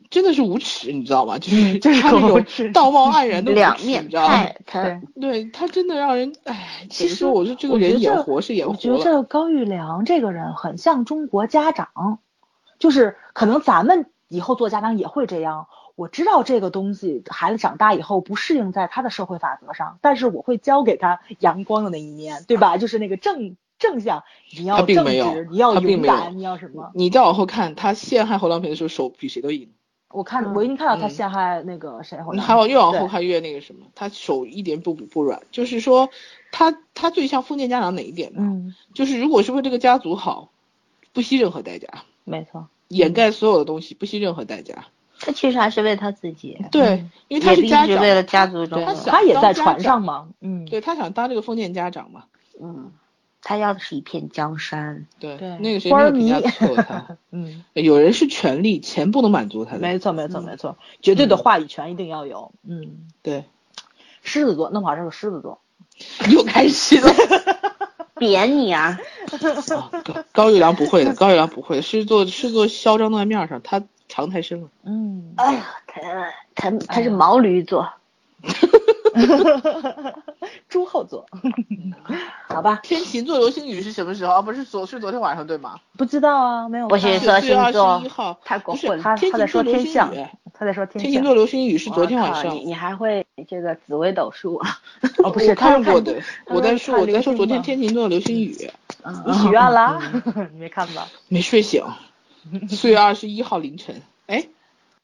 [0.10, 1.38] 真的是无耻，你知道吗？
[1.40, 4.46] 就是他那种道貌岸然的两面，你知道吗？
[4.72, 6.88] 对，对他真的让人哎。
[6.90, 8.96] 其实我说这个人演活是演活了。
[8.96, 12.20] 我觉得高育良这个人很像中国家长，
[12.80, 15.68] 就是可能咱们以后做家长也会这样。
[15.96, 22.78] 我知道这个东西，孩子长大以后不适应在他的社会法则上，但是我会教给他阳光的那一面，对吧？
[22.78, 24.24] 就是那个正正向，
[24.58, 26.92] 你要正直，你要勇敢，你要什么？
[26.94, 29.70] 你再往后看，他陷害侯亮平的时候，手比谁都硬。
[30.10, 32.34] 我看我已经看到他陷害那个谁侯。
[32.34, 35.42] 你还往越往后看越那个什么，他手一点不不软。
[35.52, 36.10] 就是说，
[36.52, 38.40] 他他最像封建家长哪一点呢？
[38.42, 40.52] 嗯，就是如果是为这个家族好，
[41.12, 41.88] 不惜任何代价。
[42.24, 42.68] 没错。
[42.88, 44.86] 掩盖所有的东西，不惜任何代价。
[45.20, 52.26] 他其实还是为他自己，对，因为他是家长，为了家族中，他也在船上嘛，嗯，对他想当这个封建家长嘛，
[52.62, 52.92] 嗯，
[53.42, 63.46] 他要的是一片江山，对对，那个谁那个评价错他， 嗯，有人是权力，钱不能满足他，没错没错没错，绝对的话语权一定要有，嗯，对，
[64.22, 65.62] 狮子座，那好是个狮子座，
[66.30, 67.10] 又开始了，
[68.20, 69.00] 贬你啊，
[70.04, 73.82] 高高育良不会的，高育良不会，狮子座狮子座嚣张在面上，他。
[74.16, 75.66] 藏太深了，嗯，哎呀，
[76.56, 77.92] 他他他是毛驴座，
[80.70, 81.26] 猪后座，
[82.48, 82.80] 好吧。
[82.82, 84.42] 天琴座流星雨是什么时候啊？
[84.42, 85.76] 不是昨是昨天晚上对吗？
[85.98, 86.88] 不知道啊，没有。
[86.88, 88.02] 我写说星座，
[88.46, 89.04] 太过分了。
[89.04, 90.10] 他他在说天象，
[90.54, 92.56] 他在说天天琴座流星雨是昨天晚上。
[92.56, 94.62] 你你还会这个紫微斗数？
[95.26, 96.16] 哦，不是，看过的。
[96.46, 98.56] 我在说我在说昨天天琴座流星雨。
[99.26, 100.00] 你许愿了？
[100.54, 101.06] 你没看吧？
[101.28, 101.84] 没睡醒。
[102.70, 104.48] 四月二十一号凌晨，哎，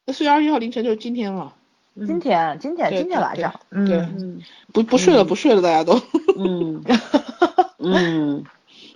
[0.04, 1.54] 那四月二十一号凌晨就是今天了。
[1.94, 4.08] 今天，今天，今天晚上，对，
[4.72, 6.00] 不不睡了，不睡了，大家都。
[6.38, 6.82] 嗯
[7.78, 8.44] 嗯，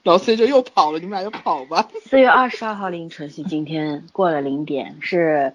[0.02, 1.88] 老 C 就又跑了，你们俩就跑吧。
[2.04, 5.52] 四月二十二号凌晨是今天过了零点，是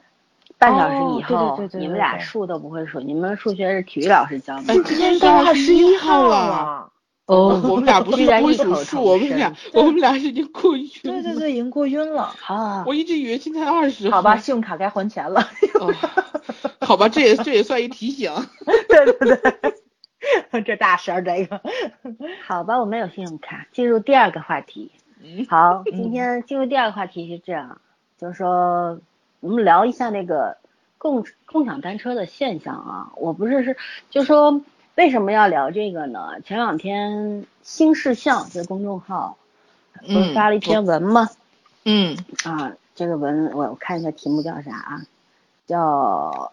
[0.59, 1.59] 半小时以后。
[1.73, 4.73] 你们俩数都不会数，你们数学是体育老师教的。
[4.83, 6.90] 今天都二十一号了。
[7.31, 10.89] 哦，我们俩不是不会数数，我们俩我们俩是已经过晕了。
[11.01, 12.83] 对对对，已经过晕了啊！
[12.85, 14.09] 我一直以为今天二十。
[14.09, 15.47] 好吧，信用卡该还钱了。
[16.81, 18.29] 好吧，这也这也算一提醒。
[18.89, 19.37] 对 对
[20.51, 21.61] 对， 这大事儿这个。
[22.45, 23.65] 好吧，我没有信用卡。
[23.71, 24.91] 进入第二个话题。
[25.47, 27.79] 好，今天进入第二个话题是这样，
[28.19, 28.99] 就是说
[29.39, 30.57] 我们聊一下那个
[30.97, 33.13] 共共享单车的现象啊。
[33.15, 33.77] 我不是是，
[34.09, 34.61] 就说。
[34.95, 36.41] 为什么要聊这个呢？
[36.45, 39.37] 前两天新事项这公众号
[40.01, 41.29] 不是发了一篇文吗？
[41.85, 45.01] 嗯啊，这个文我我看一下题目叫啥啊？
[45.65, 46.51] 叫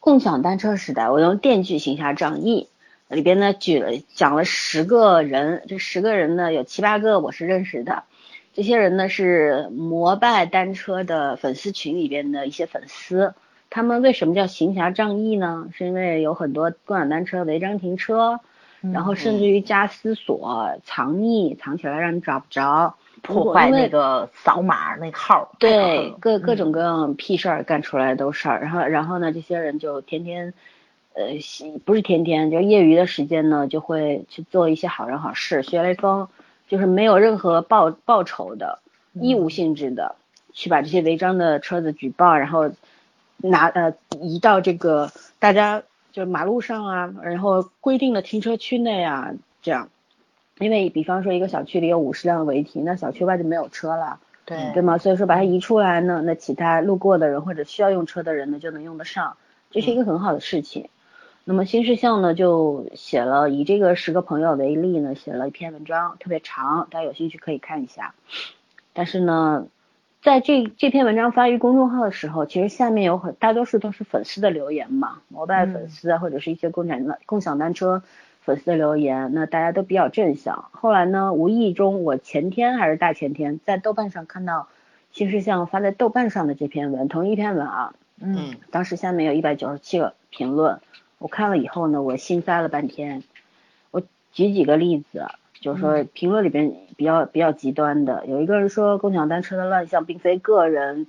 [0.00, 2.68] 共享单车时代，我用电锯行侠仗义。
[3.08, 8.04] 里边呢举了讲了十个人，这十个人呢有七八个我是认识的，
[8.52, 13.34] 这些人呢是摩拜单车的粉丝群里边的一些粉丝。
[13.70, 15.68] 他们为什么叫行侠仗义呢？
[15.72, 18.40] 是因为有很多共享单车违章停车，
[18.80, 25.52] 然后甚至于加私锁、藏匿、藏起来让你找不着，破坏那个扫码那号。
[25.58, 28.60] 对，各各种各样屁事儿干出来都事儿。
[28.60, 30.54] 然后然后呢，这些人就天天，
[31.14, 31.24] 呃，
[31.84, 36.28] 不是天天，就业余的时间呢，就会去做一些好人好事，学雷锋，
[36.68, 38.78] 就是没有任何报报酬的，
[39.12, 40.14] 义务性质的，
[40.52, 42.70] 去把这些违章的车子举报，然后
[43.38, 45.82] 拿呃移到这个大家
[46.12, 49.32] 就马路上啊，然后规定的停车区内啊，
[49.62, 49.88] 这样。
[50.58, 54.98] 因为比方说一个小区里有五十辆违停，那小区外就没有车了，对对吗？
[54.98, 59.36] 所以说把它移出来呢，那其他路过的人或者需要用车的人呢就能用得上，
[59.70, 60.88] 这是一个很好的事情。
[61.44, 68.14] 那么新事项呢就写了以这个十个朋友为例呢写了一篇文章，特别长，大家有兴趣可以看一下。
[68.92, 69.68] 但是呢，
[70.28, 78.02] 在这这篇文章发于公众号的时候，其实下面有很大多数都是粉丝的留言嘛，摩拜粉丝啊或者是一些共享的共享单车。
[78.42, 80.66] 粉丝的留言，那大家都比较正向。
[80.72, 84.68] 后来呢，无意中我前天还是大前天，在豆瓣上看到
[85.12, 90.78] 新事项发在豆瓣上的这篇文，同一篇文啊，嗯，当时下面有一百九十七个评论，
[91.16, 93.22] 我看了以后呢，我心塞了半天。
[93.90, 94.02] 我
[94.32, 95.26] 举几个例子，
[95.60, 101.06] 就是说评论里边比较比较极端的，有一个人说共享单车的乱象并非个人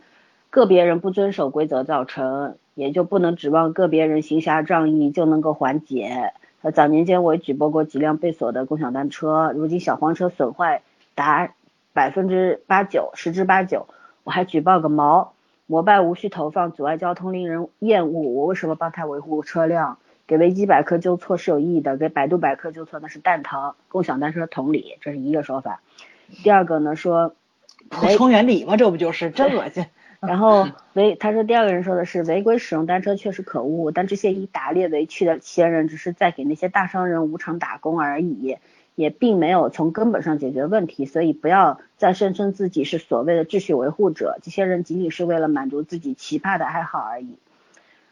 [0.50, 6.34] 个别人不遵守规则造成，也就不能指望个别人行侠仗义就能够缓解。
[6.62, 10.82] 呃，早年间我也举报过几辆被锁的共享单车，如今小黄车损坏
[11.16, 11.54] 达
[11.94, 13.88] 百分之八九，十之八九，
[14.24, 15.34] 我还举报个毛！
[15.68, 20.00] 摩拜无需投放，阻碍交通，令人厌恶，我为什么帮他维护车辆？
[20.30, 23.74] 给维基百科纠错是有意义的，给百度百科纠错那是蛋疼。
[23.88, 25.82] 共享单车同理，这是一个说法。
[26.44, 27.34] 第二个呢，说
[27.90, 29.88] 补充原理嘛，这不就是真恶心。
[30.22, 38.58] 然后违，他说第二个人说的是违规使用单车确实可恶，但这些以打猎为趣的闲人只是在给那些大商人无偿打工而已，
[38.94, 47.36] 也并没有从根本上解决问题，所以不要再声称自己是所谓的秩序维护者，这些人仅仅是为了满足自己奇葩的爱好而已。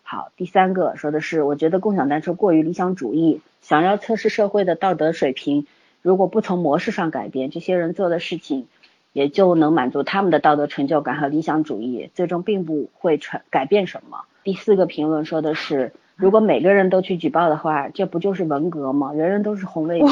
[0.09, 5.67] 好，第三个说的是，我觉得共享单车过于理想主义，想要测试社会的道德水平，
[6.01, 8.67] 如果不从模式上改变，这些人做的事情。
[9.13, 14.25] 也就能满足他们的道德成就感和理想主义，最终并不会成改变什么。
[14.43, 19.13] 第四个评论说的是，如果每个人都去举报的话，这不就是文革吗？
[19.13, 20.09] 人人都是红卫兵。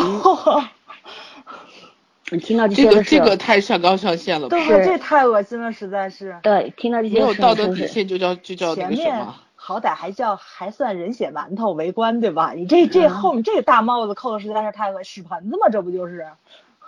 [2.31, 6.35] 你听到这些这个这个太上纲上线了，对，这太恶心了，实在是。
[6.41, 9.23] 对，听到这些没有道德底线就叫就叫前面
[9.66, 12.54] 好歹还叫还算人血馒头围观对吧？
[12.56, 16.28] 你这这后面这个大帽子扣的实在是太恶屎盆子嘛，这不就是？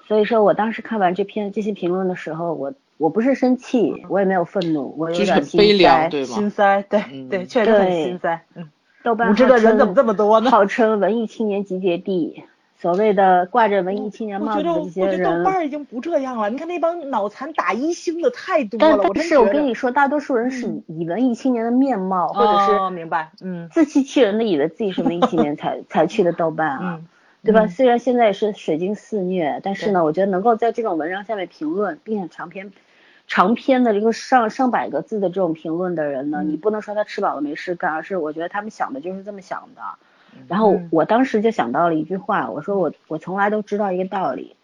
[0.08, 8.46] 所以说我当时看完这篇这些评论的时候，我我不是生气，我也没有愤怒，我有点心塞，心塞，对对，确实很心塞。
[8.54, 8.70] 嗯，
[9.04, 10.52] 豆瓣无知的人怎么这么多呢？
[10.52, 12.44] 号称文艺青年集结地，
[12.80, 16.50] 所谓的挂着文艺青年帽子的这些人，我觉得豆瓣已经不这样了。
[16.50, 19.00] 你看那帮脑残打一星的太多了。
[19.04, 27.02] 但但是我跟你说，大多数人是以文艺青年的面貌，或者是明白，嗯，自欺欺人的以为自己是文艺青年才 才去的豆瓣啊。
[27.44, 27.66] 对吧？
[27.68, 32.74] 虽然现在是水晶肆虐，但是呢，我觉得能够在这种文章下面评论，并且长篇、
[33.26, 39.82] 长篇的这个上上百个字的这种评论的人呢，你不能说他吃饱了没事干，而是我觉得他们想的就是这么想的。
[40.48, 44.56] 然后我当时就想到了一句话，我说我我从来都知道一个道理，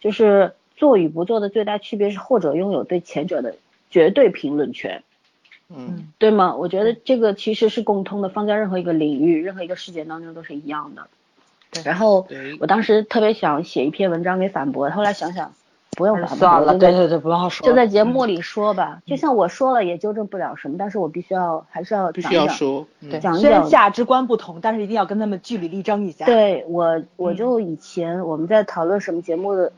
[0.00, 3.54] 就是做与不做的最大区别是后者拥有对前者的
[3.90, 5.02] 绝对评论权。
[5.72, 6.56] 嗯，对吗？
[6.56, 11.06] 我觉得这个其实是共通的，放在任何一个领域、任何一个事件当中都是一样的。
[11.84, 12.26] 然后
[12.58, 15.54] 我当时特别想写一篇文章给反驳，后来想想
[15.96, 19.02] 不用反驳了，对对对，不用说，就在节目里说吧。
[19.06, 26.24] 就像我说了也纠正不了什么，但是我必须要还是要必须要说，对，讲虽然价值观不同，但是一定要跟他们据理力争一下。
[26.24, 29.72] 对我，我就以前我们在讨论什么节目的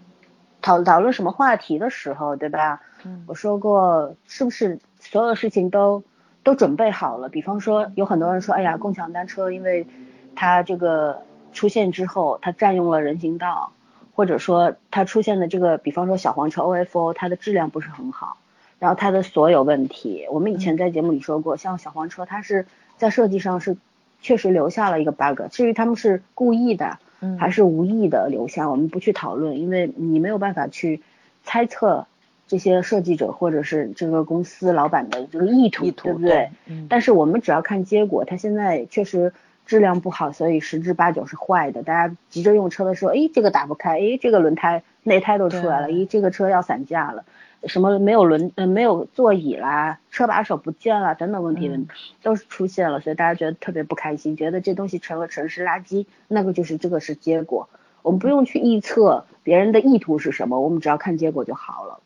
[0.61, 2.81] 讨讨论什么话题的时候，对吧？
[3.27, 6.03] 我说过是不是所有事情都
[6.45, 7.29] 都准备好了？
[7.29, 9.87] 比方说有很多人说，哎呀，共享单车因为
[10.35, 11.23] 它这个。
[11.55, 13.73] 出现之后，它占用了人行道，
[14.15, 18.37] 或者说它出现的这个，比方说小黄车 OFO，它的质量不是很好，
[18.79, 22.67] 然后它的所有问题，我们以前在节目里说过，像小黄车，它是
[22.99, 23.77] 在设计上是
[24.21, 26.99] 确实留下了一个 bug，至于他们是故意的
[27.39, 31.01] 还是无意的留下，我们不去讨论，因为你没有办法去
[31.43, 32.07] 猜测
[32.47, 36.51] 这些设计者或者是这个公司老板的这个意图，对不对？
[36.89, 39.33] 但是我们只要看结果，它现在确实。
[39.73, 41.83] 质量不好，所以十之八九是坏的。
[41.83, 47.25] 大家急着用车的时候，哎，这个打不开，哎，这个轮胎内胎都出来了，哎，这个车要散架了，
[47.65, 51.87] 什么没有轮呃没有座椅啦，车把手不见了等等问题
[52.23, 57.71] 都是出现了，所以大家觉得特别不开心，觉得这东西成了城市垃圾，那个就是这个是结果。
[58.03, 62.01] 我们不用去臆测别人的意图是什么，我们只要看结果就好了。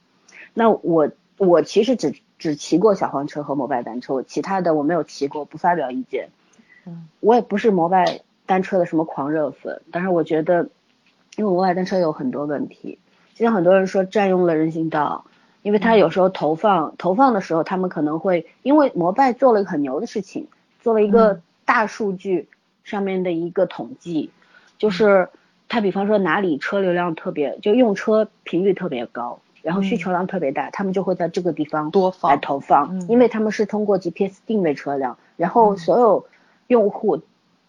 [0.55, 6.29] 那我我其实只只骑过小黄车和摩拜单车，我其他的我没有骑过，不发表意见。
[6.87, 10.69] 嗯，我也不是摩拜单车的什么狂热粉，但是我觉得，
[11.37, 12.99] 因为摩拜单车有很多问题，
[13.35, 15.25] 就像很多人说占用了人行道，
[15.63, 20.47] 因为他有时候投放投放的时候，他们可能会因为摩拜做了一个很牛的事情，
[20.81, 22.49] 做了一个大数据
[22.85, 24.31] 上面的一个统计，
[24.79, 25.29] 就是
[25.69, 29.41] 他比方说哪里车流量特别，就用车频率特别高。
[29.63, 32.31] 然后需求量特别大，他们就会在这个地方多放。
[32.31, 36.25] 来投放，因为他们是通过 GPS 定位车辆，然后所有
[36.67, 37.23] 用户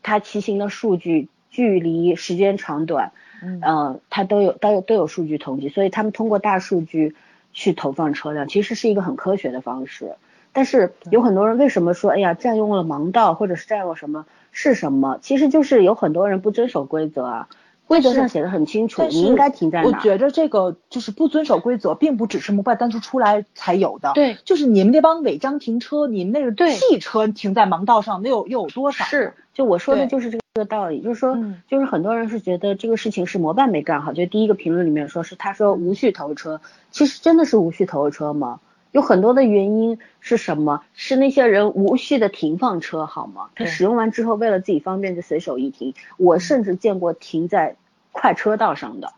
[0.04, 3.12] 他骑行的数据、距离、时间长短，
[3.42, 7.16] 嗯，他都有都有都有数据统计，所以他们通过大数据
[7.54, 10.16] 去投放车辆，其实是一个很科学的方式。
[10.54, 15.20] 但是有很多人为什么说，哎呀，占用了盲道或者是占用什么是什么？
[15.22, 17.50] 其实就是有很多人不遵守规则啊。
[17.88, 19.88] 规则上写的很清楚，你应该停在哪。
[19.88, 24.12] 我觉得这个就是不遵守规则，并不只是摩拜单车出来才有的。
[24.14, 29.06] 对，就是你们那帮违章停车，你们那个汽车停在盲道上，那有又有多少？
[29.06, 31.38] 是，就我说的就是这个道理，就是说，
[31.70, 36.60] 就是很多人是觉得这个事情是摩拜没干好，就第一个评论里面说是他说无序投车，
[36.92, 38.60] 其实真的是无序投车吗？
[38.98, 40.82] 有很多的原因是什么？
[40.96, 43.50] 是那些人无序的停放车好吗？
[43.56, 45.94] 他使用完之后为了自己方便就随手一停。
[46.18, 47.76] 我甚至见过停在
[48.12, 49.14] 快车道上的，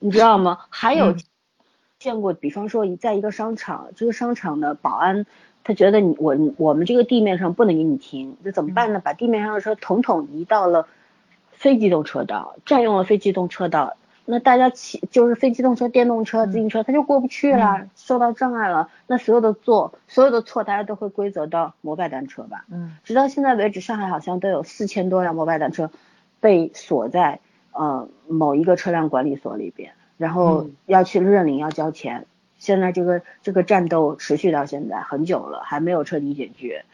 [0.00, 0.58] 你知道吗？
[0.68, 1.14] 还有
[2.00, 5.26] 见过，比方说在一个商场，这个商场的保安
[5.62, 8.98] 他觉得你我我们这个地面上不能给你停，那怎么办呢？
[8.98, 10.88] 把地面上的车统统移到了
[11.52, 13.94] 非机动车道，占用了非机动车道。
[14.30, 18.90] 那大家骑就是非机动车、电动车、自行车，他就过不去了，受到障碍了。
[19.06, 22.66] 那所有的错，所有的错，大家都会归责到摩拜单车吧？
[22.70, 25.90] 嗯，直到现在为止，上海好像都有四千多辆摩拜单车
[26.40, 27.40] 被锁在
[27.72, 32.26] 呃某一个车辆管理所里边，然后要去认领，要交钱。
[32.58, 36.84] 现在这个这个战斗持续到现在很久了，还没有彻底解决。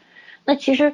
[0.45, 0.93] 那其实。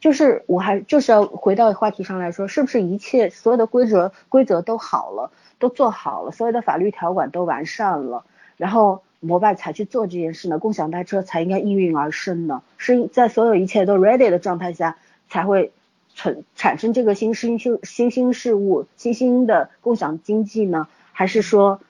[0.00, 5.30] 就是我还就是要回到话题上来说，是不是一切所有的规则规则都好了，
[5.60, 8.24] 都做好了，所有的法律条款都完善了，
[8.56, 10.58] 然后摩拜才去做这件事呢？
[10.58, 12.62] 共享单车才应该应运而生呢？
[12.78, 14.96] 是在所有一切都 ready 的状态下
[15.28, 15.70] 才会
[16.16, 20.88] 产产生这个新新新新兴事物、新兴的共享经济呢？
[21.12, 21.80] 还是说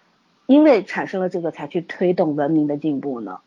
[0.44, 3.38] 因为产生了这个才去推动文明的进步呢？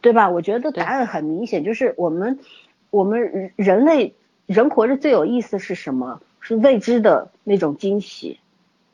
[0.00, 0.28] 对吧？
[0.30, 2.40] 我觉得答案很明显，就是我们。
[2.88, 4.14] 我们人类
[4.46, 6.20] 人活着最有意思是什么？
[6.40, 8.38] 是未知的那种惊喜，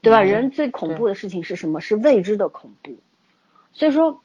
[0.02, 0.20] 对吧？
[0.22, 1.80] 人最恐怖的事情是什么？
[1.80, 2.98] 是未知的恐怖。
[3.72, 4.20] 所以说，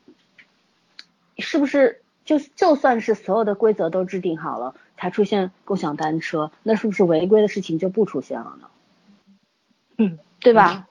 [1.37, 8.67] 是不是就就算是所有的规则都制定好了，才出现共享单车，那是不是违规的事情就不出现了呢？
[9.97, 10.87] 嗯，对吧？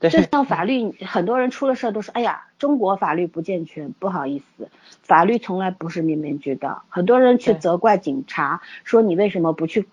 [0.00, 4.70] 就像法律，很多人出了事儿都说，哎呀，中国法律不健全，不好意思，
[5.02, 6.84] 法律从来不是面面俱到。
[6.88, 9.86] 很多人去责怪警察，说你为什么不去，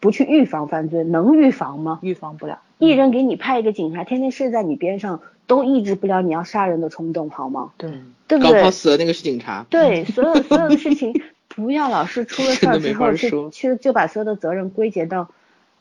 [0.00, 1.04] 不去预防犯罪？
[1.04, 1.98] 能预防吗？
[2.02, 2.60] 预防不了。
[2.78, 7.72] 一人给你派一个警察，天天睡在你边上，都抑制不了你要杀人的冲动，好吗？
[7.76, 7.90] 对，
[8.28, 8.62] 对不对？
[8.62, 9.64] 搞死的那个是警察。
[9.70, 15.28] 对，所有所有的事情，不要老是出了事儿之后 去去就把所有的责任归结到。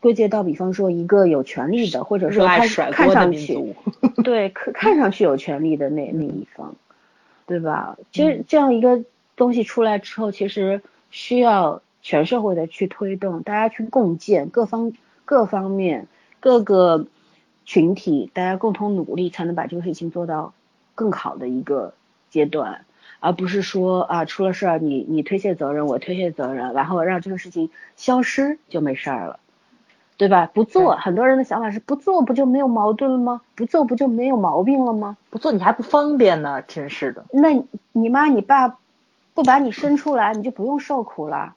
[0.01, 2.59] 归结到，比方说一个有权利的，或者说他
[2.91, 3.73] 看上去，
[4.23, 6.75] 对，看看上去有权利的那那一方，
[7.47, 7.97] 对吧？
[8.11, 9.01] 其实这样一个
[9.35, 10.79] 东西出来之后，其实
[11.09, 14.93] 需要全社会的去推动，大家去共建，各方
[15.25, 16.05] 各方面
[16.39, 17.07] 各个
[17.65, 20.53] 群体，大家共同努力，才能把这个事情做到
[20.93, 21.95] 更好的一个
[22.29, 22.85] 阶段，
[23.19, 29.39] 而不是说啊出了事儿，你你推卸责任，我推卸责任，然后让这个事情消失就没事儿了。
[30.17, 30.45] 对吧？
[30.53, 33.41] 不做，很多人的想法是不做不就没有矛盾了吗？
[33.55, 35.17] 不做不就没有毛病了吗？
[35.31, 37.25] 不做你还不方便呢，真是的。
[37.31, 37.49] 那
[37.91, 38.77] 你妈你爸
[39.35, 41.53] 不把你生出来，你就不用受苦了，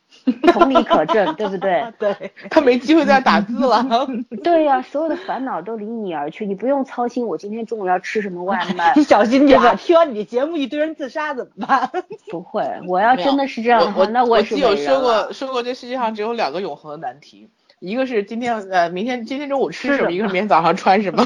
[0.52, 1.84] 同理可证，对不对？
[1.96, 3.86] 对，他没机会再打字了。
[4.42, 8.92] 对呀，所有的烦恼都离你而去，你不用操心我今天中午要吃什么外卖。
[8.98, 11.88] 你小心点，听完你的节目一堆人自杀怎么办？
[12.32, 17.48] 不会，我要真的是这样的话，那我是有说过说过，这世界上只有两个永恒的难题。
[17.78, 20.10] 一个是今天呃，明天今天中午吃什么？
[20.10, 21.24] 一个是明天早上穿什么？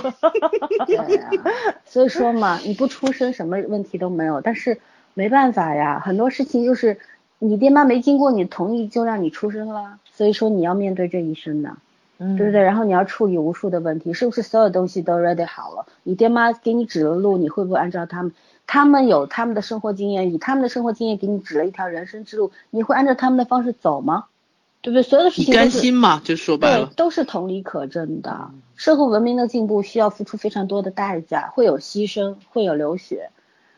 [0.86, 1.30] 对呀，
[1.86, 4.42] 所以说嘛，你不出声什么问题都没有。
[4.42, 4.78] 但是
[5.14, 6.98] 没办法呀，很多事情就是
[7.38, 11.76] 你爹妈没经过你同意就让你出生了，所以说你要面对这一生的，
[12.18, 12.62] 对不对？
[12.62, 15.86] 然后你要处理无数的问题，是不是所有东西都 ready 好了？
[16.02, 18.32] 你爹妈给你指了路，你会不会按照他们？
[18.64, 24.26] 他们有他们的生活经验，以他们的生活经验给你指了一条人生之路，你会按照他们的方式走吗？
[24.80, 25.02] 对不对？
[25.02, 28.50] 所有的事情甘心嘛，就说白了，都是同理可证的。
[28.76, 33.30] 社会文明的进步需要付出非常多的代价，会有牺牲，会有流血，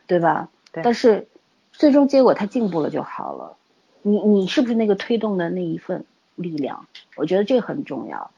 [0.07, 0.49] 对吧？
[0.75, 1.27] 对但是
[1.71, 3.57] 最终结果他进步了就好了。
[4.01, 6.85] 你你是不是那个推动的那一份力量？
[7.15, 8.29] 我觉得这个很重要。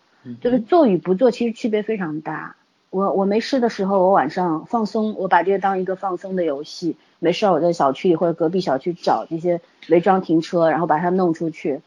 [0.42, 2.56] 就是做与不做其实区别非常大。
[2.90, 6.96] 我我没事的时候，我晚上放松，我把这个当一个放松的游戏。
[7.20, 9.60] 没事，我在小区里或者隔壁小区找这些
[9.90, 11.82] 违章停车，然后把它弄出去。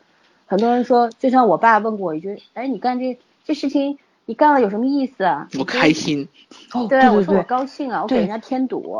[0.46, 5.48] 很多人说，就像我爸问过我一句，哎，你干这这事情，你干了有什么意思啊？
[5.58, 6.28] 我开心。
[6.72, 7.42] 哦，对，对我说我。
[7.44, 8.98] 高兴啊，我给人家添堵。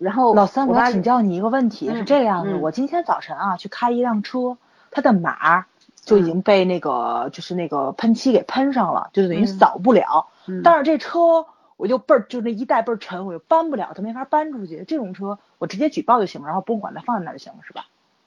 [0.00, 4.56] 然后老三，我要请教你一个问题，嗯是这样的，嗯我今天早晨啊去开一辆车，
[4.90, 5.66] 它的码
[6.02, 10.26] 就已经被那个、就是那个喷漆给喷上了，就等于嗯扫不了。
[10.46, 11.46] 嗯但是这车
[11.76, 14.84] 我就倍儿就那一带倍儿沉，我就搬不了，它没法搬出去。
[14.88, 17.84] 这种车我直接举报就行了，然后不用管它放在那儿就行了，是吧？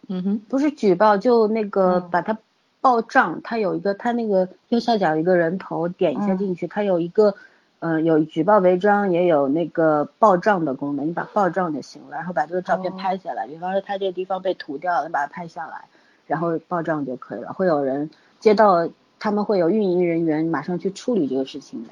[0.08, 2.38] 嗯哼，不是举报，就那个嗯把它
[2.82, 7.36] 报账，它有一个，它那个右下角有一个人头，点一下嗯进去，它有一个，
[7.84, 15.84] 呃，有举报违章，也有那个报账的功能，你把报账就行了，然后把这个照片哦拍下来，比方说他这个地方被涂掉了，你把它拍下来，
[16.26, 18.88] 然后报账就可以了，会有人接到，
[19.20, 21.90] 他们会有运营人员马上去处理这个事情的。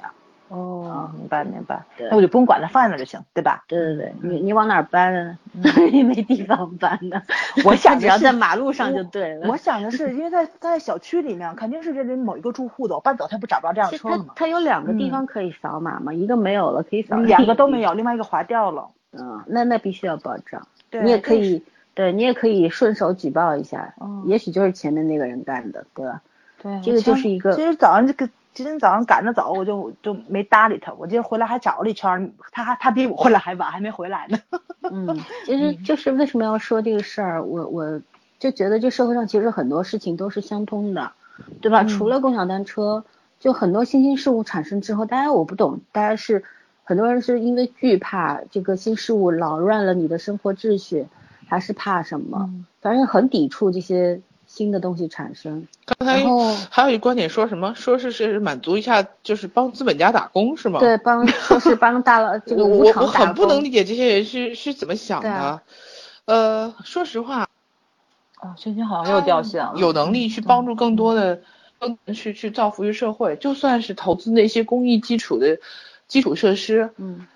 [0.52, 3.64] 哦，明白明白，对那我就不用管它放在那儿就行，对吧？
[3.68, 5.38] 对对对，你你往哪儿搬呢？
[5.92, 7.22] 你没地方搬呢，
[7.64, 9.48] 我想只 要在马路上就对了。
[9.48, 14.32] 我想的是，因为在在小区里面，肯定是这里某一个住户的，我搬走他不找不着这辆车了吗？
[14.36, 17.80] 它有两个地嗯方可以扫码嘛，一个没有了可以扫，两个都没。
[17.82, 18.88] 有，另外一个划掉了。
[19.12, 20.66] 嗯，那那必须要报账。
[20.90, 21.62] 对你也可以，
[21.94, 26.20] 对你也可以顺手举报一下，嗯也许就是前面那个人干的，对吧？
[26.62, 30.92] 对，这个就是一个其实早上这个，今天早上赶着走，我就就没搭理他。
[30.94, 34.38] 我今天回来还找了一圈儿，他还他比我回来还晚，还没回来呢。
[34.90, 38.00] 嗯，其实就是为什么要说这个事儿，我我
[38.38, 41.12] 就觉得这社会上其实很多事情都是相通的，
[41.60, 41.82] 对吧？
[41.82, 43.04] 嗯除了共享单车，
[43.40, 46.44] 就很多新兴事物产生之后，大家我不懂，大家是
[46.84, 51.06] 很多人是因为惧怕这个新事物扰乱了你的生活秩序，
[51.48, 52.48] 还是怕什么？
[52.50, 54.20] 嗯反正很抵触这些
[54.54, 55.66] 新的东西产生。
[55.86, 56.22] 刚才
[56.70, 57.74] 还有一观点说什么？
[57.74, 60.78] 说是是满足一下，就是帮资本家打工是吗？
[60.78, 65.30] 对，帮说是帮大佬 这个我我我很不能理解这些人是是怎么想的。
[65.30, 65.62] 啊
[66.24, 67.48] 呃，说实话，
[68.36, 69.72] 啊，轩轩好像又掉线了。
[69.76, 71.40] 有能力去帮助更多的
[71.80, 75.58] 更去去造福于社会，就算是投资那些公益基础的
[76.06, 77.26] 基础设施，嗯，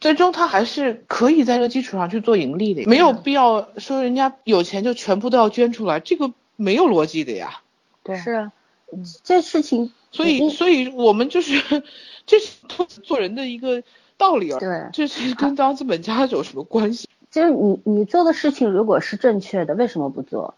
[0.00, 7.60] 最终他还是可以在这个基础上去做盈利的，没有必要说人家有钱就全部都要捐出来，这个没有逻辑的呀。
[8.02, 8.52] 对，是啊，
[9.22, 11.82] 这事情所以，所以我们就是
[12.26, 12.56] 这是
[13.02, 13.82] 做人的一个
[14.16, 17.08] 道理啊，对这是跟当资本家有什么关系？
[17.30, 20.54] 就是你你做的事情如果是正确的，为什么不做？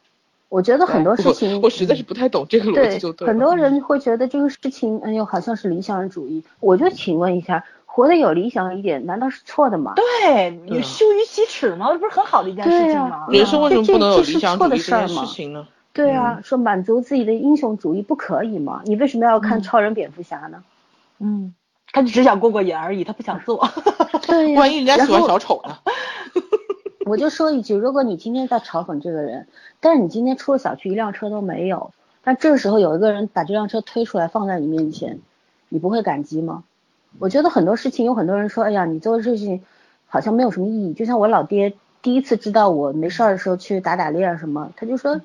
[0.49, 3.33] 我觉得很多事情，我我实在是不太懂这个逻辑，就对了。
[3.33, 6.43] 很多人会觉得这个事情，哎呦，好像是理想主义。
[6.61, 9.95] 我就请问一下，活得有理想一点，难道是错的吗？
[9.97, 11.93] 对，你羞于启齿吗？
[11.93, 13.27] 这不是很好的一件事情吗？
[13.29, 15.67] 人生为什么不能有理想主错的义这件事儿吗事情呢？
[15.99, 18.83] 对啊，说满足自己的英雄主义不可以吗？
[18.85, 20.63] 你为什么要看嗯超人、蝙蝠侠呢？
[21.19, 21.53] 嗯，
[21.93, 23.69] 他就只想过过瘾而已，他不想做。
[24.27, 25.77] 对呀、万一人家喜欢小丑呢？
[27.05, 29.49] 我就说一句，如果你今天在嘲讽这个人，
[29.81, 31.91] 但是你今天出了小区一辆车都没有，
[32.23, 35.19] 但这个时候有一个人把这辆车推出来放在你面前，
[35.69, 36.63] 你不会感激吗？
[37.19, 39.63] 我觉得很多事情有很多人说，哎呀，你做的事情
[40.07, 40.93] 好像没有什么意义。
[40.93, 45.21] 就像我老爹第一次知道我没事儿的时候去打打猎啊什么，他就说，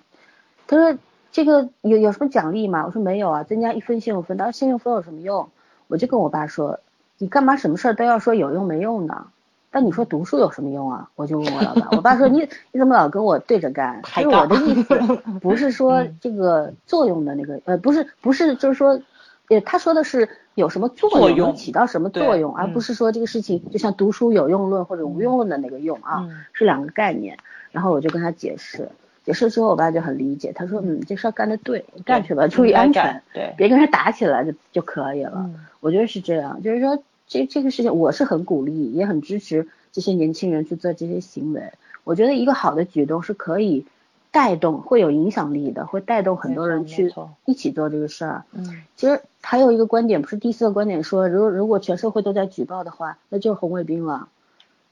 [0.67, 0.97] 他说
[1.31, 2.83] 这个有有什么奖励吗？
[2.85, 4.37] 我说没有啊，增加一分信用分。
[4.37, 5.49] 他说信用分有什么用？
[5.87, 6.79] 我就跟我爸说，
[7.17, 9.27] 你干嘛什么事儿都要说有用没用呢？
[9.71, 11.09] 但你说读书有什么用啊？
[11.15, 13.99] 我就问我老爸，我爸说你你怎么老跟我对着干？
[14.03, 14.95] 抬就是我的意思
[15.41, 19.01] 不是说这个作用的那个，呃，不是不是，就是说，
[19.49, 27.37] 呃，他说的是有什么作用，起到什么作用，而嗯不是说这个事情就像读书有用论或者无用论的那个用啊，嗯是两个概念。
[27.71, 28.87] 然后我就跟他解释，
[29.23, 35.33] 解释之后我爸就很理解，他说嗯，这事儿干的对，干去吧，注意安全，对，别跟他打起来就就可以了。
[35.35, 41.71] 嗯我觉得是这样，就是说这这个事情，我是很鼓励，也很支持这些年轻人去做这些行为。
[42.05, 43.85] 我觉得一个好的举动是可以
[44.31, 47.13] 带动，会有影响力的，会带动很多人去
[47.45, 48.43] 一起做这个事儿。
[48.53, 54.29] 嗯其实还有一个观点，不是第四个观点说，如如果全社会都在举报的话，那就是红卫兵了。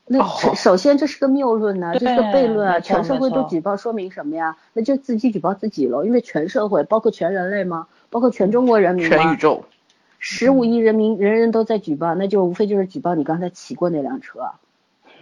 [0.07, 2.79] 那哦首首先这是个谬论呐、这是个悖论啊！
[2.79, 4.57] 全社会都举报说明什么呀？
[4.73, 7.87] 那就自己举报自己喽，因为全社会，包括全人类吗？
[8.09, 9.15] 包括全中国人民吗？
[9.15, 9.63] 全宇宙，
[10.19, 14.51] 十五亿人民人人都在举报，那就无非就是举报你刚才骑过那辆车，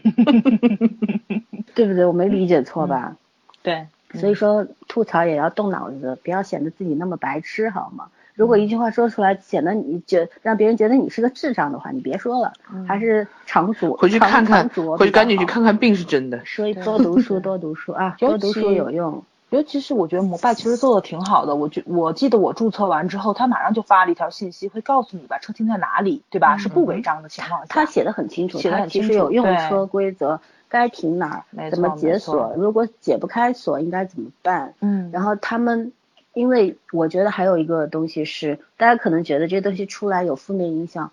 [1.75, 2.05] 对不对？
[2.05, 3.15] 我没理解错吧？
[3.61, 8.07] 对，所以说吐槽也要动脑子，不要显得自己那么白痴，好吗？
[8.39, 12.53] 如果一句话说出来显得你觉让别人觉得你是个智障的话，你别说了，
[12.87, 15.45] 还是长左，回去看看回去赶紧去。
[15.45, 16.39] 看看病是真的。
[16.45, 19.21] 所以多读书，多读书啊，多读书有用。
[19.49, 26.55] 尤其是我觉得摩拜其实做的挺好的，我觉我记得我注册完之后，他马上就发了一条信息，会告诉你把车停在哪里，对吧？
[26.55, 30.39] 是不违章的情况下，他写的很清楚，写的其很清楚实有用车规则，
[30.69, 34.75] 该停哪儿，怎么解锁，如果解不开锁应该怎么办。
[34.79, 35.91] 嗯，然后他们，
[36.33, 41.11] 因为我觉得还有一个东西是，大家可能觉得这些东西出来有负面影响。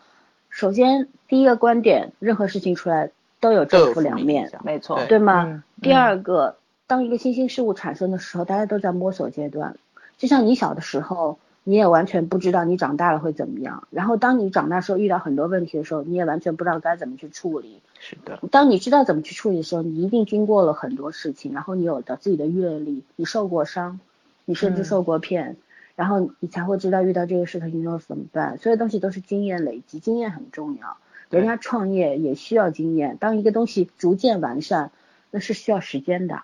[0.48, 3.10] 首先，第一个观点，任何事情出来
[3.40, 5.44] 都有正负两面没错，对对吗？
[5.47, 6.56] 嗯第二个，
[6.86, 9.76] 当一个新兴事物产生的时候，大家都在摸索阶段。
[10.16, 13.86] 就像你小的时候，你也完全不知道你长大了会怎么样。
[13.90, 17.82] 然后当你长大时候遇到很多问题的时候，你也完全不知道该怎么去处理。
[17.98, 24.01] 是的，当你知道怎么去处理的时候，你一定经过了很多事情，然后你有的自己的阅历，你受过伤，
[24.47, 25.59] 你甚至嗯受过骗，
[25.94, 28.56] 然后你才会知道遇到这个事情你要怎么办。
[28.56, 30.97] 所有东西都是经验累积，经验很重要。
[31.28, 34.93] 对人家创业也需要经验，当一个东西逐渐完善，
[35.31, 36.43] 那是需要时间的。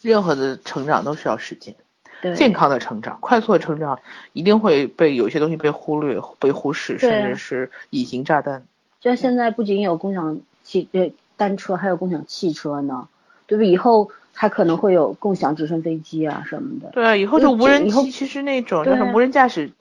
[0.00, 1.76] 任何的成长都需要时间。
[2.20, 4.00] 对，健康的成长、快速的成长，
[4.32, 8.64] 一定会被有些东西被忽略、被忽视，甚至是隐形炸弹。
[9.00, 13.08] 就像现在不仅有共享汽呃单车，还有共享汽车呢，
[13.46, 13.70] 对不对？
[13.70, 14.10] 以后
[14.40, 16.90] 还可能会有共享直升飞机啊什么的。
[16.92, 19.72] 对啊，以后就就无人机，其实那种就是无人驾驶，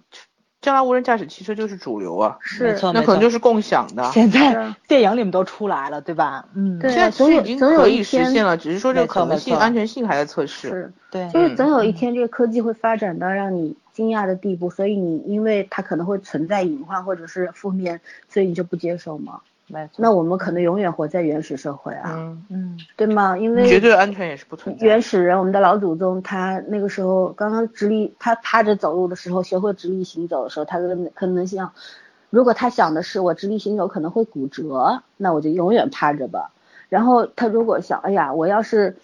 [0.61, 4.03] 将来无人驾驶汽车就是主流啊，是没错那可能就是共享的。
[4.11, 6.43] 现在电影里面都出来了，对吧？
[6.55, 10.69] 嗯，对现在其实已经总有可以实现了，只是说这个可能性、安全性还在测试。
[10.69, 19.41] 是，对，就是总有一嗯天这个科技会发展到让你惊讶的地步，所以你因为它可能会存在隐患或者是负面，所以你就不接受嘛。
[19.67, 23.37] 没，那我们可能永远活在原始社会啊，嗯，嗯对吗？
[23.37, 24.85] 因为绝对安全也是不存在。
[24.85, 31.73] 原始人，我们的老祖宗，他那个时候刚刚直立，他趴着走路的时候，学会直立行走的时候，他可能可能想，
[32.29, 36.51] 如果他想的是我直立行走可能会骨折，那我就永远趴着吧。
[36.87, 38.95] 然后他如果想，哎呀，我要是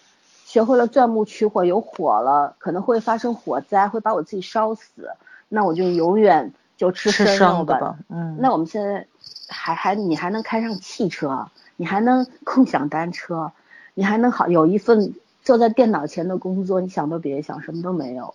[0.46, 5.10] 学会了钻木取火，有火了，可能会发生火灾，会把我自己烧死，
[5.50, 7.74] 那我就永远就吃吃生肉吧。
[7.74, 9.06] 生的吧，嗯，那我们现在
[9.48, 13.52] 还还你还能开上汽车，你还能共享单车，
[13.94, 18.34] 你还能好有一份坐在电脑前的工作，你想都别想，什么都没有，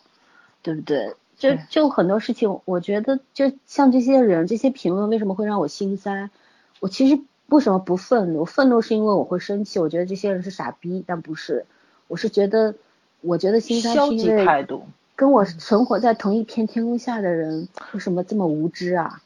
[0.62, 1.16] 对不对？
[1.38, 6.30] 就就很多事情，我觉得就像这些人这些评论为什么会让我心塞？
[6.82, 8.44] 我其实为什么不愤怒？
[8.44, 11.66] 愤怒是因为我会生气，我觉得这些人是傻逼，但不是，
[12.10, 12.76] 我是觉得，
[13.22, 14.46] 我觉得心塞是因为，
[15.16, 19.22] 跟我存活在同一片天空下的人为什么这么无知啊？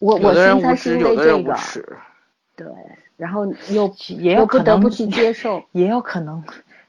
[0.00, 1.96] 我我有的人心塞无知，是因为有的人这个，无耻。
[2.56, 2.66] 对，
[3.16, 6.42] 然后又也有不可能得不去接受，也有可能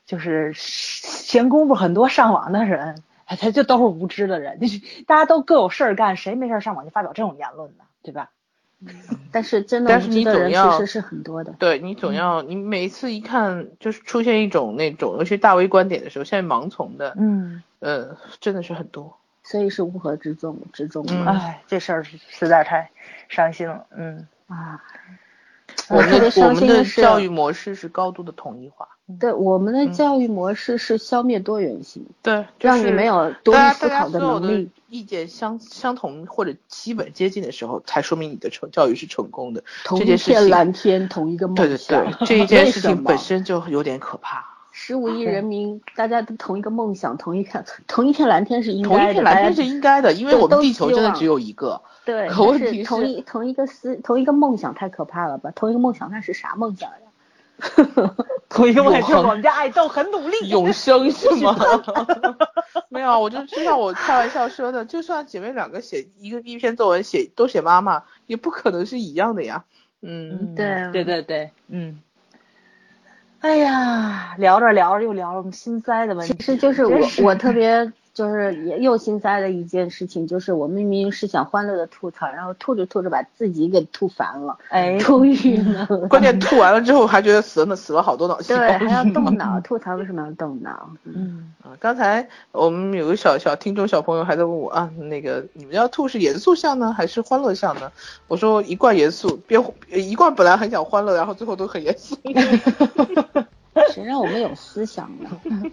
[0.05, 7.83] 就是闲工夫很多上网的人，哎，他就都是无知的人，就是大家都各有事儿干，谁没事儿上网就发表这种言论呢？
[8.03, 8.29] 对吧？
[9.31, 11.55] 但是真的但是无知的人你总要其实是很多的。
[11.57, 19.17] 对你总要，你每一次一看就是出现一种那种尤其大 V 观点的时候，现在盲从的，嗯，呃，真的是很多。
[19.45, 21.31] 所以是乌合之众之众嗯嘛。
[21.31, 22.89] 哎，这事儿是实在太
[23.29, 24.81] 伤心了，嗯，啊，
[25.89, 28.87] 我们的我们的教育模式是高度的统一化，
[29.19, 34.69] 对我们的嗯教育模式是消灭多元性，对，就是让你没有独立大家大思考家所有的能力。
[34.87, 39.61] 意见相相同或者基本接近的时候，才说明你的成教育是成功的。
[39.83, 42.13] 同一这件事情片蓝天，同一个梦想对对。
[42.19, 44.54] 对，这一 件事情本身就有点可怕。
[44.87, 48.99] 十五亿人民，大家都同一个梦想，同一片同一片蓝天是应该的。
[48.99, 51.81] 大家片蓝天是应该的，因为我们地球真的只有一个。
[52.05, 55.51] 对，可问题是是同一同一个思同一个梦想太可怕了吧？
[55.55, 56.97] 同一个梦想那是啥梦想呀？
[58.47, 61.55] 同一个梦想，我们家爱豆很努力，永生是吗？
[62.89, 69.65] 没有，我就就像我开玩笑说的，就算姐妹两个写一个一篇作文写都写妈妈，也不可能是一样的呀。
[70.03, 72.01] 嗯，对啊对对对，嗯。
[73.45, 85.85] 哎呀，聊着聊着又聊了我们心塞的问题，其实就是我是我特别就是也又心塞的一件事情，就是我明明是想欢乐的吐槽，然后吐着吐着把自己给吐烦了，哎，吐郁闷了。
[86.07, 88.59] 关键吐完了之后还觉得死了死了好多脑细胞。
[88.59, 90.89] 对，还要动脑，吐槽为什么要动脑？
[91.03, 97.91] 嗯，啊，刚才我们有个小小听众小朋友还在问我啊，那个你们要吐是严肃向呢，还是欢乐向呢？
[98.29, 102.17] 我说一贯严肃，别一贯本来很想欢乐，然后最后都很严肃。
[103.93, 105.29] 谁让我们有思想呢？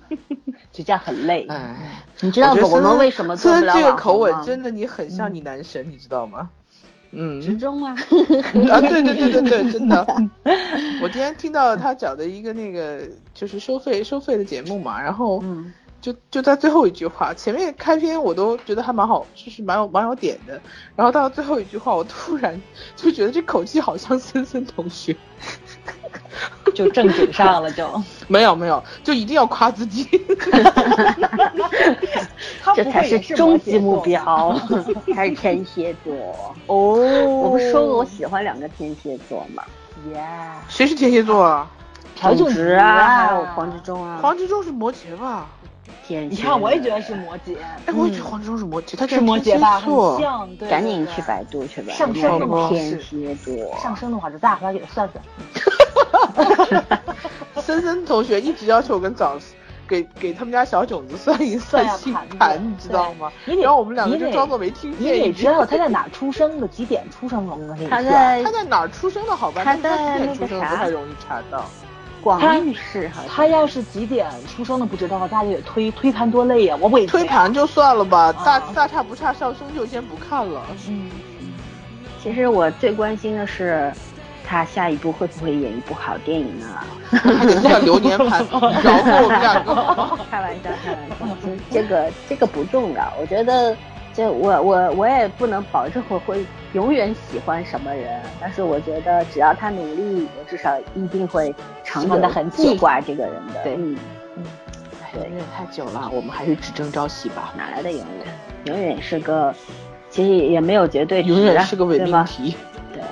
[0.73, 1.47] 就这样很累。
[1.49, 3.93] 哎，你知道我们为什么做不了这个？
[3.95, 6.51] 口吻真的你很像你男神，你知道吗？
[7.15, 7.93] 嗯职中啊，
[8.73, 10.07] 啊，对对对对对，真的。
[11.03, 20.59] 我今天听到他讲的一个那个就是收费收费的节目嘛，然后嗯就就在最后一句话，前面开篇我都觉得还蛮好，就是蛮有蛮有点的，
[20.97, 22.59] 然后到最后一句话，我突然
[22.97, 25.15] 就觉得这口气好像森森同学，
[26.75, 27.89] 就正经上了就。
[28.29, 30.09] 没有没有，就一定要夸自己。
[32.75, 34.53] 这才是终极目标，
[35.15, 36.15] 还是天蝎座
[36.67, 36.95] 哦。
[37.43, 39.63] 我不说过我喜欢两个天蝎座吗？
[40.13, 40.25] 耶，
[40.69, 41.69] 谁是天蝎座啊？
[42.19, 44.19] 朴炯植啊，还有黄执中啊。
[44.23, 45.47] 黄执中是摩羯吧？
[46.07, 46.37] 天蝎。
[46.37, 47.57] 你看，我也觉得是摩羯。
[47.87, 49.81] 哎，我也觉得黄执中是摩羯，他是摩羯吧？
[49.81, 50.49] 很像。
[50.69, 51.93] 赶紧去百度去吧。
[51.93, 53.55] 上升的话天蝎座。
[53.81, 55.23] 上升的话，就咱俩回来给他算算。
[57.63, 59.37] 森森同学一直要求我跟早
[59.87, 63.31] 给给他们家小囧子算一算星盘，你知道吗？
[63.45, 65.15] 然后我们两个就装作没听见。
[65.15, 67.89] 你得知道他在哪出生的，几点出生的。
[67.89, 69.37] 他在他在哪儿出生的？
[69.37, 71.65] 好吧，他在那个啥不太容易查到。
[72.23, 73.23] 广域市哈。
[73.29, 76.77] 他要是几点出生的不知道，大家也推推盘多累呀！
[76.81, 80.63] 我不推盘就算了吧，大大差不差上升就先不看了。
[80.89, 81.11] 嗯，
[82.23, 83.93] 其实我最关心的是。
[84.45, 86.67] 他下一步会不会演一部好电影呢？
[87.63, 89.75] 叫流年盘，饶过我们两个。
[90.31, 93.11] 开玩笑，开玩笑，这个这个不重要。
[93.19, 93.75] 我觉得，
[94.15, 96.45] 这我我我也不能保证我会
[96.75, 103.63] 永远喜欢什么人，但是我觉得只要他努力，我至少一定会长久的很记挂这个人的。
[103.65, 103.97] 对，嗯
[104.37, 104.45] 嗯，
[105.15, 107.55] 对，因为太久了，我们还是只争朝夕吧。
[107.57, 108.35] 哪来的永远？
[108.67, 109.55] 永远是个，
[110.11, 112.55] 其实也没有绝对，永远是个伪命题。
[112.93, 113.03] 对。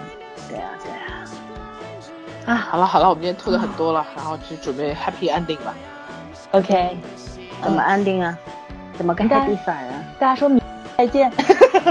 [0.50, 1.24] 对啊，对啊。
[2.46, 5.74] 啊好了好了，我们今天吐的很多了，然后就准备 happy ending 吧。
[6.52, 6.96] OK，
[7.62, 8.36] 怎么 ending 啊？
[8.98, 10.04] 怎么跟 happy 法啊？
[10.18, 10.46] 大家说
[11.00, 11.32] 再见。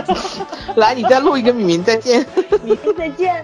[0.77, 2.23] 来，你再录一个敏敏再见。
[2.61, 3.43] 敏敏再见。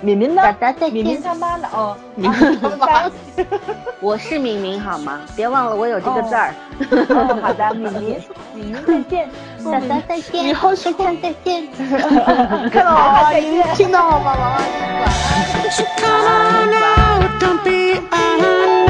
[0.00, 0.42] 敏敏呢？
[0.90, 3.10] 敏敏他妈的哦，敏敏他妈。
[4.00, 5.20] 我是敏敏好吗？
[5.36, 6.52] 别忘了我有这个字儿。
[7.40, 8.20] 好的，敏敏，
[8.54, 9.30] 敏敏再见，
[9.64, 11.68] 大家再见，你好，再见再见。
[12.70, 13.30] 看到了吗？
[13.74, 14.24] 听到了吗？
[14.24, 14.58] 娃娃，
[17.70, 18.87] 晚安。